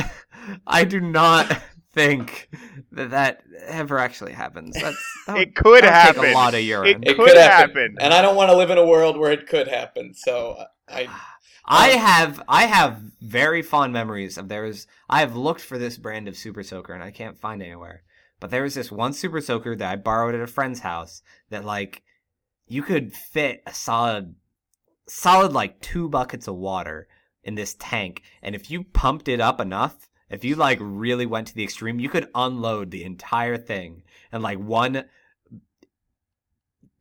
I 0.67 0.85
do 0.85 1.01
not 1.01 1.63
think 1.93 2.49
that 2.93 3.11
that 3.11 3.43
ever 3.67 3.99
actually 3.99 4.33
happens. 4.33 4.75
That's 4.81 5.15
that 5.27 5.35
would- 5.35 5.49
It 5.49 5.55
could 5.57 5.85
that 5.85 5.93
happen. 5.93 6.23
Take 6.23 6.33
a 6.33 6.35
lot 6.37 6.55
of 6.55 6.61
urine. 6.61 7.03
It 7.03 7.17
could 7.17 7.37
happen. 7.37 7.97
and 8.01 8.15
I 8.15 8.23
don't 8.23 8.37
want 8.37 8.51
to 8.51 8.57
live 8.57 8.71
in 8.71 8.79
a 8.79 8.87
world 8.87 9.17
where 9.17 9.33
it 9.33 9.47
could 9.47 9.69
happen. 9.69 10.15
So 10.15 10.63
I, 10.89 11.09
I 11.65 11.93
um, 11.93 11.99
have 11.99 12.43
I 12.49 12.67
have 12.67 13.01
very 13.21 13.63
fond 13.63 13.93
memories 13.93 14.39
of 14.39 14.49
there 14.49 14.63
was 14.63 14.87
I 15.09 15.21
have 15.21 15.37
looked 15.37 15.61
for 15.61 15.79
this 15.79 15.99
brand 15.99 16.29
of 16.29 16.37
super 16.37 16.63
soaker 16.63 16.93
and 16.93 17.03
I 17.03 17.11
can't 17.11 17.39
find 17.39 17.63
anywhere. 17.63 18.03
But 18.39 18.51
there 18.51 18.63
was 18.63 18.75
this 18.75 18.91
one 18.91 19.13
super 19.13 19.41
soaker 19.41 19.77
that 19.77 19.93
I 19.93 19.97
borrowed 19.97 20.35
at 20.35 20.41
a 20.41 20.47
friend's 20.47 20.81
house 20.81 21.23
that 21.51 21.65
like 21.65 22.03
you 22.67 22.83
could 22.83 23.13
fit 23.13 23.63
a 23.67 23.75
solid 23.75 24.35
solid 25.07 25.53
like 25.53 25.81
two 25.81 26.09
buckets 26.09 26.47
of 26.47 26.55
water 26.55 27.09
in 27.43 27.55
this 27.57 27.75
tank 27.79 28.23
and 28.43 28.55
if 28.55 28.71
you 28.71 28.85
pumped 28.85 29.27
it 29.29 29.41
up 29.41 29.61
enough 29.61 30.09
if 30.31 30.45
you 30.45 30.55
like 30.57 30.79
really 30.81 31.27
went 31.27 31.49
to 31.49 31.55
the 31.55 31.65
extreme 31.65 31.99
you 32.01 32.09
could 32.09 32.29
unload 32.35 32.91
the 32.91 33.05
entire 33.05 33.57
thing 33.57 34.03
and 34.33 34.43
like 34.43 34.59
one 34.59 35.05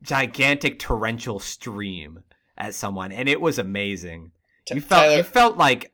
gigantic 0.02 0.78
torrential 0.78 1.38
stream 1.38 2.22
at 2.56 2.74
someone 2.74 3.12
and 3.12 3.28
it 3.28 3.40
was 3.40 3.58
amazing 3.58 4.32
you 4.70 4.80
felt 4.80 5.02
Tyler- 5.02 5.16
you 5.18 5.22
felt 5.22 5.56
like 5.56 5.92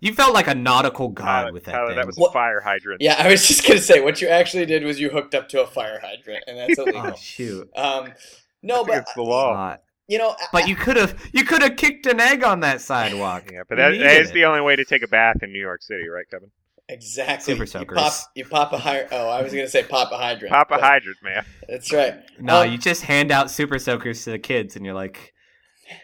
you 0.00 0.14
felt 0.14 0.32
like 0.34 0.48
a 0.48 0.54
nautical 0.54 1.08
god 1.10 1.42
Tyler, 1.42 1.52
with 1.52 1.64
that 1.64 1.72
Tyler, 1.72 1.86
thing. 1.88 1.96
that 1.96 2.06
was 2.06 2.16
a 2.16 2.20
What- 2.20 2.32
fire 2.32 2.60
hydrant. 2.60 3.02
yeah, 3.02 3.16
I 3.18 3.28
was 3.28 3.46
just 3.46 3.66
gonna 3.66 3.80
say 3.80 4.00
what 4.00 4.20
you 4.22 4.28
actually 4.28 4.64
did 4.66 4.82
was 4.82 4.98
you 4.98 5.10
hooked 5.10 5.34
up 5.34 5.48
to 5.50 5.62
a 5.62 5.66
fire 5.66 6.00
hydrant, 6.02 6.42
and 6.48 6.56
that's 6.58 6.78
illegal. 6.78 7.02
oh 7.12 7.16
shoot. 7.16 7.68
um, 7.76 8.04
I 8.06 8.14
no, 8.62 8.76
think 8.78 8.88
but 8.88 8.98
it's 8.98 9.12
the 9.14 9.22
law. 9.22 9.76
You 10.10 10.18
know, 10.18 10.34
but 10.52 10.66
you 10.68 10.74
could 10.74 10.96
have 10.96 11.14
you 11.32 11.44
could 11.44 11.62
have 11.62 11.76
kicked 11.76 12.04
an 12.06 12.18
egg 12.18 12.42
on 12.42 12.60
that 12.60 12.80
sidewalk. 12.80 13.44
Yeah, 13.52 13.62
but 13.68 13.78
You 13.78 13.84
that, 13.84 13.90
that 13.90 13.96
needed 13.98 14.22
is 14.22 14.30
it. 14.30 14.34
the 14.34 14.44
only 14.44 14.60
way 14.60 14.74
to 14.74 14.84
take 14.84 15.02
a 15.02 15.08
bath 15.08 15.36
in 15.42 15.52
New 15.52 15.60
York 15.60 15.82
City, 15.82 16.08
right, 16.08 16.24
Kevin? 16.30 16.50
exactly. 16.88 17.44
Super 17.54 17.62
you 17.62 17.66
soakers. 17.68 17.96
pop, 17.96 18.12
you 18.34 18.44
pop 18.44 18.72
a 18.72 18.78
hy- 18.78 19.06
Oh, 19.12 19.28
I 19.28 19.42
was 19.42 19.52
gonna 19.52 19.68
say 19.68 19.84
pop 19.84 20.10
a 20.10 20.16
hydrant. 20.16 20.52
Pop 20.52 20.66
a 20.72 20.74
but 20.74 20.80
hydrant, 20.80 21.18
man. 21.22 21.44
That's 21.68 21.92
right. 21.92 22.14
No, 22.40 22.62
Um, 22.62 22.72
you 22.72 22.78
just 22.78 23.02
hand 23.02 23.30
out 23.30 23.52
super 23.52 23.78
soakers 23.78 24.24
to 24.24 24.32
the 24.32 24.40
kids 24.40 24.74
and 24.74 24.84
you're 24.84 24.94
like, 24.96 25.32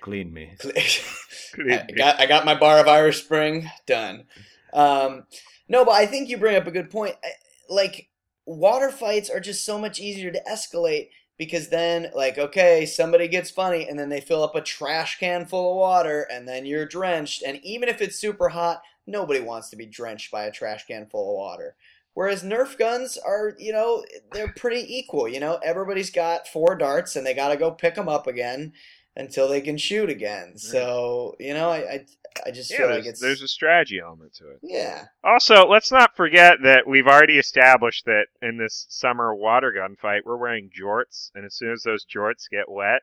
clean 0.02 0.32
me. 0.32 0.54
I 1.58 1.86
got 1.96 2.20
I 2.20 2.26
got 2.26 2.44
my 2.44 2.54
bar 2.54 2.78
of 2.78 2.86
Irish 2.86 3.22
Spring 3.24 3.68
done. 3.86 4.26
Um, 4.72 5.24
no, 5.68 5.84
but 5.84 5.92
I 5.94 6.06
think 6.06 6.28
you 6.28 6.36
bring 6.36 6.54
up 6.56 6.66
a 6.68 6.70
good 6.70 6.90
point. 6.90 7.16
I- 7.24 7.28
Like 7.68 8.08
water 8.44 8.90
fights 8.92 9.28
are 9.28 9.40
just 9.40 9.64
so 9.64 9.78
much 9.78 9.98
easier 9.98 10.30
to 10.30 10.40
escalate 10.48 11.08
because 11.38 11.68
then 11.68 12.10
like 12.14 12.38
okay, 12.38 12.86
somebody 12.86 13.28
gets 13.28 13.50
funny 13.50 13.88
and 13.88 13.98
then 13.98 14.08
they 14.08 14.20
fill 14.20 14.42
up 14.42 14.54
a 14.54 14.60
trash 14.60 15.18
can 15.18 15.46
full 15.46 15.72
of 15.72 15.76
water 15.76 16.26
and 16.32 16.46
then 16.46 16.66
you're 16.66 16.86
drenched 16.86 17.42
and 17.42 17.60
even 17.62 17.88
if 17.88 18.00
it's 18.00 18.18
super 18.18 18.48
hot, 18.48 18.82
nobody 19.06 19.40
wants 19.40 19.68
to 19.70 19.76
be 19.76 19.86
drenched 19.86 20.30
by 20.30 20.44
a 20.44 20.52
trash 20.52 20.86
can 20.86 21.06
full 21.06 21.30
of 21.30 21.36
water. 21.36 21.76
Whereas 22.14 22.42
Nerf 22.42 22.78
guns 22.78 23.18
are, 23.18 23.54
you 23.58 23.72
know, 23.72 24.02
they're 24.32 24.54
pretty 24.56 24.86
equal. 24.96 25.28
You 25.28 25.38
know, 25.38 25.58
everybody's 25.62 26.10
got 26.10 26.48
four 26.48 26.74
darts 26.74 27.14
and 27.14 27.26
they 27.26 27.34
got 27.34 27.48
to 27.48 27.58
go 27.58 27.70
pick 27.70 27.94
them 27.94 28.08
up 28.08 28.26
again 28.26 28.72
until 29.16 29.48
they 29.48 29.60
can 29.60 29.78
shoot 29.78 30.10
again. 30.10 30.58
So 30.58 31.36
you 31.40 31.54
know, 31.54 31.70
I 31.70 31.78
I, 31.78 32.06
I 32.46 32.50
just 32.50 32.70
Yeah, 32.70 32.76
feel 32.76 32.88
there's, 32.88 33.06
like 33.06 33.06
it's 33.06 33.20
there's 33.20 33.42
a 33.42 33.48
strategy 33.48 33.98
element 33.98 34.34
to 34.34 34.50
it. 34.50 34.62
yeah, 34.62 35.06
Also, 35.24 35.66
let's 35.68 35.92
not 35.92 36.16
forget 36.16 36.62
that 36.62 36.86
we've 36.86 37.06
already 37.08 37.38
established 37.38 38.04
that 38.06 38.28
in 38.42 38.56
this 38.58 38.86
summer 38.88 39.34
water 39.34 39.72
gun 39.72 39.96
fight, 39.96 40.26
we're 40.26 40.36
wearing 40.36 40.70
jorts, 40.70 41.30
and 41.34 41.44
as 41.44 41.54
soon 41.56 41.72
as 41.72 41.82
those 41.82 42.06
jorts 42.06 42.48
get 42.50 42.70
wet, 42.70 43.02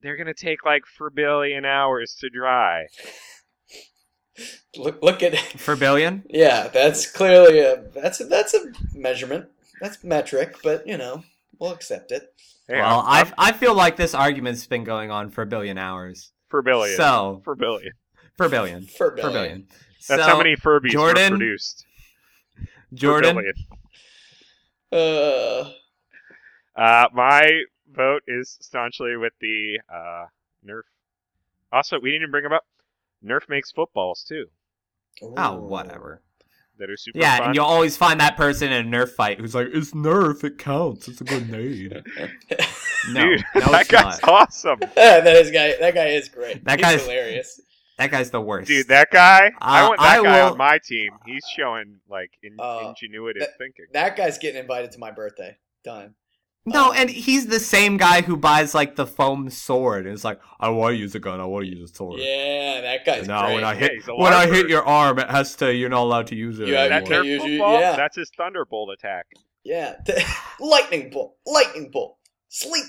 they're 0.00 0.16
gonna 0.16 0.34
take 0.34 0.64
like 0.64 0.86
four 0.86 1.10
billion 1.10 1.64
hours 1.64 2.14
to 2.20 2.30
dry. 2.30 2.86
look 4.76 5.02
look 5.02 5.22
at 5.22 5.36
For 5.56 5.76
billion? 5.76 6.24
yeah. 6.28 6.68
That's 6.68 7.10
clearly 7.10 7.60
a 7.60 7.82
that's 7.94 8.20
a 8.20 8.24
that's 8.24 8.54
a 8.54 8.72
measurement. 8.94 9.46
That's 9.80 10.02
metric, 10.04 10.56
but 10.62 10.86
you 10.86 10.96
know 10.96 11.24
we'll 11.58 11.72
accept 11.72 12.12
it. 12.12 12.34
Hey, 12.68 12.80
well, 12.80 13.00
I'm- 13.06 13.32
I 13.38 13.48
I 13.48 13.52
feel 13.52 13.74
like 13.74 13.96
this 13.96 14.14
argument's 14.14 14.66
been 14.66 14.84
going 14.84 15.10
on 15.10 15.30
for 15.30 15.42
a 15.42 15.46
billion 15.46 15.78
hours. 15.78 16.32
for 16.48 16.62
billion. 16.62 16.96
So 16.96 17.40
for 17.44 17.54
billion. 17.54 17.92
for 18.36 18.48
billion. 18.48 18.82
For 18.86 19.10
For 19.10 19.16
billion. 19.16 19.32
billion. 19.32 19.68
That's 20.08 20.22
so, 20.22 20.28
how 20.28 20.36
many 20.38 20.56
Furbies 20.56 20.90
Jordan, 20.90 21.32
were 21.32 21.38
produced. 21.38 21.84
Jordan. 22.94 23.36
billion. 23.36 23.54
Uh, 24.92 25.72
Uh, 26.76 27.08
my 27.12 27.62
vote 27.90 28.22
is 28.28 28.58
staunchly 28.60 29.16
with 29.16 29.32
the 29.40 29.80
uh, 29.92 30.26
Nerf. 30.64 30.82
Also, 31.72 31.98
we 31.98 32.10
didn't 32.10 32.22
even 32.22 32.30
bring 32.30 32.44
them 32.44 32.52
up. 32.52 32.64
Nerf 33.24 33.48
makes 33.48 33.72
footballs 33.72 34.22
too 34.22 34.46
Oh, 35.22 35.56
whatever. 35.62 36.20
That 36.78 36.90
are 36.90 36.96
super 36.96 37.18
Yeah, 37.18 37.38
fun. 37.38 37.46
and 37.48 37.54
you'll 37.54 37.64
always 37.64 37.96
find 37.96 38.20
that 38.20 38.36
person 38.36 38.72
in 38.72 38.86
a 38.86 38.96
Nerf 38.96 39.10
fight 39.10 39.40
who's 39.40 39.54
like, 39.54 39.68
"It's 39.72 39.92
Nerf, 39.92 40.44
it 40.44 40.58
counts. 40.58 41.08
It's 41.08 41.20
a 41.20 41.24
grenade." 41.24 42.02
No, 43.12 43.20
Dude, 43.22 43.44
no, 43.54 43.60
that 43.60 43.80
it's 43.82 43.90
guy's 43.90 44.20
not. 44.22 44.28
awesome. 44.28 44.78
that 44.96 45.26
is 45.28 45.52
guy. 45.52 45.74
That 45.78 45.94
guy 45.94 46.06
is 46.08 46.28
great. 46.28 46.64
That 46.64 46.80
guy's- 46.80 47.02
hilarious. 47.02 47.60
That 47.98 48.10
guy's 48.10 48.30
the 48.30 48.40
worst. 48.40 48.66
Dude, 48.66 48.88
that 48.88 49.10
guy. 49.12 49.52
I 49.60 49.82
Uh, 49.84 49.88
want 49.88 50.00
that 50.00 50.18
I 50.18 50.22
guy 50.24 50.42
will- 50.44 50.52
on 50.52 50.58
my 50.58 50.78
team. 50.84 51.12
He's 51.24 51.44
showing 51.56 52.00
like 52.10 52.30
in, 52.42 52.56
Uh, 52.58 52.92
ingenuitive 52.92 53.38
that- 53.40 53.58
thinking. 53.58 53.84
That 53.92 54.16
guy's 54.16 54.38
getting 54.38 54.60
invited 54.60 54.90
to 54.92 54.98
my 54.98 55.12
birthday. 55.12 55.56
Done. 55.84 56.14
No, 56.66 56.90
Um, 56.90 56.96
and 56.96 57.08
he's 57.10 57.46
the 57.46 57.60
same 57.60 57.96
guy 57.96 58.22
who 58.22 58.36
buys 58.36 58.74
like 58.74 58.96
the 58.96 59.06
foam 59.06 59.48
sword. 59.50 60.04
And 60.06 60.14
it's 60.14 60.24
like, 60.24 60.40
I 60.58 60.68
want 60.70 60.94
to 60.94 60.96
use 60.96 61.14
a 61.14 61.20
gun. 61.20 61.40
I 61.40 61.44
want 61.44 61.64
to 61.66 61.70
use 61.76 61.90
a 61.90 61.94
sword. 61.94 62.18
Yeah, 62.20 62.80
that 62.80 63.04
guy's 63.06 63.28
no, 63.28 63.40
great. 63.40 63.54
when 63.54 63.64
I 63.64 63.74
hit 63.76 63.92
he's 63.92 64.08
a 64.08 64.14
when 64.16 64.32
I 64.32 64.46
hit 64.46 64.68
your 64.68 64.84
arm, 64.84 65.18
it 65.20 65.30
has 65.30 65.54
to. 65.56 65.72
You're 65.72 65.88
not 65.90 66.02
allowed 66.02 66.26
to 66.28 66.34
use 66.34 66.58
it. 66.58 66.66
You 66.68 66.74
have- 66.74 66.88
that 66.90 67.02
anymore. 67.02 67.16
can't 67.18 67.26
use 67.26 67.44
you- 67.44 67.58
yeah. 67.64 67.94
That's 67.96 68.16
his 68.16 68.30
thunderbolt 68.36 68.90
attack. 68.98 69.26
Yeah, 69.64 69.96
lightning 70.60 71.10
bolt, 71.10 71.36
lightning 71.46 71.90
bolt, 71.92 72.18
sleep. 72.48 72.84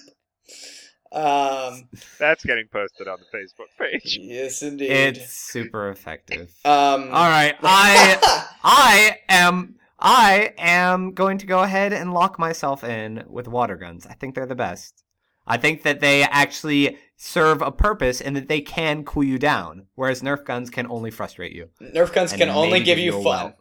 Um, 1.12 1.88
That's 2.20 2.44
getting 2.46 2.68
posted 2.72 3.08
on 3.08 3.18
the 3.20 3.38
Facebook 3.38 3.70
page. 3.80 4.20
yes, 4.22 4.62
indeed. 4.62 4.92
It's 4.92 5.34
super 5.34 5.90
effective. 5.90 6.52
um, 6.66 7.04
All 7.06 7.30
right, 7.30 7.56
I 7.64 8.46
I 8.64 9.18
am 9.30 9.76
I 10.00 10.54
am 10.58 11.14
going 11.14 11.38
to 11.40 11.46
go 11.46 11.64
ahead 11.64 11.92
and 11.94 12.14
lock 12.14 12.38
myself 12.38 12.84
in 12.84 13.24
with 13.28 13.48
water 13.48 13.76
guns. 13.76 14.06
I 14.06 14.14
think 14.14 14.36
they're 14.36 14.46
the 14.46 14.56
best. 14.56 15.04
I 15.48 15.58
think 15.58 15.84
that 15.84 16.02
they 16.02 16.24
actually 16.24 16.98
serve 17.16 17.62
a 17.62 17.72
purpose 17.72 18.22
and 18.22 18.36
that 18.36 18.48
they 18.48 18.62
can 18.62 19.04
cool 19.04 19.24
you 19.24 19.40
down, 19.40 19.88
whereas 19.96 20.22
Nerf 20.22 20.46
guns 20.46 20.70
can 20.70 20.88
only 20.88 21.10
frustrate 21.10 21.54
you. 21.54 21.70
Nerf 21.82 22.14
guns 22.14 22.34
and 22.34 22.42
can 22.42 22.50
only 22.50 22.80
give 22.80 22.86
give 22.86 22.98
you 23.00 23.14
you 23.14 23.20
a 23.20 23.24
fun. 23.24 23.54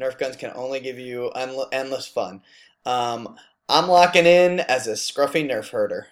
Nerf 0.00 0.18
guns 0.18 0.36
can 0.36 0.52
only 0.54 0.78
give 0.80 0.98
you 0.98 1.30
un- 1.34 1.56
endless 1.72 2.06
fun. 2.06 2.42
Um, 2.84 3.36
I'm 3.68 3.88
locking 3.88 4.26
in 4.26 4.60
as 4.60 4.86
a 4.86 4.92
scruffy 4.92 5.48
Nerf 5.48 5.70
herder. 5.70 6.08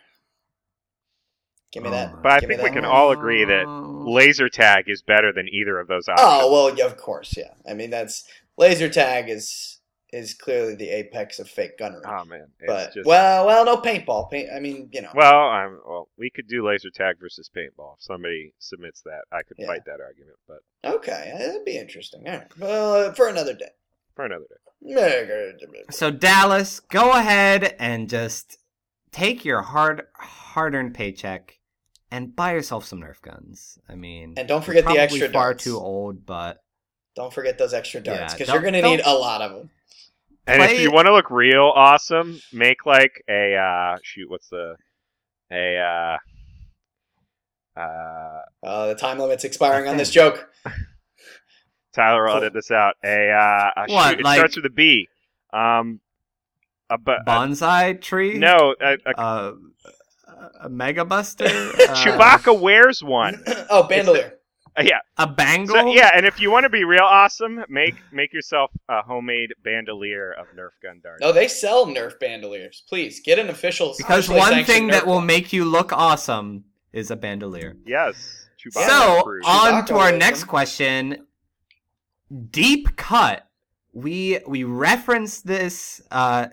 Give 1.73 1.85
me 1.85 1.91
that. 1.91 2.13
Oh, 2.15 2.19
But 2.23 2.33
I 2.33 2.41
Give 2.41 2.49
me 2.49 2.57
think 2.57 2.69
we 2.69 2.75
can 2.75 2.85
all 2.85 3.13
agree 3.13 3.45
that 3.45 3.67
laser 3.69 4.49
tag 4.49 4.89
is 4.89 5.03
better 5.03 5.33
than 5.33 5.49
either 5.49 5.79
of 5.79 5.87
those 5.87 6.09
options. 6.09 6.29
Oh 6.29 6.53
well, 6.53 6.77
yeah, 6.77 6.87
of 6.87 6.97
course, 6.97 7.37
yeah. 7.37 7.53
I 7.69 7.75
mean, 7.75 7.91
that's 7.91 8.25
laser 8.61 8.89
tag 8.89 9.29
is 9.29 9.79
is 10.13 10.35
clearly 10.35 10.75
the 10.75 10.89
apex 10.91 11.39
of 11.39 11.49
fake 11.49 11.79
gunnery. 11.79 12.03
Oh 12.05 12.25
man, 12.25 12.47
it's 12.59 12.67
but 12.67 12.93
just 12.95 13.07
well, 13.07 13.47
well, 13.47 13.65
no 13.65 13.77
paintball. 13.77 14.29
Paint. 14.31 14.51
I 14.55 14.59
mean, 14.61 14.89
you 14.93 15.03
know. 15.03 15.11
well, 15.15 15.49
I'm, 15.49 15.79
well, 15.87 16.09
we 16.19 16.31
could 16.31 16.49
do 16.49 16.67
laser 16.67 16.91
tag 16.91 17.17
versus 17.21 17.49
paintball. 17.57 17.95
If 17.99 18.03
somebody 18.03 18.53
submits 18.59 19.03
that, 19.03 19.23
I 19.33 19.43
could 19.45 19.57
Yeah. 19.59 19.69
fight 19.69 19.85
that 19.87 20.01
argument, 20.01 20.37
but 20.49 20.59
Okay, 20.85 21.33
that'd 21.39 21.65
be 21.65 21.77
interesting. 21.79 22.27
All 22.27 22.39
right. 22.39 22.59
Well, 22.59 22.95
uh, 22.95 23.13
for 23.13 23.29
another 23.29 23.55
day. 23.55 23.71
for 24.17 24.25
another 24.25 24.47
day. 24.51 24.57
So 25.91 26.11
Dallas, 26.11 26.81
go 26.81 27.13
ahead 27.13 27.77
and 27.79 28.09
just 28.09 28.59
take 29.13 29.45
your 29.45 29.63
hard 29.63 30.03
hard-earned 30.19 30.95
paycheck 30.95 31.59
and 32.11 32.35
buy 32.35 32.53
yourself 32.55 32.85
some 32.85 33.01
Nerf 33.01 33.21
guns. 33.23 33.79
I 33.89 33.95
mean, 33.95 34.35
And 34.37 34.49
don't 34.49 34.65
forget 34.65 34.83
the 34.83 34.87
probably 34.87 35.01
extra 35.03 35.29
far 35.29 35.51
darts. 35.51 35.65
too 35.65 35.79
old, 35.79 36.27
but 36.27 36.63
Don't 37.17 37.33
forget 37.33 37.59
those 37.59 37.75
extra 37.75 38.01
darts 38.01 38.33
because 38.35 38.47
don't- 38.49 38.55
you're 38.63 38.71
going 38.71 38.83
to 38.83 38.89
need 38.89 39.03
a 39.05 39.13
lot 39.15 39.43
of 39.43 39.53
them. 39.53 39.71
And 40.47 40.63
if 40.63 40.81
you 40.81 40.91
want 40.91 41.07
to 41.07 41.13
look 41.13 41.31
real 41.31 41.73
awesome, 41.75 42.41
make 42.53 42.85
like 42.87 43.23
a 43.29 43.55
uh, 43.57 43.99
shoot. 44.03 44.29
What's 44.29 44.49
the 44.49 44.75
a 45.53 45.77
uh, 47.77 47.81
uh, 47.81 48.41
Uh, 48.67 48.87
the 48.89 48.95
time 48.95 49.19
limit's 49.19 49.45
expiring 49.45 49.89
on 49.89 49.97
this 49.97 50.11
joke. 50.19 50.49
Tyler 51.93 52.23
will 52.25 52.31
Cool. 52.33 52.37
edit 52.39 52.53
this 52.55 52.71
out. 52.71 52.95
A, 53.05 53.31
uh, 53.31 53.71
a 53.85 53.93
What, 53.93 54.11
shoot. 54.11 54.21
It 54.21 54.25
like- 54.25 54.39
starts 54.39 54.57
with 54.57 54.67
a 54.67 54.71
B. 54.71 55.09
Um, 55.53 56.01
a, 56.89 56.99
bu- 56.99 57.11
a 57.13 57.25
bonsai 57.27 58.01
tree. 58.01 58.39
no, 58.39 58.75
a, 58.81 58.97
a, 59.07 59.19
Uh, 59.21 59.53
a 60.63 60.69
mega 60.69 61.05
buster. 61.05 61.45
Uh, 61.49 61.95
Chewbacca 61.95 62.59
wears 62.59 63.03
one. 63.03 63.43
oh, 63.71 63.83
bandolier. 63.85 64.35
Uh, 64.79 64.83
yeah, 64.83 64.99
A 65.19 65.27
bangle. 65.27 65.75
so, 65.75 65.93
yeah, 65.93 66.11
and 66.15 66.25
if 66.25 66.41
you 66.41 66.51
want 66.51 66.63
to 66.65 66.71
be 66.71 66.85
real 66.85 67.03
awesome, 67.03 67.65
make 67.69 67.97
make 68.13 68.33
yourself 68.33 68.71
a 68.89 69.03
homemade 69.03 69.53
bandolier 69.65 70.33
of 70.33 70.47
Nerf 70.57 70.71
gun 70.83 71.01
darts. 71.03 71.21
No, 71.21 71.33
they 71.33 71.49
sell 71.49 71.87
Nerf 71.87 72.19
bandoliers. 72.21 72.83
Please 72.89 73.21
get 73.21 73.39
an 73.39 73.49
official. 73.51 73.95
Because 73.99 74.29
one 74.29 74.53
sanctioned 74.53 74.67
thing 74.67 74.87
that 74.89 75.03
Nerf 75.03 75.07
will 75.07 75.21
make 75.21 75.53
you 75.53 75.65
look 75.65 75.93
awesome 75.93 76.65
is 76.93 77.11
a 77.11 77.17
bandolier. 77.17 77.77
Yes, 77.85 78.49
Chewbacca 78.65 78.87
So 78.87 79.21
approved. 79.21 79.47
on 79.47 79.85
to 79.87 79.97
our 79.97 80.13
is 80.13 80.19
next 80.19 80.45
question. 80.45 81.27
Deep 82.51 82.97
cut. 82.97 83.47
We 83.93 84.39
we 84.47 84.63
referenced 84.63 85.47
this, 85.47 86.01
uh, 86.13 86.49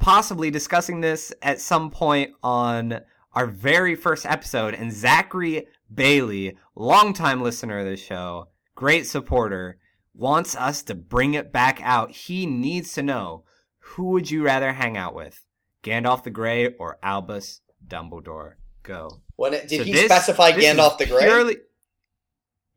possibly 0.00 0.50
discussing 0.50 1.00
this 1.00 1.32
at 1.40 1.60
some 1.60 1.90
point 1.90 2.32
on 2.42 3.00
our 3.32 3.46
very 3.46 3.94
first 3.94 4.26
episode, 4.26 4.74
and 4.74 4.92
Zachary 4.92 5.68
Bailey, 5.92 6.56
longtime 6.74 7.42
listener 7.42 7.78
of 7.80 7.86
the 7.86 7.96
show, 7.96 8.48
great 8.74 9.06
supporter, 9.06 9.78
wants 10.14 10.54
us 10.56 10.82
to 10.84 10.94
bring 10.94 11.34
it 11.34 11.52
back 11.52 11.80
out. 11.82 12.10
He 12.10 12.46
needs 12.46 12.92
to 12.94 13.02
know 13.02 13.44
who 13.78 14.06
would 14.10 14.30
you 14.30 14.42
rather 14.44 14.72
hang 14.72 14.96
out 14.96 15.14
with, 15.14 15.44
Gandalf 15.82 16.22
the 16.22 16.30
Grey 16.30 16.74
or 16.74 16.98
Albus 17.02 17.60
Dumbledore? 17.86 18.54
Go. 18.82 19.20
When 19.36 19.54
it, 19.54 19.68
did 19.68 19.78
So 19.78 19.84
he 19.84 19.92
this- 19.92 20.04
specify 20.06 20.52
this 20.52 20.64
Gandalf 20.64 20.98
the 20.98 21.06
Grey? 21.06 21.22
Purely... 21.24 21.56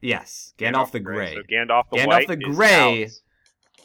Yes, 0.02 0.54
Gandalf, 0.58 0.92
the 0.92 1.00
Grey. 1.00 1.34
So 1.36 1.42
Gandalf 1.44 1.90
the 1.90 1.98
Gandalf 1.98 2.08
White. 2.08 2.28
the 2.28 2.38
is 2.38 2.56
Grey. 2.56 3.04
out. 3.06 3.10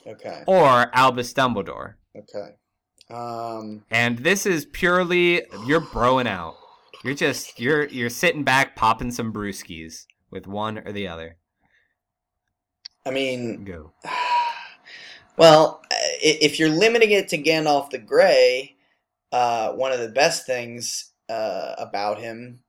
Okay. 0.07 0.43
or 0.47 0.91
Albus 0.97 1.33
Dumbledore. 1.35 1.95
Okay. 2.17 2.55
Um. 3.11 3.85
And 3.91 4.19
this 4.19 4.47
is 4.47 4.65
purely 4.67 5.43
you're 5.67 5.81
broing 5.81 6.27
out. 6.27 6.57
You're 7.05 7.15
just 7.15 7.61
you're 7.61 7.87
you're 7.87 8.11
sitting 8.11 8.45
back 8.45 8.75
popping 8.75 9.11
some 9.11 9.33
brewskis 9.33 10.07
with 10.31 10.47
one 10.47 10.79
or 10.79 10.93
the 10.93 11.09
other. 11.09 11.37
I 13.07 13.11
mean, 13.11 13.65
Go. 13.65 13.93
well, 15.37 15.83
if 15.91 16.59
you're 16.59 16.69
limiting 16.69 17.13
it 17.13 17.29
to 17.29 17.39
Gandalf 17.39 17.91
the 17.91 17.99
Grey, 17.99 18.77
uh, 19.33 19.73
one 19.73 19.93
of 19.93 20.01
the 20.01 20.09
best 20.09 20.47
things 20.47 21.13
uh, 21.29 21.75
about 21.79 22.19
him 22.19 22.61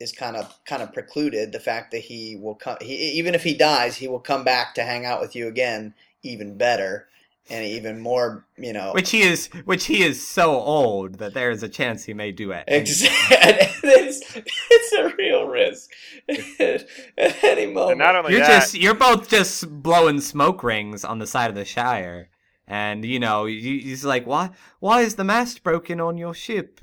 is 0.00 0.12
kind 0.12 0.36
of 0.36 0.56
kind 0.64 0.82
of 0.82 0.92
precluded 0.92 1.50
the 1.50 1.60
fact 1.60 1.90
that 1.90 1.98
he 1.98 2.36
will 2.36 2.54
come. 2.54 2.76
He, 2.80 2.94
even 3.18 3.34
if 3.34 3.42
he 3.42 3.54
dies, 3.54 3.96
he 3.96 4.08
will 4.08 4.20
come 4.20 4.44
back 4.44 4.74
to 4.74 4.84
hang 4.84 5.04
out 5.04 5.20
with 5.20 5.34
you 5.34 5.48
again, 5.48 5.94
even 6.22 6.56
better 6.56 7.08
and 7.50 7.64
even 7.64 8.00
more. 8.00 8.46
You 8.56 8.72
know, 8.72 8.92
Which 8.92 9.10
he 9.10 9.22
is 9.22 9.46
which 9.64 9.86
he 9.86 10.02
is 10.02 10.26
so 10.26 10.50
old 10.52 11.18
that 11.18 11.34
there 11.34 11.50
is 11.50 11.62
a 11.62 11.68
chance 11.68 12.04
he 12.04 12.14
may 12.14 12.32
do 12.32 12.50
it. 12.52 12.64
Exactly. 12.66 13.90
it's, 13.90 14.20
it's 14.36 14.92
a 14.92 15.14
real 15.16 15.46
risk 15.46 15.90
at 16.28 16.86
any 17.44 17.66
moment. 17.66 17.92
And 17.92 17.98
not 18.00 18.16
only 18.16 18.32
You're 18.32 18.40
that, 18.40 18.60
just 18.60 18.74
you're 18.74 18.94
both 18.94 19.28
just 19.28 19.82
blowing 19.82 20.20
smoke 20.20 20.62
rings 20.62 21.04
on 21.04 21.18
the 21.18 21.26
side 21.26 21.50
of 21.50 21.56
the 21.56 21.64
Shire. 21.64 22.30
And 22.66 23.04
you 23.04 23.20
know, 23.20 23.46
he's 23.46 24.04
like, 24.04 24.26
Why 24.26 24.50
why 24.80 25.02
is 25.02 25.14
the 25.14 25.24
mast 25.24 25.62
broken 25.62 26.00
on 26.00 26.18
your 26.18 26.34
ship? 26.34 26.80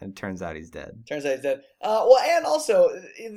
And 0.00 0.10
it 0.10 0.16
turns 0.16 0.42
out 0.42 0.56
he's 0.56 0.70
dead. 0.70 1.04
Turns 1.08 1.24
out 1.24 1.32
he's 1.32 1.42
dead. 1.42 1.62
Uh, 1.80 2.04
well, 2.06 2.18
and 2.18 2.44
also 2.44 2.88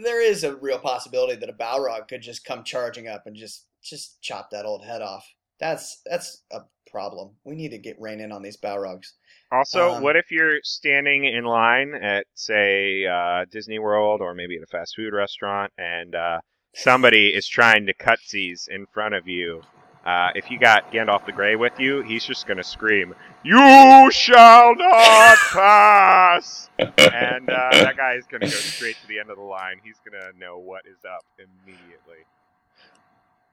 there 0.03 0.21
is 0.21 0.43
a 0.43 0.55
real 0.57 0.77
possibility 0.77 1.35
that 1.35 1.49
a 1.49 1.53
Balrog 1.53 2.07
could 2.09 2.21
just 2.21 2.43
come 2.43 2.63
charging 2.63 3.07
up 3.07 3.25
and 3.25 3.35
just 3.35 3.65
just 3.81 4.21
chop 4.21 4.51
that 4.51 4.65
old 4.65 4.85
head 4.85 5.01
off. 5.01 5.25
That's 5.59 6.01
that's 6.05 6.43
a 6.51 6.61
problem. 6.89 7.31
We 7.43 7.55
need 7.55 7.69
to 7.69 7.77
get 7.77 7.99
rein 7.99 8.19
in 8.19 8.31
on 8.31 8.41
these 8.41 8.57
Balrogs. 8.57 9.13
Also, 9.51 9.95
Um, 9.95 10.03
what 10.03 10.15
if 10.15 10.31
you're 10.31 10.59
standing 10.63 11.25
in 11.25 11.43
line 11.43 11.95
at, 11.95 12.27
say, 12.35 13.05
uh, 13.05 13.45
Disney 13.51 13.79
World 13.79 14.21
or 14.21 14.33
maybe 14.35 14.55
at 14.57 14.63
a 14.63 14.67
fast 14.67 14.95
food 14.95 15.11
restaurant, 15.13 15.73
and 15.77 16.13
uh, 16.13 16.39
somebody 16.75 17.29
is 17.29 17.47
trying 17.47 17.87
to 17.87 17.93
cut 17.93 18.19
cutsies 18.19 18.67
in 18.69 18.85
front 18.87 19.15
of 19.15 19.27
you? 19.27 19.61
Uh, 20.05 20.29
if 20.33 20.49
you 20.49 20.57
got 20.57 20.91
Gandalf 20.91 21.25
the 21.25 21.31
Grey 21.31 21.55
with 21.55 21.77
you, 21.79 22.01
he's 22.03 22.23
just 22.23 22.47
gonna 22.47 22.63
scream, 22.63 23.13
"You 23.43 24.09
shall 24.11 24.73
not 24.75 25.37
pass!" 25.51 26.69
and 26.79 27.49
uh, 27.49 27.69
that 27.71 27.97
guy 27.97 28.13
is 28.13 28.25
gonna 28.27 28.45
go 28.45 28.51
straight 28.51 28.95
to 29.01 29.07
the 29.07 29.19
end 29.19 29.29
of 29.29 29.35
the 29.37 29.43
line. 29.43 29.81
He's 29.83 29.99
gonna 30.09 30.31
know 30.39 30.57
what 30.57 30.85
is 30.85 31.03
up 31.05 31.25
immediately. 31.37 32.23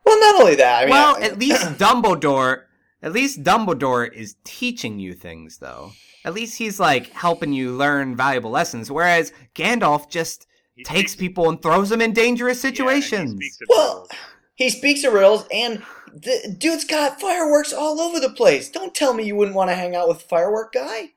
Well, 0.07 0.21
not 0.21 0.41
only 0.41 0.55
that. 0.55 0.79
I 0.79 0.85
mean, 0.87 0.91
well, 0.91 1.17
I- 1.17 1.21
at 1.23 1.39
least 1.39 1.63
Dumbledore, 1.79 2.63
at 3.03 3.13
least 3.13 3.43
Dumbledore 3.43 4.11
is 4.13 4.37
teaching 4.45 4.99
you 5.01 5.13
things, 5.15 5.59
though. 5.59 5.91
At 6.25 6.33
least 6.35 6.59
he's 6.59 6.81
like 6.81 7.09
helping 7.13 7.53
you 7.53 7.73
learn 7.73 8.17
valuable 8.17 8.51
lessons, 8.51 8.91
whereas 8.91 9.33
Gandalf 9.55 10.09
just 10.11 10.47
He 10.75 10.85
takes 10.85 11.13
speaks- 11.13 11.21
people 11.21 11.49
and 11.49 11.61
throws 11.61 11.89
them 11.91 12.01
in 12.01 12.13
dangerous 12.13 12.63
yeah, 12.65 12.71
he 12.71 12.77
situations. 12.77 13.59
Well, 13.69 13.93
riddles. 14.03 14.09
he 14.55 14.71
speaks 14.71 15.05
of 15.05 15.13
riddles, 15.13 15.47
and 15.53 15.83
the 16.13 16.55
dude's 16.59 16.85
got 16.85 17.21
fireworks 17.21 17.73
all 17.73 18.01
over 18.01 18.19
the 18.21 18.31
place. 18.31 18.71
Don't 18.71 18.95
tell 18.95 19.13
me 19.13 19.25
you 19.25 19.37
wouldn't 19.37 19.57
want 19.57 19.71
to 19.71 19.75
hang 19.77 19.95
out 19.95 20.09
with 20.09 20.23
firework 20.23 20.73
guy. 20.73 21.11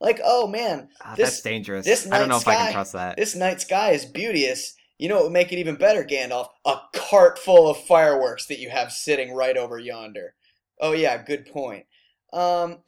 Like, 0.00 0.20
oh 0.24 0.46
man, 0.46 0.88
Ah, 1.04 1.14
this- 1.14 1.28
that's 1.30 1.42
dangerous. 1.42 1.84
this 1.86 2.10
I 2.10 2.18
don't 2.18 2.28
know 2.28 2.34
night 2.36 2.42
if 2.42 2.48
I 2.48 2.54
can 2.56 2.72
trust 2.72 2.92
that. 2.94 3.16
This 3.16 3.34
night 3.36 3.60
sky 3.60 3.90
is 3.92 4.04
beauteous. 4.04 4.74
You 5.02 5.08
know 5.08 5.16
what 5.16 5.24
would 5.24 5.32
make 5.32 5.52
it 5.52 5.58
even 5.58 5.74
better, 5.74 6.04
Gandalf? 6.04 6.50
A 6.64 6.76
cart 6.94 7.36
full 7.36 7.68
of 7.68 7.76
fireworks 7.76 8.46
that 8.46 8.60
you 8.60 8.70
have 8.70 8.92
sitting 8.92 9.34
right 9.34 9.56
over 9.56 9.76
yonder. 9.76 10.34
Oh 10.80 10.92
yeah, 10.92 11.20
good 11.20 11.46
point. 11.46 11.86
Um, 12.32 12.84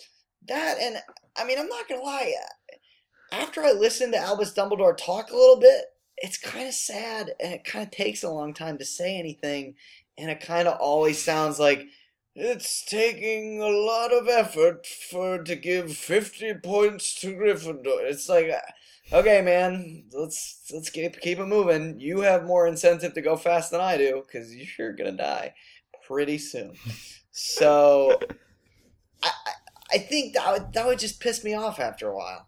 that 0.47 0.79
and 0.81 0.99
I 1.37 1.45
mean, 1.45 1.59
I'm 1.59 1.67
not 1.67 1.89
gonna 1.89 2.03
lie. 2.03 2.33
After 3.33 3.65
I 3.65 3.73
listened 3.73 4.13
to 4.13 4.21
Albus 4.21 4.55
Dumbledore 4.55 4.97
talk 4.97 5.33
a 5.33 5.37
little 5.37 5.59
bit, 5.59 5.87
it's 6.19 6.39
kind 6.39 6.69
of 6.69 6.75
sad, 6.75 7.33
and 7.41 7.53
it 7.53 7.65
kind 7.65 7.85
of 7.85 7.91
takes 7.91 8.23
a 8.23 8.31
long 8.31 8.55
time 8.55 8.79
to 8.79 8.85
say 8.85 9.19
anything, 9.19 9.75
and 10.17 10.31
it 10.31 10.39
kind 10.39 10.69
of 10.69 10.79
always 10.79 11.21
sounds 11.21 11.59
like 11.59 11.85
it's 12.37 12.85
taking 12.85 13.61
a 13.61 13.67
lot 13.67 14.13
of 14.13 14.29
effort 14.29 14.87
for 14.87 15.43
to 15.43 15.57
give 15.57 15.97
50 15.97 16.55
points 16.63 17.13
to 17.23 17.35
Gryffindor. 17.35 18.09
It's 18.09 18.29
like 18.29 18.53
okay, 19.13 19.43
man, 19.43 20.05
let's 20.13 20.63
let's 20.73 20.91
keep 20.91 21.21
keep 21.21 21.39
it 21.39 21.47
moving. 21.47 21.99
You 22.01 22.21
have 22.21 22.45
more 22.45 22.67
incentive 22.67 23.15
to 23.15 23.23
go 23.23 23.37
fast 23.37 23.71
than 23.71 23.81
I 23.81 23.97
do 23.97 24.23
because 24.27 24.55
you're 24.79 24.93
gonna 24.93 25.13
die 25.13 25.55
pretty 26.07 26.39
soon. 26.39 26.75
So, 27.33 28.19
I 29.23 29.31
I, 29.93 29.99
think 29.99 30.35
that 30.35 30.53
would, 30.53 30.73
that 30.73 30.87
would 30.87 30.99
just 30.99 31.21
piss 31.21 31.43
me 31.45 31.55
off 31.55 31.81
after 31.81 32.09
a 32.09 32.17
while. 32.17 32.47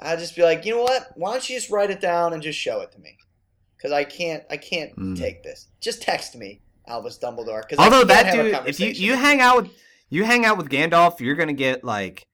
I'd 0.00 0.18
just 0.18 0.36
be 0.36 0.42
like, 0.42 0.64
you 0.64 0.74
know 0.74 0.82
what? 0.82 1.08
Why 1.14 1.32
don't 1.32 1.48
you 1.48 1.56
just 1.56 1.70
write 1.70 1.90
it 1.90 2.00
down 2.00 2.32
and 2.32 2.42
just 2.42 2.58
show 2.58 2.80
it 2.80 2.92
to 2.92 2.98
me? 2.98 3.16
Because 3.76 3.92
I 3.92 4.04
can't, 4.04 4.42
I 4.50 4.56
can't 4.56 4.94
Mm. 4.96 5.18
take 5.18 5.42
this. 5.42 5.68
Just 5.80 6.02
text 6.02 6.34
me, 6.36 6.60
Albus 6.88 7.18
Dumbledore. 7.18 7.62
Because 7.62 7.78
Although 7.78 8.04
that 8.04 8.32
dude, 8.32 8.58
if 8.66 8.80
you 8.80 8.88
you 8.88 9.14
hang 9.16 9.40
out 9.40 9.62
with 9.62 9.72
you 10.08 10.24
hang 10.24 10.44
out 10.44 10.56
with 10.58 10.68
Gandalf, 10.68 11.20
you're 11.20 11.36
gonna 11.36 11.52
get 11.52 11.84
like 11.84 12.26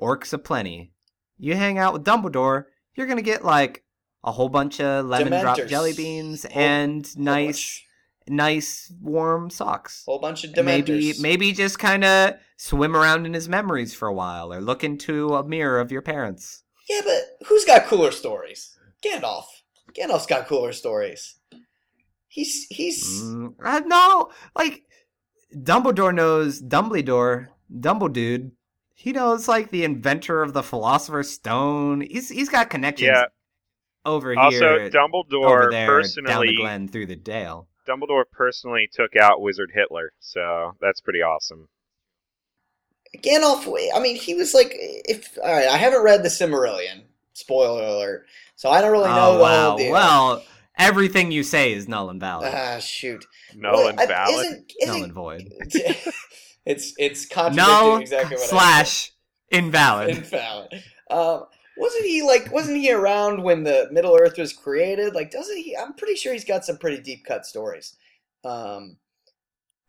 orcs 0.00 0.32
aplenty. 0.32 0.92
You 1.38 1.54
hang 1.56 1.78
out 1.78 1.92
with 1.92 2.04
Dumbledore, 2.04 2.66
you're 2.96 3.06
gonna 3.06 3.22
get 3.22 3.44
like 3.44 3.82
a 4.22 4.32
whole 4.32 4.48
bunch 4.48 4.80
of 4.80 5.04
lemon 5.06 5.40
drop 5.42 5.58
Dementors. 5.58 5.68
jelly 5.68 5.92
beans 5.92 6.44
Whole- 6.50 6.62
and 6.62 7.18
nice 7.18 7.82
nice 8.26 8.90
warm 9.02 9.50
socks. 9.50 10.02
whole 10.06 10.18
bunch 10.18 10.44
of 10.44 10.50
Dementors. 10.52 10.64
maybe 10.88 11.14
maybe 11.20 11.52
just 11.52 11.78
kind 11.78 12.04
of 12.04 12.34
swim 12.56 12.96
around 12.96 13.26
in 13.26 13.34
his 13.34 13.48
memories 13.48 13.92
for 13.94 14.08
a 14.08 14.14
while 14.14 14.52
or 14.52 14.60
look 14.62 14.82
into 14.82 15.34
a 15.34 15.44
mirror 15.46 15.78
of 15.80 15.92
your 15.92 16.00
parents. 16.02 16.62
Yeah, 16.88 17.00
but 17.04 17.46
who's 17.48 17.64
got 17.64 17.84
cooler 17.86 18.10
stories? 18.10 18.78
Gandalf. 19.02 19.44
Gandalf's 19.92 20.26
got 20.26 20.46
cooler 20.46 20.72
stories. 20.72 21.36
He's 22.28 22.66
he's 22.70 23.22
Mm, 23.22 23.54
uh, 23.62 23.80
no, 23.86 24.30
like 24.56 24.82
Dumbledore 25.54 26.14
knows 26.14 26.60
Dumbledore, 26.62 27.48
Dumbledude. 27.72 28.52
He 28.94 29.12
knows 29.12 29.48
like 29.48 29.70
the 29.70 29.84
inventor 29.84 30.42
of 30.42 30.52
the 30.52 30.62
Philosopher's 30.62 31.30
Stone. 31.30 32.02
He's 32.02 32.28
he's 32.28 32.48
got 32.48 32.70
connections 32.70 33.10
Yeah. 33.12 33.24
over 34.06 34.38
Also, 34.38 34.58
here, 34.58 34.84
Also, 34.84 34.90
Dumbledore 34.90 35.44
over 35.62 35.68
there, 35.70 35.86
down 35.86 35.96
the 35.96 36.02
personally, 36.02 36.56
glen 36.56 36.88
through 36.88 37.06
the 37.06 37.16
dale. 37.16 37.68
Dumbledore 37.88 38.24
personally 38.32 38.88
took 38.92 39.14
out 39.16 39.42
Wizard 39.42 39.72
Hitler, 39.74 40.12
so 40.20 40.72
that's 40.80 41.00
pretty 41.00 41.20
awesome. 41.20 41.68
Gandalf. 43.18 43.66
I 43.94 44.00
mean, 44.00 44.16
he 44.16 44.34
was 44.34 44.54
like, 44.54 44.70
if 44.74 45.36
all 45.42 45.52
right, 45.52 45.68
I 45.68 45.76
haven't 45.76 46.02
read 46.02 46.22
the 46.22 46.28
Silmarillion. 46.28 47.02
Spoiler 47.34 47.82
alert. 47.84 48.26
So 48.56 48.70
I 48.70 48.80
don't 48.80 48.92
really 48.92 49.08
know 49.08 49.38
oh 49.38 49.40
wow! 49.40 49.76
whole. 49.76 49.90
Well, 49.90 50.44
everything 50.78 51.30
you 51.32 51.42
say 51.42 51.72
is 51.72 51.88
null 51.88 52.10
and 52.10 52.20
valid, 52.20 52.52
ah, 52.54 52.78
shoot. 52.78 53.24
Null 53.56 53.72
Well, 53.72 53.88
and 53.88 54.00
I- 54.00 54.06
valid. 54.06 54.46
Isn't, 54.46 54.72
null 54.86 54.94
isn't, 54.96 55.04
and 55.04 55.12
void. 55.12 55.52
it's 56.66 56.94
it's 56.98 57.26
contradicting 57.26 57.66
No 57.66 57.96
exactly 57.96 58.36
what 58.36 58.44
I 58.44 58.46
slash 58.48 59.12
I 59.52 59.56
invalid. 59.56 60.14
said. 60.14 60.24
invalid. 60.24 60.84
Um, 61.10 61.44
wasn't 61.76 62.04
he 62.04 62.22
like? 62.22 62.50
Wasn't 62.52 62.76
he 62.76 62.92
around 62.92 63.42
when 63.42 63.64
the 63.64 63.88
Middle 63.90 64.16
Earth 64.20 64.38
was 64.38 64.52
created? 64.52 65.14
Like, 65.14 65.30
doesn't 65.30 65.56
he? 65.58 65.76
I'm 65.76 65.94
pretty 65.94 66.14
sure 66.14 66.32
he's 66.32 66.44
got 66.44 66.64
some 66.64 66.78
pretty 66.78 67.02
deep 67.02 67.24
cut 67.24 67.44
stories. 67.46 67.96
Um, 68.44 68.96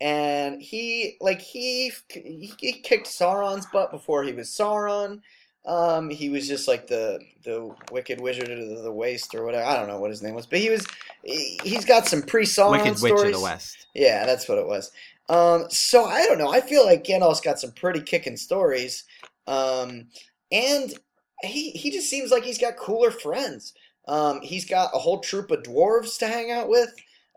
and 0.00 0.60
he 0.60 1.16
like 1.20 1.40
he 1.40 1.92
he 2.08 2.52
he 2.58 2.72
kicked 2.74 3.06
Sauron's 3.06 3.66
butt 3.66 3.90
before 3.90 4.24
he 4.24 4.32
was 4.32 4.48
Sauron. 4.48 5.20
Um, 5.64 6.10
he 6.10 6.28
was 6.28 6.46
just 6.46 6.68
like 6.68 6.86
the 6.86 7.18
the 7.44 7.74
wicked 7.90 8.20
wizard 8.20 8.50
of 8.50 8.82
the 8.82 8.92
waste 8.92 9.34
or 9.34 9.44
whatever. 9.44 9.64
I 9.64 9.76
don't 9.76 9.88
know 9.88 9.98
what 10.00 10.10
his 10.10 10.22
name 10.22 10.34
was, 10.34 10.46
but 10.46 10.58
he 10.58 10.70
was 10.70 10.86
he, 11.24 11.58
he's 11.64 11.84
got 11.84 12.06
some 12.06 12.22
pre 12.22 12.44
Sauron 12.44 12.96
stories. 12.96 13.02
Wicked. 13.02 13.14
Witch 13.14 13.22
of 13.22 13.32
the 13.32 13.40
West. 13.40 13.86
Yeah, 13.94 14.26
that's 14.26 14.48
what 14.48 14.58
it 14.58 14.66
was. 14.66 14.90
Um, 15.28 15.66
so 15.70 16.04
I 16.04 16.24
don't 16.26 16.38
know. 16.38 16.52
I 16.52 16.60
feel 16.60 16.84
like 16.84 17.04
Gandalf's 17.04 17.40
got 17.40 17.58
some 17.58 17.72
pretty 17.72 18.00
kicking 18.00 18.36
stories, 18.36 19.04
um, 19.46 20.06
and 20.52 20.94
he 21.42 21.70
he 21.72 21.90
just 21.90 22.08
seems 22.08 22.30
like 22.30 22.44
he's 22.44 22.58
got 22.58 22.76
cooler 22.76 23.10
friends. 23.10 23.72
Um, 24.08 24.40
he's 24.40 24.64
got 24.68 24.90
a 24.94 24.98
whole 24.98 25.20
troop 25.20 25.50
of 25.50 25.62
dwarves 25.64 26.18
to 26.18 26.28
hang 26.28 26.50
out 26.52 26.68
with. 26.68 26.90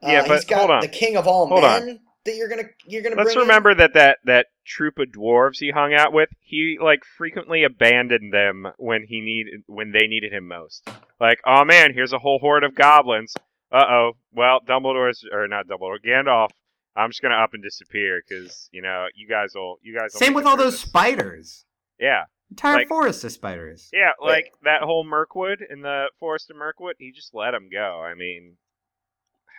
Uh, 0.03 0.11
Yeah, 0.11 0.21
but 0.27 0.35
he's 0.35 0.45
got 0.45 0.59
hold 0.59 0.71
on. 0.71 0.81
the 0.81 0.87
king 0.87 1.17
of 1.17 1.27
all 1.27 1.47
Hold 1.47 1.63
on. 1.63 1.85
men 1.85 1.99
that 2.25 2.35
you're 2.35 2.47
gonna 2.47 2.69
you're 2.85 3.01
gonna. 3.01 3.15
Let's 3.15 3.33
bring 3.33 3.37
in. 3.43 3.47
remember 3.47 3.73
that, 3.73 3.93
that 3.95 4.19
that 4.25 4.47
troop 4.67 4.99
of 4.99 5.07
dwarves 5.07 5.57
he 5.57 5.71
hung 5.71 5.95
out 5.95 6.13
with, 6.13 6.29
he 6.41 6.77
like 6.79 6.99
frequently 7.17 7.63
abandoned 7.63 8.31
them 8.31 8.67
when 8.77 9.03
he 9.07 9.19
needed 9.19 9.63
when 9.65 9.91
they 9.91 10.05
needed 10.05 10.31
him 10.31 10.47
most. 10.47 10.87
Like, 11.19 11.39
oh 11.45 11.65
man, 11.65 11.91
here's 11.93 12.13
a 12.13 12.19
whole 12.19 12.37
horde 12.37 12.63
of 12.63 12.75
goblins. 12.75 13.33
Uh 13.71 13.85
oh. 13.89 14.11
Well, 14.31 14.59
Dumbledore's 14.67 15.25
or 15.31 15.47
not 15.47 15.67
Dumbledore, 15.67 15.97
Gandalf. 16.05 16.49
I'm 16.99 17.09
just 17.09 17.21
gonna 17.21 17.35
up 17.35 17.53
and 17.53 17.63
disappear 17.63 18.21
because 18.27 18.69
you 18.71 18.81
know 18.81 19.07
you 19.15 19.27
guys 19.27 19.53
will 19.55 19.77
you 19.81 19.95
guys. 19.97 20.11
Will 20.13 20.19
Same 20.19 20.33
with 20.33 20.45
all 20.45 20.57
those 20.57 20.73
this. 20.73 20.81
spiders. 20.81 21.65
Yeah, 21.99 22.23
Entire 22.51 22.75
Like- 22.77 22.87
forest 22.87 23.23
of 23.23 23.31
spiders. 23.31 23.89
yeah, 23.93 24.11
Wait. 24.19 24.29
like 24.31 24.53
that 24.63 24.81
whole 24.81 25.03
Mirkwood 25.03 25.61
in 25.69 25.81
the 25.81 26.05
forest 26.19 26.49
of 26.49 26.55
Mirkwood. 26.57 26.95
He 26.99 27.11
just 27.11 27.33
let 27.33 27.53
him 27.53 27.69
go. 27.71 28.01
I 28.01 28.13
mean, 28.15 28.57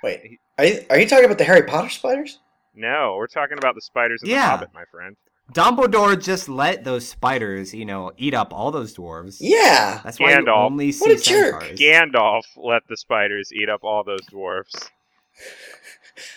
Wait, 0.02 0.38
are 0.58 0.64
you 0.64 0.84
are 0.90 0.98
you 0.98 1.06
talking 1.06 1.24
about 1.26 1.38
the 1.38 1.44
Harry 1.44 1.62
Potter 1.62 1.90
spiders? 1.90 2.38
no, 2.74 3.14
we're 3.18 3.26
talking 3.26 3.58
about 3.58 3.74
the 3.74 3.80
spiders 3.82 4.22
in 4.22 4.30
Yeah. 4.30 4.42
the 4.42 4.50
Hobbit, 4.50 4.74
my 4.74 4.84
friend. 4.90 5.16
Dumbledore 5.52 6.22
just 6.22 6.48
let 6.48 6.84
those 6.84 7.06
spiders, 7.08 7.74
you 7.74 7.84
know, 7.84 8.12
eat 8.16 8.34
up 8.34 8.52
all 8.54 8.70
those 8.70 8.96
dwarves. 8.96 9.38
Yeah. 9.40 10.00
That's 10.04 10.20
why 10.20 10.30
you 10.30 10.36
Gandalf. 10.38 10.64
only 10.66 10.92
see 10.92 11.00
What 11.10 11.18
a 11.18 11.22
jerk. 11.22 11.60
centaurs. 11.62 11.80
Gandalf 11.80 12.42
let 12.56 12.86
the 12.88 12.96
spiders 12.96 13.52
eat 13.52 13.68
up 13.68 13.82
all 13.82 14.04
those 14.04 14.24
dwarfs. 14.30 14.88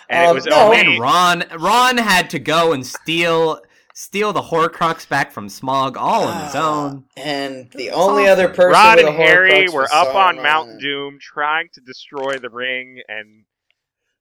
And 0.09 0.25
Um, 0.25 0.31
it 0.31 0.33
was 0.35 0.45
no. 0.45 0.55
only 0.55 0.79
And 0.79 0.99
Ron, 0.99 1.43
Ron 1.57 1.97
had 1.97 2.29
to 2.31 2.39
go 2.39 2.73
and 2.73 2.85
steal, 2.85 3.61
steal 3.93 4.33
the 4.33 4.41
Horcrux 4.41 5.07
back 5.07 5.31
from 5.31 5.47
Smaug 5.47 5.95
all 5.97 6.23
on 6.27 6.43
his 6.45 6.55
Ah, 6.55 6.85
own. 6.85 7.05
And 7.17 7.71
the 7.71 7.87
It's 7.87 7.95
only 7.95 8.23
awful. 8.23 8.31
other 8.33 8.49
person 8.49 8.71
Ron 8.71 8.95
with 8.97 9.07
and 9.07 9.15
Harry 9.15 9.67
were 9.69 9.81
was 9.81 9.91
up 9.91 10.15
on 10.15 10.37
Sauron. 10.37 10.43
Mount 10.43 10.81
Doom 10.81 11.19
trying 11.21 11.69
to 11.73 11.81
destroy 11.81 12.37
the 12.37 12.49
ring, 12.49 13.01
and 13.07 13.45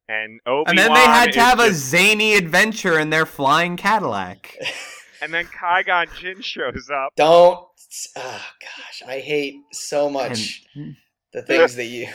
and 0.08 0.40
Obi 0.46 0.68
And 0.70 0.78
then 0.78 0.92
they 0.92 1.00
had 1.00 1.32
to 1.32 1.40
have 1.40 1.60
a 1.60 1.72
zany 1.72 2.34
adventure 2.34 2.98
in 2.98 3.10
their 3.10 3.24
flying 3.24 3.76
Cadillac. 3.76 4.56
and 5.22 5.32
then 5.32 5.46
Qui 5.46 5.84
Gon 5.84 6.06
Jinn 6.18 6.42
shows 6.42 6.90
up. 6.92 7.12
Don't. 7.16 7.66
Oh 8.16 8.46
gosh, 8.60 9.02
I 9.06 9.20
hate 9.20 9.56
so 9.72 10.08
much 10.10 10.64
And 10.74 10.96
the 11.32 11.42
things 11.42 11.76
that 11.76 11.84
you 11.86 12.08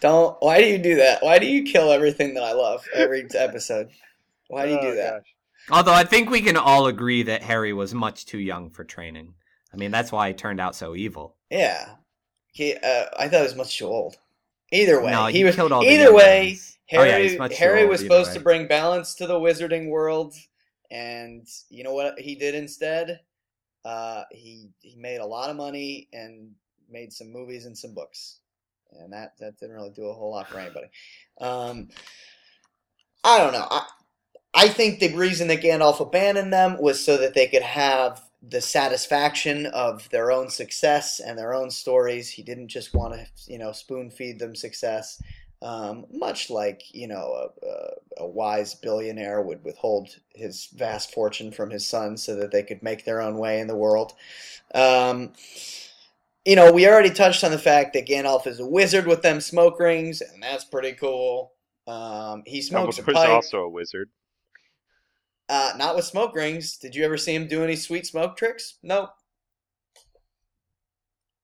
don't. 0.00 0.36
Why 0.40 0.60
do 0.60 0.66
you 0.68 0.78
do 0.78 0.96
that? 0.96 1.22
Why 1.22 1.38
do 1.38 1.46
you 1.46 1.64
kill 1.64 1.90
everything 1.92 2.34
that 2.34 2.42
I 2.42 2.52
love 2.52 2.84
every 2.94 3.26
episode? 3.34 3.88
Why 4.48 4.66
do 4.66 4.72
you 4.72 4.78
Oh, 4.78 4.82
do 4.90 4.94
that? 4.96 5.12
gosh. 5.20 5.34
although 5.70 5.92
I 5.94 6.04
think 6.04 6.30
we 6.30 6.40
can 6.42 6.56
all 6.56 6.86
agree 6.86 7.22
that 7.24 7.42
Harry 7.42 7.72
was 7.72 7.92
much 7.94 8.26
too 8.26 8.38
young 8.38 8.70
for 8.70 8.84
training. 8.84 9.34
I 9.72 9.76
mean, 9.76 9.90
that's 9.90 10.12
why 10.12 10.28
he 10.28 10.34
turned 10.34 10.60
out 10.60 10.74
so 10.76 10.94
evil. 10.94 11.36
Yeah, 11.50 11.96
he. 12.52 12.74
Uh, 12.74 13.06
I 13.18 13.28
thought 13.28 13.38
he 13.38 13.42
was 13.42 13.56
much 13.56 13.76
too 13.78 13.86
old. 13.86 14.16
Either 14.72 15.00
way, 15.02 15.10
no, 15.12 15.26
he 15.26 15.38
he 15.38 15.44
was. 15.44 15.54
killed 15.56 15.72
all 15.72 15.82
the 15.82 15.90
either 15.90 16.04
young 16.04 16.14
way, 16.14 16.46
ones. 16.50 16.78
Oh, 16.92 16.96
Harry. 16.98 17.08
yeah, 17.10 17.18
he's 17.18 17.38
much 17.38 17.50
too 17.52 17.56
Harry 17.58 17.86
was 17.86 18.00
supposed 18.00 18.30
way. 18.30 18.34
to 18.38 18.40
bring 18.40 18.66
balance 18.68 19.14
to 19.16 19.26
the 19.26 19.38
wizarding 19.38 19.88
world, 19.90 20.34
and 20.90 21.46
you 21.68 21.82
know 21.84 21.92
what 21.94 22.18
he 22.18 22.34
did 22.34 22.54
instead? 22.54 23.20
Uh, 23.84 24.22
he 24.30 24.68
he 24.80 24.96
made 24.96 25.18
a 25.18 25.26
lot 25.26 25.50
of 25.50 25.56
money 25.56 26.08
and 26.12 26.50
made 26.90 27.12
some 27.12 27.32
movies 27.32 27.66
and 27.66 27.76
some 27.76 27.94
books, 27.94 28.40
and 28.92 29.12
that 29.12 29.32
that 29.38 29.58
didn't 29.58 29.74
really 29.74 29.90
do 29.90 30.06
a 30.06 30.14
whole 30.14 30.30
lot 30.30 30.48
for 30.48 30.58
anybody. 30.58 30.86
Um, 31.40 31.88
I 33.24 33.38
don't 33.38 33.52
know. 33.52 33.66
I 33.70 33.86
I 34.54 34.68
think 34.68 35.00
the 35.00 35.14
reason 35.14 35.48
that 35.48 35.62
Gandalf 35.62 36.00
abandoned 36.00 36.52
them 36.52 36.80
was 36.80 37.04
so 37.04 37.18
that 37.18 37.34
they 37.34 37.46
could 37.46 37.62
have 37.62 38.22
the 38.42 38.60
satisfaction 38.60 39.66
of 39.66 40.08
their 40.10 40.30
own 40.30 40.48
success 40.48 41.20
and 41.20 41.38
their 41.38 41.52
own 41.52 41.70
stories. 41.70 42.30
He 42.30 42.42
didn't 42.42 42.68
just 42.68 42.94
want 42.94 43.14
to, 43.14 43.26
you 43.52 43.58
know, 43.58 43.72
spoon 43.72 44.10
feed 44.10 44.38
them 44.38 44.54
success. 44.54 45.20
Um, 45.62 46.04
much 46.12 46.50
like 46.50 46.82
you 46.92 47.08
know 47.08 47.50
a, 47.62 47.66
a, 47.66 48.24
a 48.24 48.26
wise 48.26 48.74
billionaire 48.74 49.40
would 49.40 49.64
withhold 49.64 50.10
his 50.34 50.68
vast 50.74 51.12
fortune 51.12 51.50
from 51.50 51.70
his 51.70 51.86
sons 51.86 52.22
so 52.22 52.36
that 52.36 52.50
they 52.50 52.62
could 52.62 52.82
make 52.82 53.04
their 53.04 53.22
own 53.22 53.38
way 53.38 53.60
in 53.60 53.66
the 53.66 53.76
world. 53.76 54.12
Um, 54.74 55.32
you 56.46 56.54
know, 56.54 56.70
we 56.70 56.86
already 56.86 57.10
touched 57.10 57.42
on 57.42 57.50
the 57.50 57.58
fact 57.58 57.92
that 57.92 58.06
Gandalf 58.06 58.46
is 58.46 58.60
a 58.60 58.66
wizard 58.66 59.06
with 59.06 59.20
them 59.20 59.40
smoke 59.40 59.80
rings, 59.80 60.20
and 60.20 60.40
that's 60.40 60.64
pretty 60.64 60.92
cool. 60.92 61.52
Um, 61.88 62.44
he 62.46 62.62
smokes 62.62 62.98
a 62.98 63.02
pipe. 63.02 63.28
also 63.28 63.62
a 63.62 63.68
wizard. 63.68 64.10
Uh, 65.48 65.72
not 65.76 65.96
with 65.96 66.04
smoke 66.04 66.34
rings. 66.36 66.76
Did 66.76 66.94
you 66.94 67.04
ever 67.04 67.16
see 67.16 67.34
him 67.34 67.48
do 67.48 67.64
any 67.64 67.74
sweet 67.74 68.06
smoke 68.06 68.36
tricks? 68.36 68.78
Nope. 68.82 69.10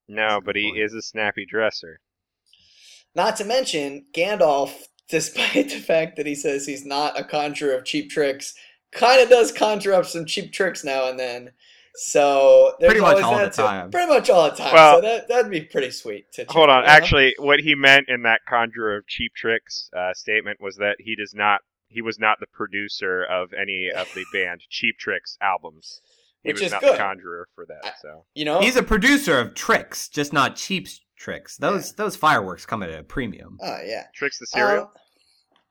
No, 0.08 0.40
but 0.44 0.54
he 0.56 0.68
is 0.68 0.94
a 0.94 1.02
snappy 1.02 1.46
dresser. 1.46 2.00
Not 3.14 3.36
to 3.36 3.44
mention, 3.44 4.06
Gandalf, 4.14 4.72
despite 5.08 5.70
the 5.70 5.80
fact 5.80 6.16
that 6.16 6.26
he 6.26 6.36
says 6.36 6.64
he's 6.64 6.86
not 6.86 7.18
a 7.18 7.24
conjurer 7.24 7.74
of 7.74 7.84
cheap 7.84 8.08
tricks, 8.08 8.54
kind 8.92 9.20
of 9.20 9.28
does 9.28 9.50
conjure 9.50 9.94
up 9.94 10.06
some 10.06 10.26
cheap 10.26 10.52
tricks 10.52 10.84
now 10.84 11.08
and 11.08 11.18
then. 11.18 11.50
So 11.94 12.74
there's 12.80 12.92
Pretty 12.92 13.00
much 13.02 13.22
all 13.22 13.36
that 13.36 13.52
the 13.52 13.62
too. 13.62 13.68
time. 13.68 13.90
Pretty 13.90 14.08
much 14.08 14.30
all 14.30 14.50
the 14.50 14.56
time. 14.56 14.72
Well- 14.74 14.96
so 14.96 15.00
that 15.02 15.28
that'd 15.28 15.50
be 15.50 15.60
pretty 15.62 15.90
sweet. 15.90 16.30
To 16.32 16.46
Hold 16.48 16.70
on, 16.70 16.84
out, 16.84 16.88
actually, 16.88 17.34
what 17.38 17.60
he 17.60 17.74
meant 17.74 18.08
in 18.08 18.22
that 18.22 18.40
conjurer 18.48 18.96
of 18.96 19.06
cheap 19.06 19.32
tricks 19.34 19.90
uh, 19.96 20.14
statement 20.14 20.60
was 20.60 20.76
that 20.76 20.96
he 21.00 21.14
does 21.16 21.34
not. 21.34 21.60
He 21.88 22.00
was 22.00 22.18
not 22.18 22.40
the 22.40 22.46
producer 22.46 23.22
of 23.24 23.52
any 23.52 23.90
of 23.94 24.08
the 24.14 24.24
band 24.32 24.62
Cheap 24.70 24.96
Tricks 24.98 25.36
albums. 25.42 26.00
He 26.42 26.48
Which 26.48 26.60
was 26.60 26.66
is 26.68 26.72
not 26.72 26.80
good. 26.80 26.94
the 26.94 26.98
conjurer 26.98 27.46
for 27.54 27.66
that. 27.66 27.96
So 28.00 28.24
you 28.34 28.46
know, 28.46 28.60
He's 28.60 28.76
a 28.76 28.82
producer 28.82 29.38
of 29.38 29.54
tricks, 29.54 30.08
just 30.08 30.32
not 30.32 30.56
cheap 30.56 30.88
tricks. 31.16 31.58
Those 31.58 31.92
those 31.92 32.16
fireworks 32.16 32.64
come 32.64 32.82
at 32.82 32.90
a 32.90 33.02
premium. 33.02 33.58
oh 33.60 33.78
yeah. 33.84 34.04
Tricks 34.14 34.38
the 34.38 34.46
cereal 34.46 34.84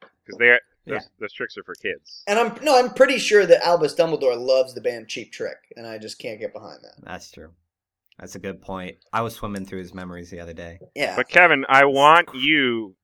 Um, 0.04 0.10
because 0.26 0.38
they 0.38 0.58
Yeah. 0.86 0.96
those, 0.96 1.10
those 1.20 1.34
tricks 1.34 1.58
are 1.58 1.64
for 1.64 1.76
kids. 1.76 2.24
and 2.28 2.40
I'm 2.40 2.56
no, 2.64 2.78
I'm 2.78 2.94
pretty 2.94 3.20
sure 3.20 3.46
that 3.46 3.64
Albus 3.66 3.94
Dumbledore 3.96 4.36
loves 4.40 4.74
the 4.74 4.82
band 4.82 5.08
Cheap 5.08 5.32
Trick, 5.32 5.58
and 5.76 5.86
I 5.86 5.98
just 6.00 6.18
can't 6.20 6.40
get 6.40 6.54
behind 6.54 6.80
that. 6.84 6.94
That's 7.04 7.30
true. 7.32 7.52
That's 8.20 8.36
a 8.36 8.40
good 8.40 8.62
point. 8.62 8.98
I 9.14 9.22
was 9.22 9.36
swimming 9.36 9.66
through 9.66 9.80
his 9.80 9.94
memories 9.94 10.30
the 10.30 10.40
other 10.40 10.54
day. 10.54 10.80
Yeah. 10.96 11.16
But 11.16 11.30
Kevin, 11.30 11.66
I 11.70 11.86
want 11.86 12.30
you 12.36 12.96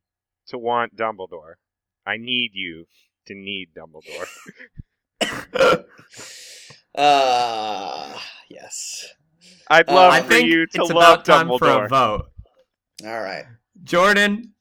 to 0.47 0.57
want 0.57 0.95
Dumbledore. 0.95 1.53
I 2.05 2.17
need 2.17 2.51
you 2.53 2.85
to 3.27 3.33
need 3.35 3.69
Dumbledore. 3.75 4.27
Uh, 6.95 8.17
yes. 8.49 9.05
I'd 9.69 9.87
Uh, 9.89 9.93
love 9.93 10.13
I 10.13 10.21
for 10.21 10.29
think 10.29 10.47
you 10.47 10.65
to 10.65 10.81
it's 10.81 10.89
love 10.91 11.19
about 11.19 11.25
time 11.25 11.47
Dumbledore. 11.47 11.59
for 11.59 11.85
a 11.85 11.87
vote. 11.87 12.25
All 13.05 13.21
right. 13.21 13.45
Jordan, 13.83 14.53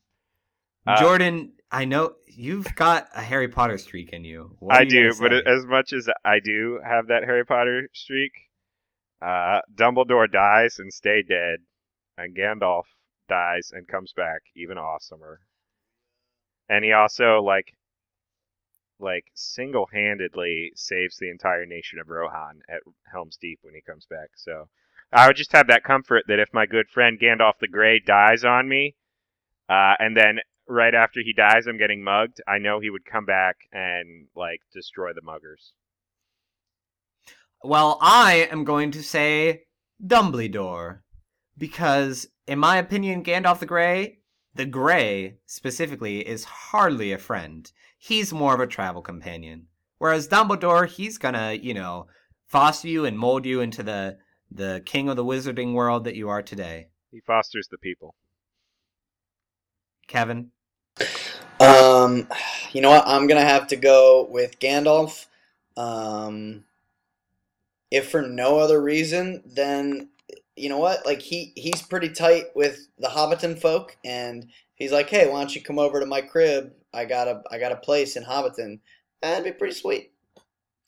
Uh, 0.87 1.01
Jordan, 1.01 1.53
I 1.71 1.87
know 1.87 2.14
you've 2.37 2.74
got 2.74 3.09
a 3.14 3.22
Harry 3.22 3.49
Potter 3.49 3.78
streak 3.78 4.12
in 4.12 4.24
you. 4.24 4.57
What 4.59 4.76
I 4.76 4.82
you 4.82 4.91
do, 4.91 5.14
but 5.18 5.32
as 5.32 5.64
much 5.66 5.93
as 5.93 6.09
I 6.24 6.41
do 6.41 6.80
have 6.84 7.09
that 7.09 7.24
Harry 7.24 7.45
Potter 7.45 7.89
streak, 7.93 8.32
uh, 9.22 9.61
Dumbledore 9.74 10.30
dies 10.30 10.78
and 10.78 10.93
stay 10.93 11.22
dead, 11.22 11.61
and 12.18 12.37
Gandalf 12.37 12.84
dies 13.28 13.70
and 13.72 13.89
comes 13.89 14.12
back 14.12 14.43
even 14.55 14.76
awesomer. 14.76 15.39
And 16.68 16.84
he 16.84 16.93
also 16.93 17.43
like 17.43 17.74
like 18.99 19.26
single-handedly 19.34 20.72
saves 20.74 21.18
the 21.18 21.28
entire 21.30 21.66
nation 21.66 21.99
of 21.99 22.09
Rohan 22.09 22.62
at 22.68 22.80
Helm's 23.12 23.37
Deep 23.37 23.59
when 23.61 23.74
he 23.74 23.82
comes 23.82 24.07
back. 24.09 24.30
So 24.37 24.68
I 25.12 25.26
would 25.26 25.37
just 25.37 25.53
have 25.53 25.66
that 25.66 25.84
comfort 25.84 26.24
that 26.28 26.39
if 26.39 26.49
my 26.55 26.64
good 26.64 26.89
friend 26.89 27.20
Gandalf 27.20 27.59
the 27.61 27.68
Grey 27.68 28.01
dies 28.01 28.43
on 28.45 28.68
me, 28.68 28.95
uh, 29.68 29.95
and 29.99 30.16
then 30.16 30.39
right 30.69 30.95
after 30.95 31.21
he 31.21 31.33
dies, 31.33 31.67
I'm 31.67 31.79
getting 31.79 32.03
mugged. 32.03 32.41
I 32.47 32.59
know 32.59 32.81
he 32.81 32.91
would 32.91 33.05
come 33.05 33.25
back 33.25 33.57
and 33.73 34.29
like 34.35 34.61
destroy 34.73 35.12
the 35.12 35.23
muggers. 35.23 35.73
Well, 37.62 37.99
I 38.01 38.49
am 38.51 38.64
going 38.64 38.91
to 38.93 39.03
say 39.03 39.64
Dumbledore. 40.05 41.01
Because, 41.59 42.29
in 42.47 42.59
my 42.59 42.77
opinion, 42.77 43.25
Gandalf 43.25 43.61
the 43.61 43.67
Grey, 43.67 44.19
the 44.55 44.67
Grey 44.67 45.39
specifically, 45.47 46.27
is 46.27 46.45
hardly 46.45 47.12
a 47.12 47.19
friend. 47.19 47.71
He's 47.99 48.33
more 48.33 48.55
of 48.55 48.61
a 48.61 48.67
travel 48.67 49.01
companion. 49.01 49.69
Whereas 49.99 50.29
Dumbledore, 50.29 50.87
he's 50.87 51.17
gonna, 51.17 51.55
you 51.55 51.73
know, 51.73 52.09
foster 52.47 52.89
you 52.89 53.07
and 53.07 53.19
mold 53.19 53.47
you 53.47 53.61
into 53.61 53.83
the 53.83 54.19
the 54.51 54.83
king 54.85 55.09
of 55.09 55.17
the 55.17 55.25
wizarding 55.25 55.73
world 55.73 56.05
that 56.05 56.14
you 56.14 56.29
are 56.29 56.43
today. 56.43 56.89
He 57.11 57.21
fosters 57.21 57.69
the 57.71 57.79
people. 57.79 58.14
Kevin? 60.07 60.51
Um, 61.61 62.28
you 62.72 62.80
know 62.80 62.90
what? 62.90 63.07
I'm 63.07 63.26
gonna 63.26 63.40
have 63.40 63.66
to 63.68 63.76
go 63.76 64.26
with 64.30 64.59
Gandalf. 64.59 65.26
Um, 65.76 66.64
if 67.90 68.11
for 68.11 68.22
no 68.22 68.59
other 68.59 68.80
reason, 68.80 69.42
then 69.47 70.09
you 70.57 70.68
know 70.68 70.78
what? 70.78 71.07
Like 71.07 71.22
he 71.22 71.53
he's 71.57 71.82
pretty 71.82 72.11
tight 72.11 72.47
with 72.55 72.88
the 72.99 73.09
Hobbiton 73.09 73.61
folk, 73.61 73.97
and 74.05 74.49
he's 74.74 74.92
like, 74.92 75.09
"Hey, 75.09 75.28
why 75.28 75.38
don't 75.40 75.55
you 75.55 75.62
come 75.62 75.78
over 75.78 76.01
to 76.01 76.07
my 76.07 76.20
crib? 76.20 76.72
I 76.92 77.05
got 77.05 77.28
a 77.28 77.42
I 77.51 77.59
got 77.59 77.72
a 77.72 77.76
place 77.76 78.16
in 78.16 78.24
Hobbiton. 78.24 78.80
That'd 79.22 79.44
be 79.44 79.53
pretty 79.53 79.74
sweet. 79.74 80.12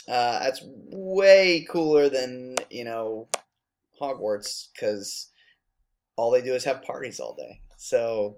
Uh, 0.09 0.41
that's 0.41 0.63
way 0.65 1.67
cooler 1.69 2.09
than 2.09 2.57
you 2.71 2.85
know 2.85 3.29
Hogwarts 4.01 4.69
because 4.73 5.29
all 6.17 6.31
they 6.31 6.43
do 6.43 6.55
is 6.55 6.65
have 6.65 6.83
parties 6.83 7.21
all 7.21 7.35
day. 7.35 7.61
So 7.77 8.37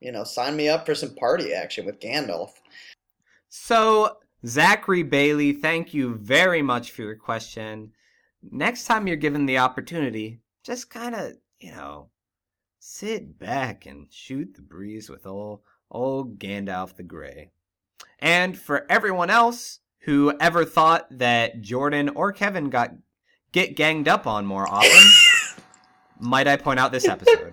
you 0.00 0.12
know, 0.12 0.24
sign 0.24 0.56
me 0.56 0.68
up 0.68 0.86
for 0.86 0.94
some 0.94 1.14
party 1.14 1.52
action 1.52 1.84
with 1.84 2.00
Gandalf. 2.00 2.50
So, 3.48 4.18
Zachary 4.46 5.02
Bailey, 5.02 5.52
thank 5.52 5.92
you 5.94 6.14
very 6.14 6.62
much 6.62 6.90
for 6.90 7.02
your 7.02 7.16
question. 7.16 7.92
Next 8.42 8.84
time 8.84 9.06
you're 9.06 9.16
given 9.16 9.46
the 9.46 9.58
opportunity, 9.58 10.40
just 10.62 10.90
kind 10.90 11.14
of, 11.14 11.32
you 11.58 11.72
know, 11.72 12.10
sit 12.78 13.38
back 13.38 13.86
and 13.86 14.06
shoot 14.10 14.54
the 14.54 14.62
breeze 14.62 15.10
with 15.10 15.26
old, 15.26 15.60
old 15.90 16.38
Gandalf 16.38 16.96
the 16.96 17.02
Grey. 17.02 17.50
And 18.18 18.56
for 18.56 18.86
everyone 18.88 19.30
else 19.30 19.80
who 20.00 20.32
ever 20.40 20.64
thought 20.64 21.06
that 21.10 21.60
Jordan 21.60 22.08
or 22.10 22.32
Kevin 22.32 22.70
got 22.70 22.92
get 23.52 23.76
ganged 23.76 24.08
up 24.08 24.26
on 24.26 24.46
more 24.46 24.68
often, 24.68 24.90
might 26.20 26.46
I 26.48 26.56
point 26.56 26.78
out 26.80 26.92
this 26.92 27.08
episode? 27.08 27.52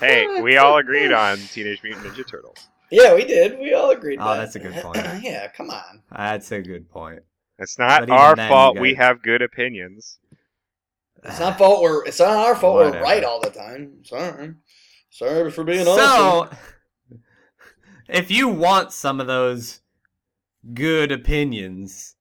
Hey, 0.00 0.40
we 0.40 0.56
all 0.56 0.78
agreed 0.78 1.12
on 1.12 1.38
Teenage 1.38 1.82
Mutant 1.82 2.06
Ninja 2.06 2.26
Turtles. 2.26 2.68
Yeah, 2.90 3.14
we 3.14 3.24
did. 3.24 3.58
We 3.58 3.72
all 3.72 3.90
agreed. 3.90 4.18
Oh, 4.20 4.24
that. 4.34 4.36
that's 4.38 4.56
a 4.56 4.58
good 4.58 4.74
point. 4.82 4.96
yeah, 5.22 5.48
come 5.48 5.70
on. 5.70 6.02
That's 6.14 6.52
a 6.52 6.60
good 6.60 6.90
point. 6.90 7.20
It's 7.58 7.78
not 7.78 8.10
our 8.10 8.34
then, 8.34 8.48
fault 8.48 8.76
you 8.76 8.82
we 8.82 8.94
have 8.94 9.22
good 9.22 9.40
opinions. 9.40 10.18
It's 11.24 11.38
not 11.38 11.56
fault 11.58 11.82
we're. 11.82 12.04
It's 12.04 12.18
not 12.18 12.36
our 12.36 12.56
fault 12.56 12.76
Whatever. 12.76 12.96
we're 12.96 13.02
right 13.02 13.24
all 13.24 13.40
the 13.40 13.50
time. 13.50 14.04
Sorry. 14.04 14.54
Sorry 15.10 15.50
for 15.50 15.62
being 15.62 15.86
honest. 15.86 15.96
so, 15.96 16.02
awesome. 16.16 16.56
if 18.08 18.30
you 18.30 18.48
want 18.48 18.92
some 18.92 19.20
of 19.20 19.26
those 19.26 19.80
good 20.74 21.12
opinions, 21.12 22.16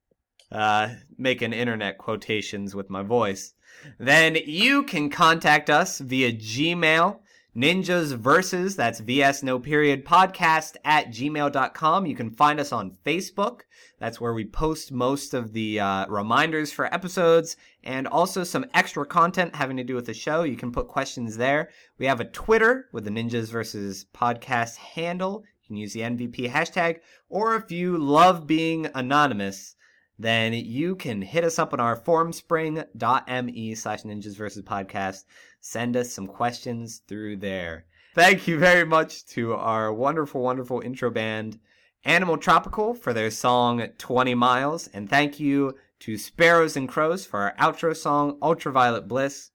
uh, 0.52 0.90
making 1.18 1.54
internet 1.54 1.98
quotations 1.98 2.76
with 2.76 2.90
my 2.90 3.02
voice, 3.02 3.54
then 3.98 4.38
you 4.46 4.84
can 4.84 5.10
contact 5.10 5.70
us 5.70 6.00
via 6.00 6.32
Gmail. 6.32 7.20
Ninjas 7.54 8.16
Versus, 8.16 8.78
that's 8.78 9.02
VS 9.02 9.44
no 9.44 9.60
period 9.60 10.06
podcast 10.06 10.78
at 10.86 11.10
gmail.com. 11.10 12.06
You 12.06 12.16
can 12.16 12.32
find 12.32 12.62
us 12.62 12.72
on 12.72 12.96
Facebook. 13.06 13.62
That's 14.00 14.22
where 14.22 14.34
we 14.34 14.46
post 14.46 14.94
most 14.94 15.34
of 15.34 15.52
the 15.52 15.82
uh, 15.82 16.06
reminders 16.08 16.72
for 16.72 16.92
episodes 16.94 17.58
and 17.84 18.08
also 18.08 18.46
some 18.46 18.66
extra 18.74 19.06
content 19.06 19.54
having 19.54 19.76
to 19.76 19.84
do 19.84 19.96
with 19.96 20.06
the 20.06 20.14
show. 20.14 20.44
You 20.44 20.56
can 20.56 20.72
put 20.72 20.88
questions 20.88 21.36
there. 21.36 21.72
We 21.98 22.06
have 22.06 22.22
a 22.22 22.26
Twitter 22.26 22.88
with 22.94 23.04
the 23.04 23.12
Ninjas 23.12 23.52
Versus 23.52 24.06
podcast 24.14 24.78
handle. 24.78 25.44
You 25.62 25.68
can 25.68 25.76
use 25.76 25.92
the 25.92 26.02
MVP 26.02 26.50
hashtag. 26.50 27.02
Or 27.28 27.56
if 27.56 27.70
you 27.70 27.98
love 27.98 28.48
being 28.48 28.88
anonymous, 28.96 29.76
then 30.22 30.54
you 30.54 30.96
can 30.96 31.22
hit 31.22 31.44
us 31.44 31.58
up 31.58 31.74
on 31.74 31.80
our 31.80 32.00
formspring.me 32.00 33.76
slash 33.76 34.04
ninjas 34.04 34.38
versus 34.38 34.64
podcast. 34.64 35.24
Send 35.60 35.98
us 35.98 36.14
some 36.14 36.28
questions 36.28 37.02
through 37.08 37.38
there. 37.38 37.86
Thank 38.14 38.48
you 38.48 38.60
very 38.60 38.86
much 38.86 39.26
to 39.28 39.54
our 39.54 39.92
wonderful, 39.92 40.42
wonderful 40.42 40.82
intro 40.82 41.10
band, 41.10 41.60
Animal 42.04 42.38
Tropical, 42.38 42.94
for 42.94 43.14
their 43.14 43.32
song 43.32 43.88
20 43.98 44.36
Miles. 44.36 44.88
And 44.94 45.10
thank 45.10 45.40
you 45.40 45.76
to 46.02 46.18
Sparrows 46.18 46.76
and 46.76 46.90
Crows 46.90 47.26
for 47.26 47.40
our 47.40 47.56
outro 47.56 47.96
song, 47.96 48.38
Ultraviolet 48.42 49.08
Bliss. 49.08 49.52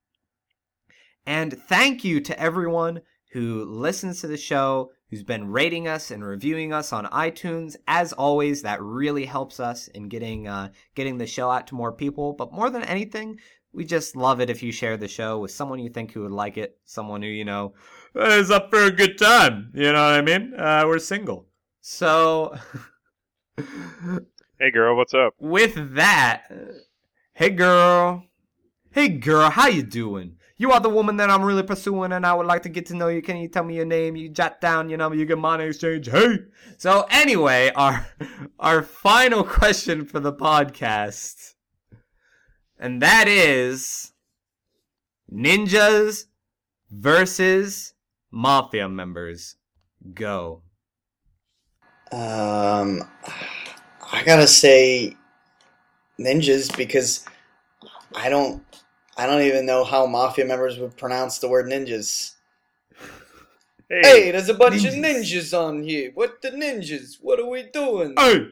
And 1.27 1.53
thank 1.69 2.05
you 2.05 2.21
to 2.21 2.41
everyone 2.41 3.03
who 3.33 3.65
listens 3.65 4.21
to 4.21 4.27
the 4.27 4.37
show, 4.37 4.91
who's 5.11 5.23
been 5.23 5.51
rating 5.51 5.87
us 5.89 6.11
and 6.11 6.25
reviewing 6.25 6.73
us 6.73 6.93
on 6.93 7.07
iTunes. 7.07 7.77
As 7.87 8.13
always, 8.13 8.63
that 8.63 8.83
really 8.83 9.25
helps 9.25 9.61
us 9.61 9.89
in 9.89 10.09
getting 10.09 10.49
uh, 10.49 10.71
getting 10.95 11.19
the 11.19 11.27
show 11.27 11.51
out 11.51 11.67
to 11.69 11.75
more 11.75 11.93
people. 11.93 12.33
But 12.33 12.53
more 12.53 12.71
than 12.71 12.83
anything, 12.85 13.39
we 13.73 13.85
just 13.85 14.17
love 14.17 14.41
it 14.41 14.51
if 14.51 14.63
you 14.63 14.73
share 14.73 14.97
the 14.97 15.09
show 15.09 15.39
with 15.39 15.51
someone 15.51 15.79
you 15.79 15.91
think 15.91 16.13
who 16.13 16.23
would 16.23 16.33
like 16.33 16.57
it, 16.57 16.79
someone 16.85 17.23
who 17.23 17.29
you 17.29 17.45
know 17.45 17.75
is 18.15 18.51
up 18.51 18.71
for 18.71 18.83
a 18.85 18.91
good 18.91 19.19
time. 19.19 19.71
You 19.75 19.93
know 19.93 20.05
what 20.05 20.15
I 20.15 20.23
mean? 20.23 20.55
Uh, 20.55 20.85
we're 20.87 20.99
single, 20.99 21.47
so. 21.81 22.57
Hey 24.59 24.71
girl, 24.71 24.97
what's 24.97 25.13
up? 25.13 25.35
with 25.39 25.97
that, 25.97 26.51
hey 27.35 27.51
girl, 27.51 28.25
hey 28.91 29.09
girl, 29.09 29.51
how 29.51 29.69
you 29.69 29.83
doing? 29.83 30.36
You 30.59 30.73
are 30.73 30.81
the 30.81 30.89
woman 30.89 31.19
that 31.19 31.29
I'm 31.29 31.45
really 31.45 31.63
pursuing, 31.63 32.13
and 32.13 32.25
I 32.25 32.33
would 32.33 32.47
like 32.47 32.63
to 32.63 32.71
get 32.71 32.87
to 32.87 32.97
know 32.97 33.09
you. 33.09 33.21
Can 33.21 33.37
you 33.37 33.49
tell 33.49 33.63
me 33.65 33.75
your 33.75 33.85
name? 33.85 34.17
You 34.17 34.31
jot 34.31 34.61
down 34.61 34.89
your 34.89 34.97
number. 34.97 35.17
You 35.17 35.27
get 35.27 35.37
money 35.37 35.65
exchange. 35.65 36.09
Hey. 36.09 36.39
So 36.79 37.07
anyway, 37.11 37.73
our 37.77 38.07
our 38.59 38.83
final 38.83 39.45
question 39.45 40.07
for 40.07 40.19
the 40.19 40.33
podcast, 40.33 41.55
and 42.79 43.03
that 43.03 43.29
is 43.29 44.13
ninjas 45.31 46.25
versus 46.91 47.93
mafia 48.31 48.89
members. 48.89 49.57
Go. 50.15 50.63
Um, 52.13 53.03
I 54.11 54.23
gotta 54.25 54.47
say 54.47 55.17
ninjas 56.19 56.75
because 56.75 57.27
I 58.15 58.31
don't. 58.31 58.65
I 59.17 59.27
don't 59.27 59.43
even 59.43 59.67
know 59.67 59.85
how 59.85 60.07
mafia 60.07 60.45
members 60.45 60.79
would 60.79 60.97
pronounce 60.97 61.39
the 61.39 61.49
word 61.49 61.67
ninjas. 61.67 62.33
Hey, 63.89 64.03
Hey, 64.03 64.31
there's 64.33 64.49
a 64.49 64.55
bunch 64.55 64.85
of 64.85 64.95
Ninjas. 64.95 65.05
ninjas 65.05 65.59
on 65.59 65.83
here. 65.83 66.11
What 66.15 66.43
the 66.43 66.51
ninjas? 66.51 67.19
What 67.21 67.41
are 67.41 67.47
we 67.47 67.63
doing? 67.65 68.17
Hey, 68.19 68.49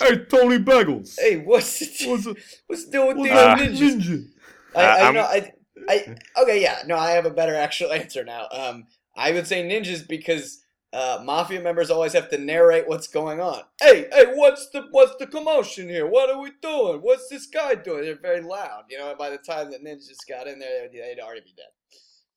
hey, 0.00 0.24
Tony 0.26 0.58
Bagels. 0.58 1.18
Hey, 1.18 1.36
what's 1.38 1.78
the, 1.78 2.08
What's 2.10 2.26
a, 2.26 2.36
what's 2.66 2.84
the 2.86 2.90
deal 2.92 3.08
with 3.08 3.16
what's 3.18 3.32
the 3.32 3.38
Uh, 3.38 3.40
uh, 3.40 3.56
ninjas? 3.56 3.94
ninja? 3.94 4.28
I, 4.74 4.82
Uh, 4.82 4.96
I, 4.96 5.00
I'm- 5.02 5.14
know, 5.14 5.22
I, 5.22 5.52
I, 5.88 6.14
okay, 6.42 6.62
yeah, 6.62 6.82
no, 6.86 6.96
I 6.96 7.12
have 7.12 7.26
a 7.26 7.30
better 7.30 7.54
actual 7.54 7.92
answer 8.00 8.24
now. 8.24 8.48
Um, 8.52 8.86
I 9.16 9.32
would 9.32 9.46
say 9.46 9.62
ninjas 9.68 10.06
because 10.06 10.61
uh, 10.92 11.22
mafia 11.24 11.60
members 11.60 11.90
always 11.90 12.12
have 12.12 12.28
to 12.30 12.38
narrate 12.38 12.86
what's 12.86 13.06
going 13.08 13.40
on. 13.40 13.62
Hey, 13.80 14.08
hey, 14.12 14.26
what's 14.34 14.68
the 14.70 14.86
what's 14.90 15.16
the 15.16 15.26
commotion 15.26 15.88
here? 15.88 16.06
What 16.06 16.28
are 16.30 16.40
we 16.40 16.50
doing? 16.60 17.00
What's 17.00 17.28
this 17.28 17.46
guy 17.46 17.74
doing? 17.76 18.02
They're 18.02 18.18
very 18.20 18.42
loud. 18.42 18.84
You 18.90 18.98
know, 18.98 19.08
and 19.10 19.18
by 19.18 19.30
the 19.30 19.38
time 19.38 19.70
the 19.70 19.78
ninjas 19.78 20.18
got 20.28 20.46
in 20.46 20.58
there, 20.58 20.88
they'd, 20.88 20.98
they'd 21.00 21.20
already 21.20 21.40
be 21.40 21.54
dead. 21.56 21.66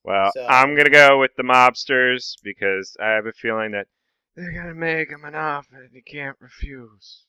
Well, 0.03 0.32
So- 0.34 0.45
I'm 0.45 0.76
gonna 0.76 0.89
go 0.89 1.20
with 1.20 1.32
the 1.36 1.43
mobsters 1.43 2.36
because 2.43 2.95
I 3.01 3.10
have 3.10 3.26
a 3.26 3.34
feeling 3.34 3.72
that 3.72 3.88
they're 4.36 4.53
gonna 4.53 4.74
make 4.76 5.10
him 5.10 5.26
an 5.26 5.36
offer 5.36 5.68
that 5.82 5.89
he 5.93 6.01
can't 6.01 6.38
refuse. 6.39 7.24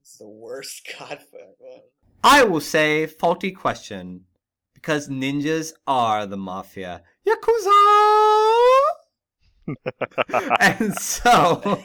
It's 0.00 0.16
the 0.18 0.28
worst 0.28 0.88
Godfather. 0.98 1.82
I 2.24 2.44
will 2.44 2.60
say 2.60 3.06
faulty 3.06 3.50
question 3.52 4.22
because 4.74 5.08
ninjas 5.08 5.72
are 5.86 6.26
the 6.26 6.36
mafia. 6.36 7.02
Yakuza! 7.26 8.55
and 10.60 10.94
so, 10.98 11.80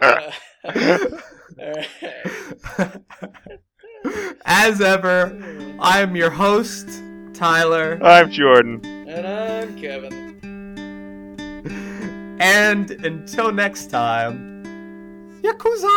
Uh, 0.00 0.30
alright. 0.64 1.12
as 4.44 4.80
ever, 4.80 5.36
I 5.80 6.00
am 6.00 6.16
your 6.16 6.30
host, 6.30 6.88
Tyler, 7.34 7.98
I'm 8.02 8.30
Jordan. 8.30 8.84
and 8.84 9.26
I'm 9.26 9.76
Kevin. 9.78 10.38
and 12.40 12.90
until 12.90 13.52
next 13.52 13.90
time, 13.90 14.62
Yakuza! 15.42 15.88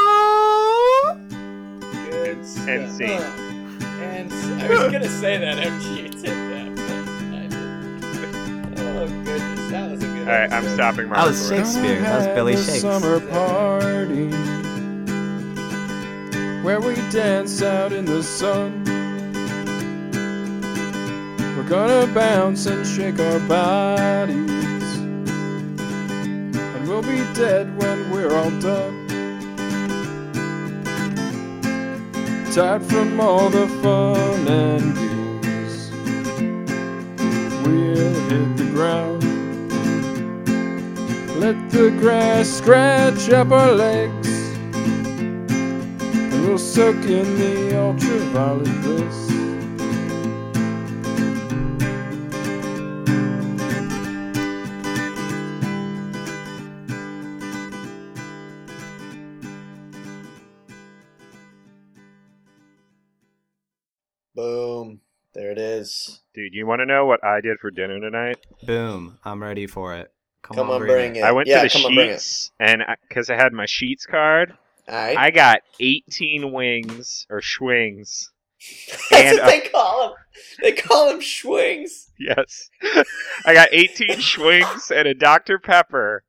Good 2.12 2.46
stuff. 2.46 2.68
And 2.68 2.92
scene. 2.92 3.22
And 4.04 4.34
I 4.62 4.68
was 4.70 4.92
gonna 4.92 5.08
say 5.08 5.38
that 5.38 5.60
after 5.60 5.88
All 10.24 10.30
right, 10.30 10.52
I'm 10.54 10.66
episode. 10.66 10.76
stopping 10.76 11.10
my 11.10 11.16
That 11.18 11.28
was. 11.28 11.50
Shakespeare. 11.50 12.02
That 12.02 12.18
was 12.18 12.28
Billy 12.28 12.54
Have 12.54 12.62
a 12.62 12.66
Shakes. 12.66 12.82
Summer 12.82 13.20
party 13.20 14.30
where 16.64 16.80
we 16.80 16.96
dance 17.12 17.62
out 17.62 17.92
in 17.92 18.06
the 18.06 18.24
sun. 18.24 18.84
We're 21.58 21.68
gonna 21.68 22.08
bounce 22.14 22.66
and 22.68 22.86
shake 22.88 23.20
our 23.20 23.40
bodies, 23.42 24.96
and 26.58 26.88
we'll 26.88 27.02
be 27.02 27.18
dead 27.34 27.78
when 27.82 28.10
we're 28.12 28.34
all 28.34 28.52
done. 28.62 29.02
Tired 32.54 32.84
from 32.84 33.20
all 33.20 33.50
the 33.50 33.68
fun 33.82 34.48
and 34.48 34.96
games, 34.96 35.92
we'll 37.68 38.14
hit 38.30 38.58
the 38.58 38.66
ground. 38.74 39.13
Let 41.44 41.72
the 41.72 41.90
grass 42.00 42.48
scratch 42.48 43.30
up 43.30 43.52
our 43.52 43.74
legs. 43.74 44.30
And 44.72 46.48
we'll 46.48 46.58
soak 46.58 46.96
in 47.04 47.38
the 47.38 47.78
ultraviolet 47.78 48.82
bliss. 48.82 49.28
Boom. 64.34 65.02
There 65.34 65.52
it 65.52 65.58
is. 65.58 66.22
Dude, 66.34 66.54
you 66.54 66.66
want 66.66 66.80
to 66.80 66.86
know 66.86 67.06
what 67.06 67.22
I 67.22 67.42
did 67.42 67.60
for 67.60 67.70
dinner 67.70 68.00
tonight? 68.00 68.38
Boom. 68.66 69.20
I'm 69.26 69.44
ready 69.44 69.68
for 69.68 69.94
it. 69.94 70.14
Come, 70.44 70.58
Come 70.58 70.70
on, 70.72 70.80
bring 70.80 70.92
bring 70.92 71.16
it. 71.16 71.20
it. 71.20 71.24
I 71.24 71.32
went 71.32 71.48
yeah, 71.48 71.64
to 71.64 71.80
the 71.80 71.86
on, 71.86 71.96
bring 71.96 72.10
it. 72.10 72.20
Sheetz, 72.20 72.52
and 72.60 72.84
because 73.08 73.30
I, 73.30 73.36
had 73.36 73.54
my 73.54 73.66
Sheetz 73.66 74.06
card, 74.08 74.54
All 74.88 74.96
right. 74.96 75.18
I 75.18 75.32
got 75.32 75.62
18 75.80 76.52
wings 76.52 77.26
or 77.30 77.42
schwings. 77.42 78.28
That's 79.10 79.12
and 79.12 79.40
what 79.40 79.48
they 79.48 79.62
call 79.62 80.10
them. 80.10 80.18
They 80.62 80.72
call 80.74 81.10
them 81.10 81.20
schwings. 81.22 82.08
Yes, 82.20 82.70
I 83.46 83.54
got 83.54 83.70
18 83.72 84.18
schwings 84.20 84.92
and 84.92 85.08
a 85.08 85.14
Dr 85.14 85.60
Pepper 85.60 86.24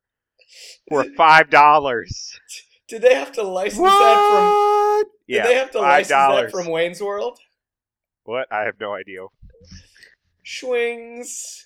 for 0.89 1.03
five 1.17 1.49
dollars. 1.49 2.39
Did 2.87 3.01
they 3.01 3.15
have 3.15 3.31
to 3.33 3.43
license 3.43 3.79
that 3.81 4.29
from? 4.31 4.45
What? 4.45 5.07
Did 5.27 5.35
Yeah, 5.35 5.43
they 5.47 5.55
have 5.55 5.71
to 5.71 5.79
five 5.79 5.83
license 5.83 6.09
that 6.09 6.27
dollars. 6.27 6.51
from 6.51 6.67
Wayne's 6.67 7.01
World? 7.01 7.39
What? 8.23 8.47
I 8.51 8.63
have 8.63 8.79
no 8.79 8.93
idea. 8.93 9.25
Schwings. 10.45 11.63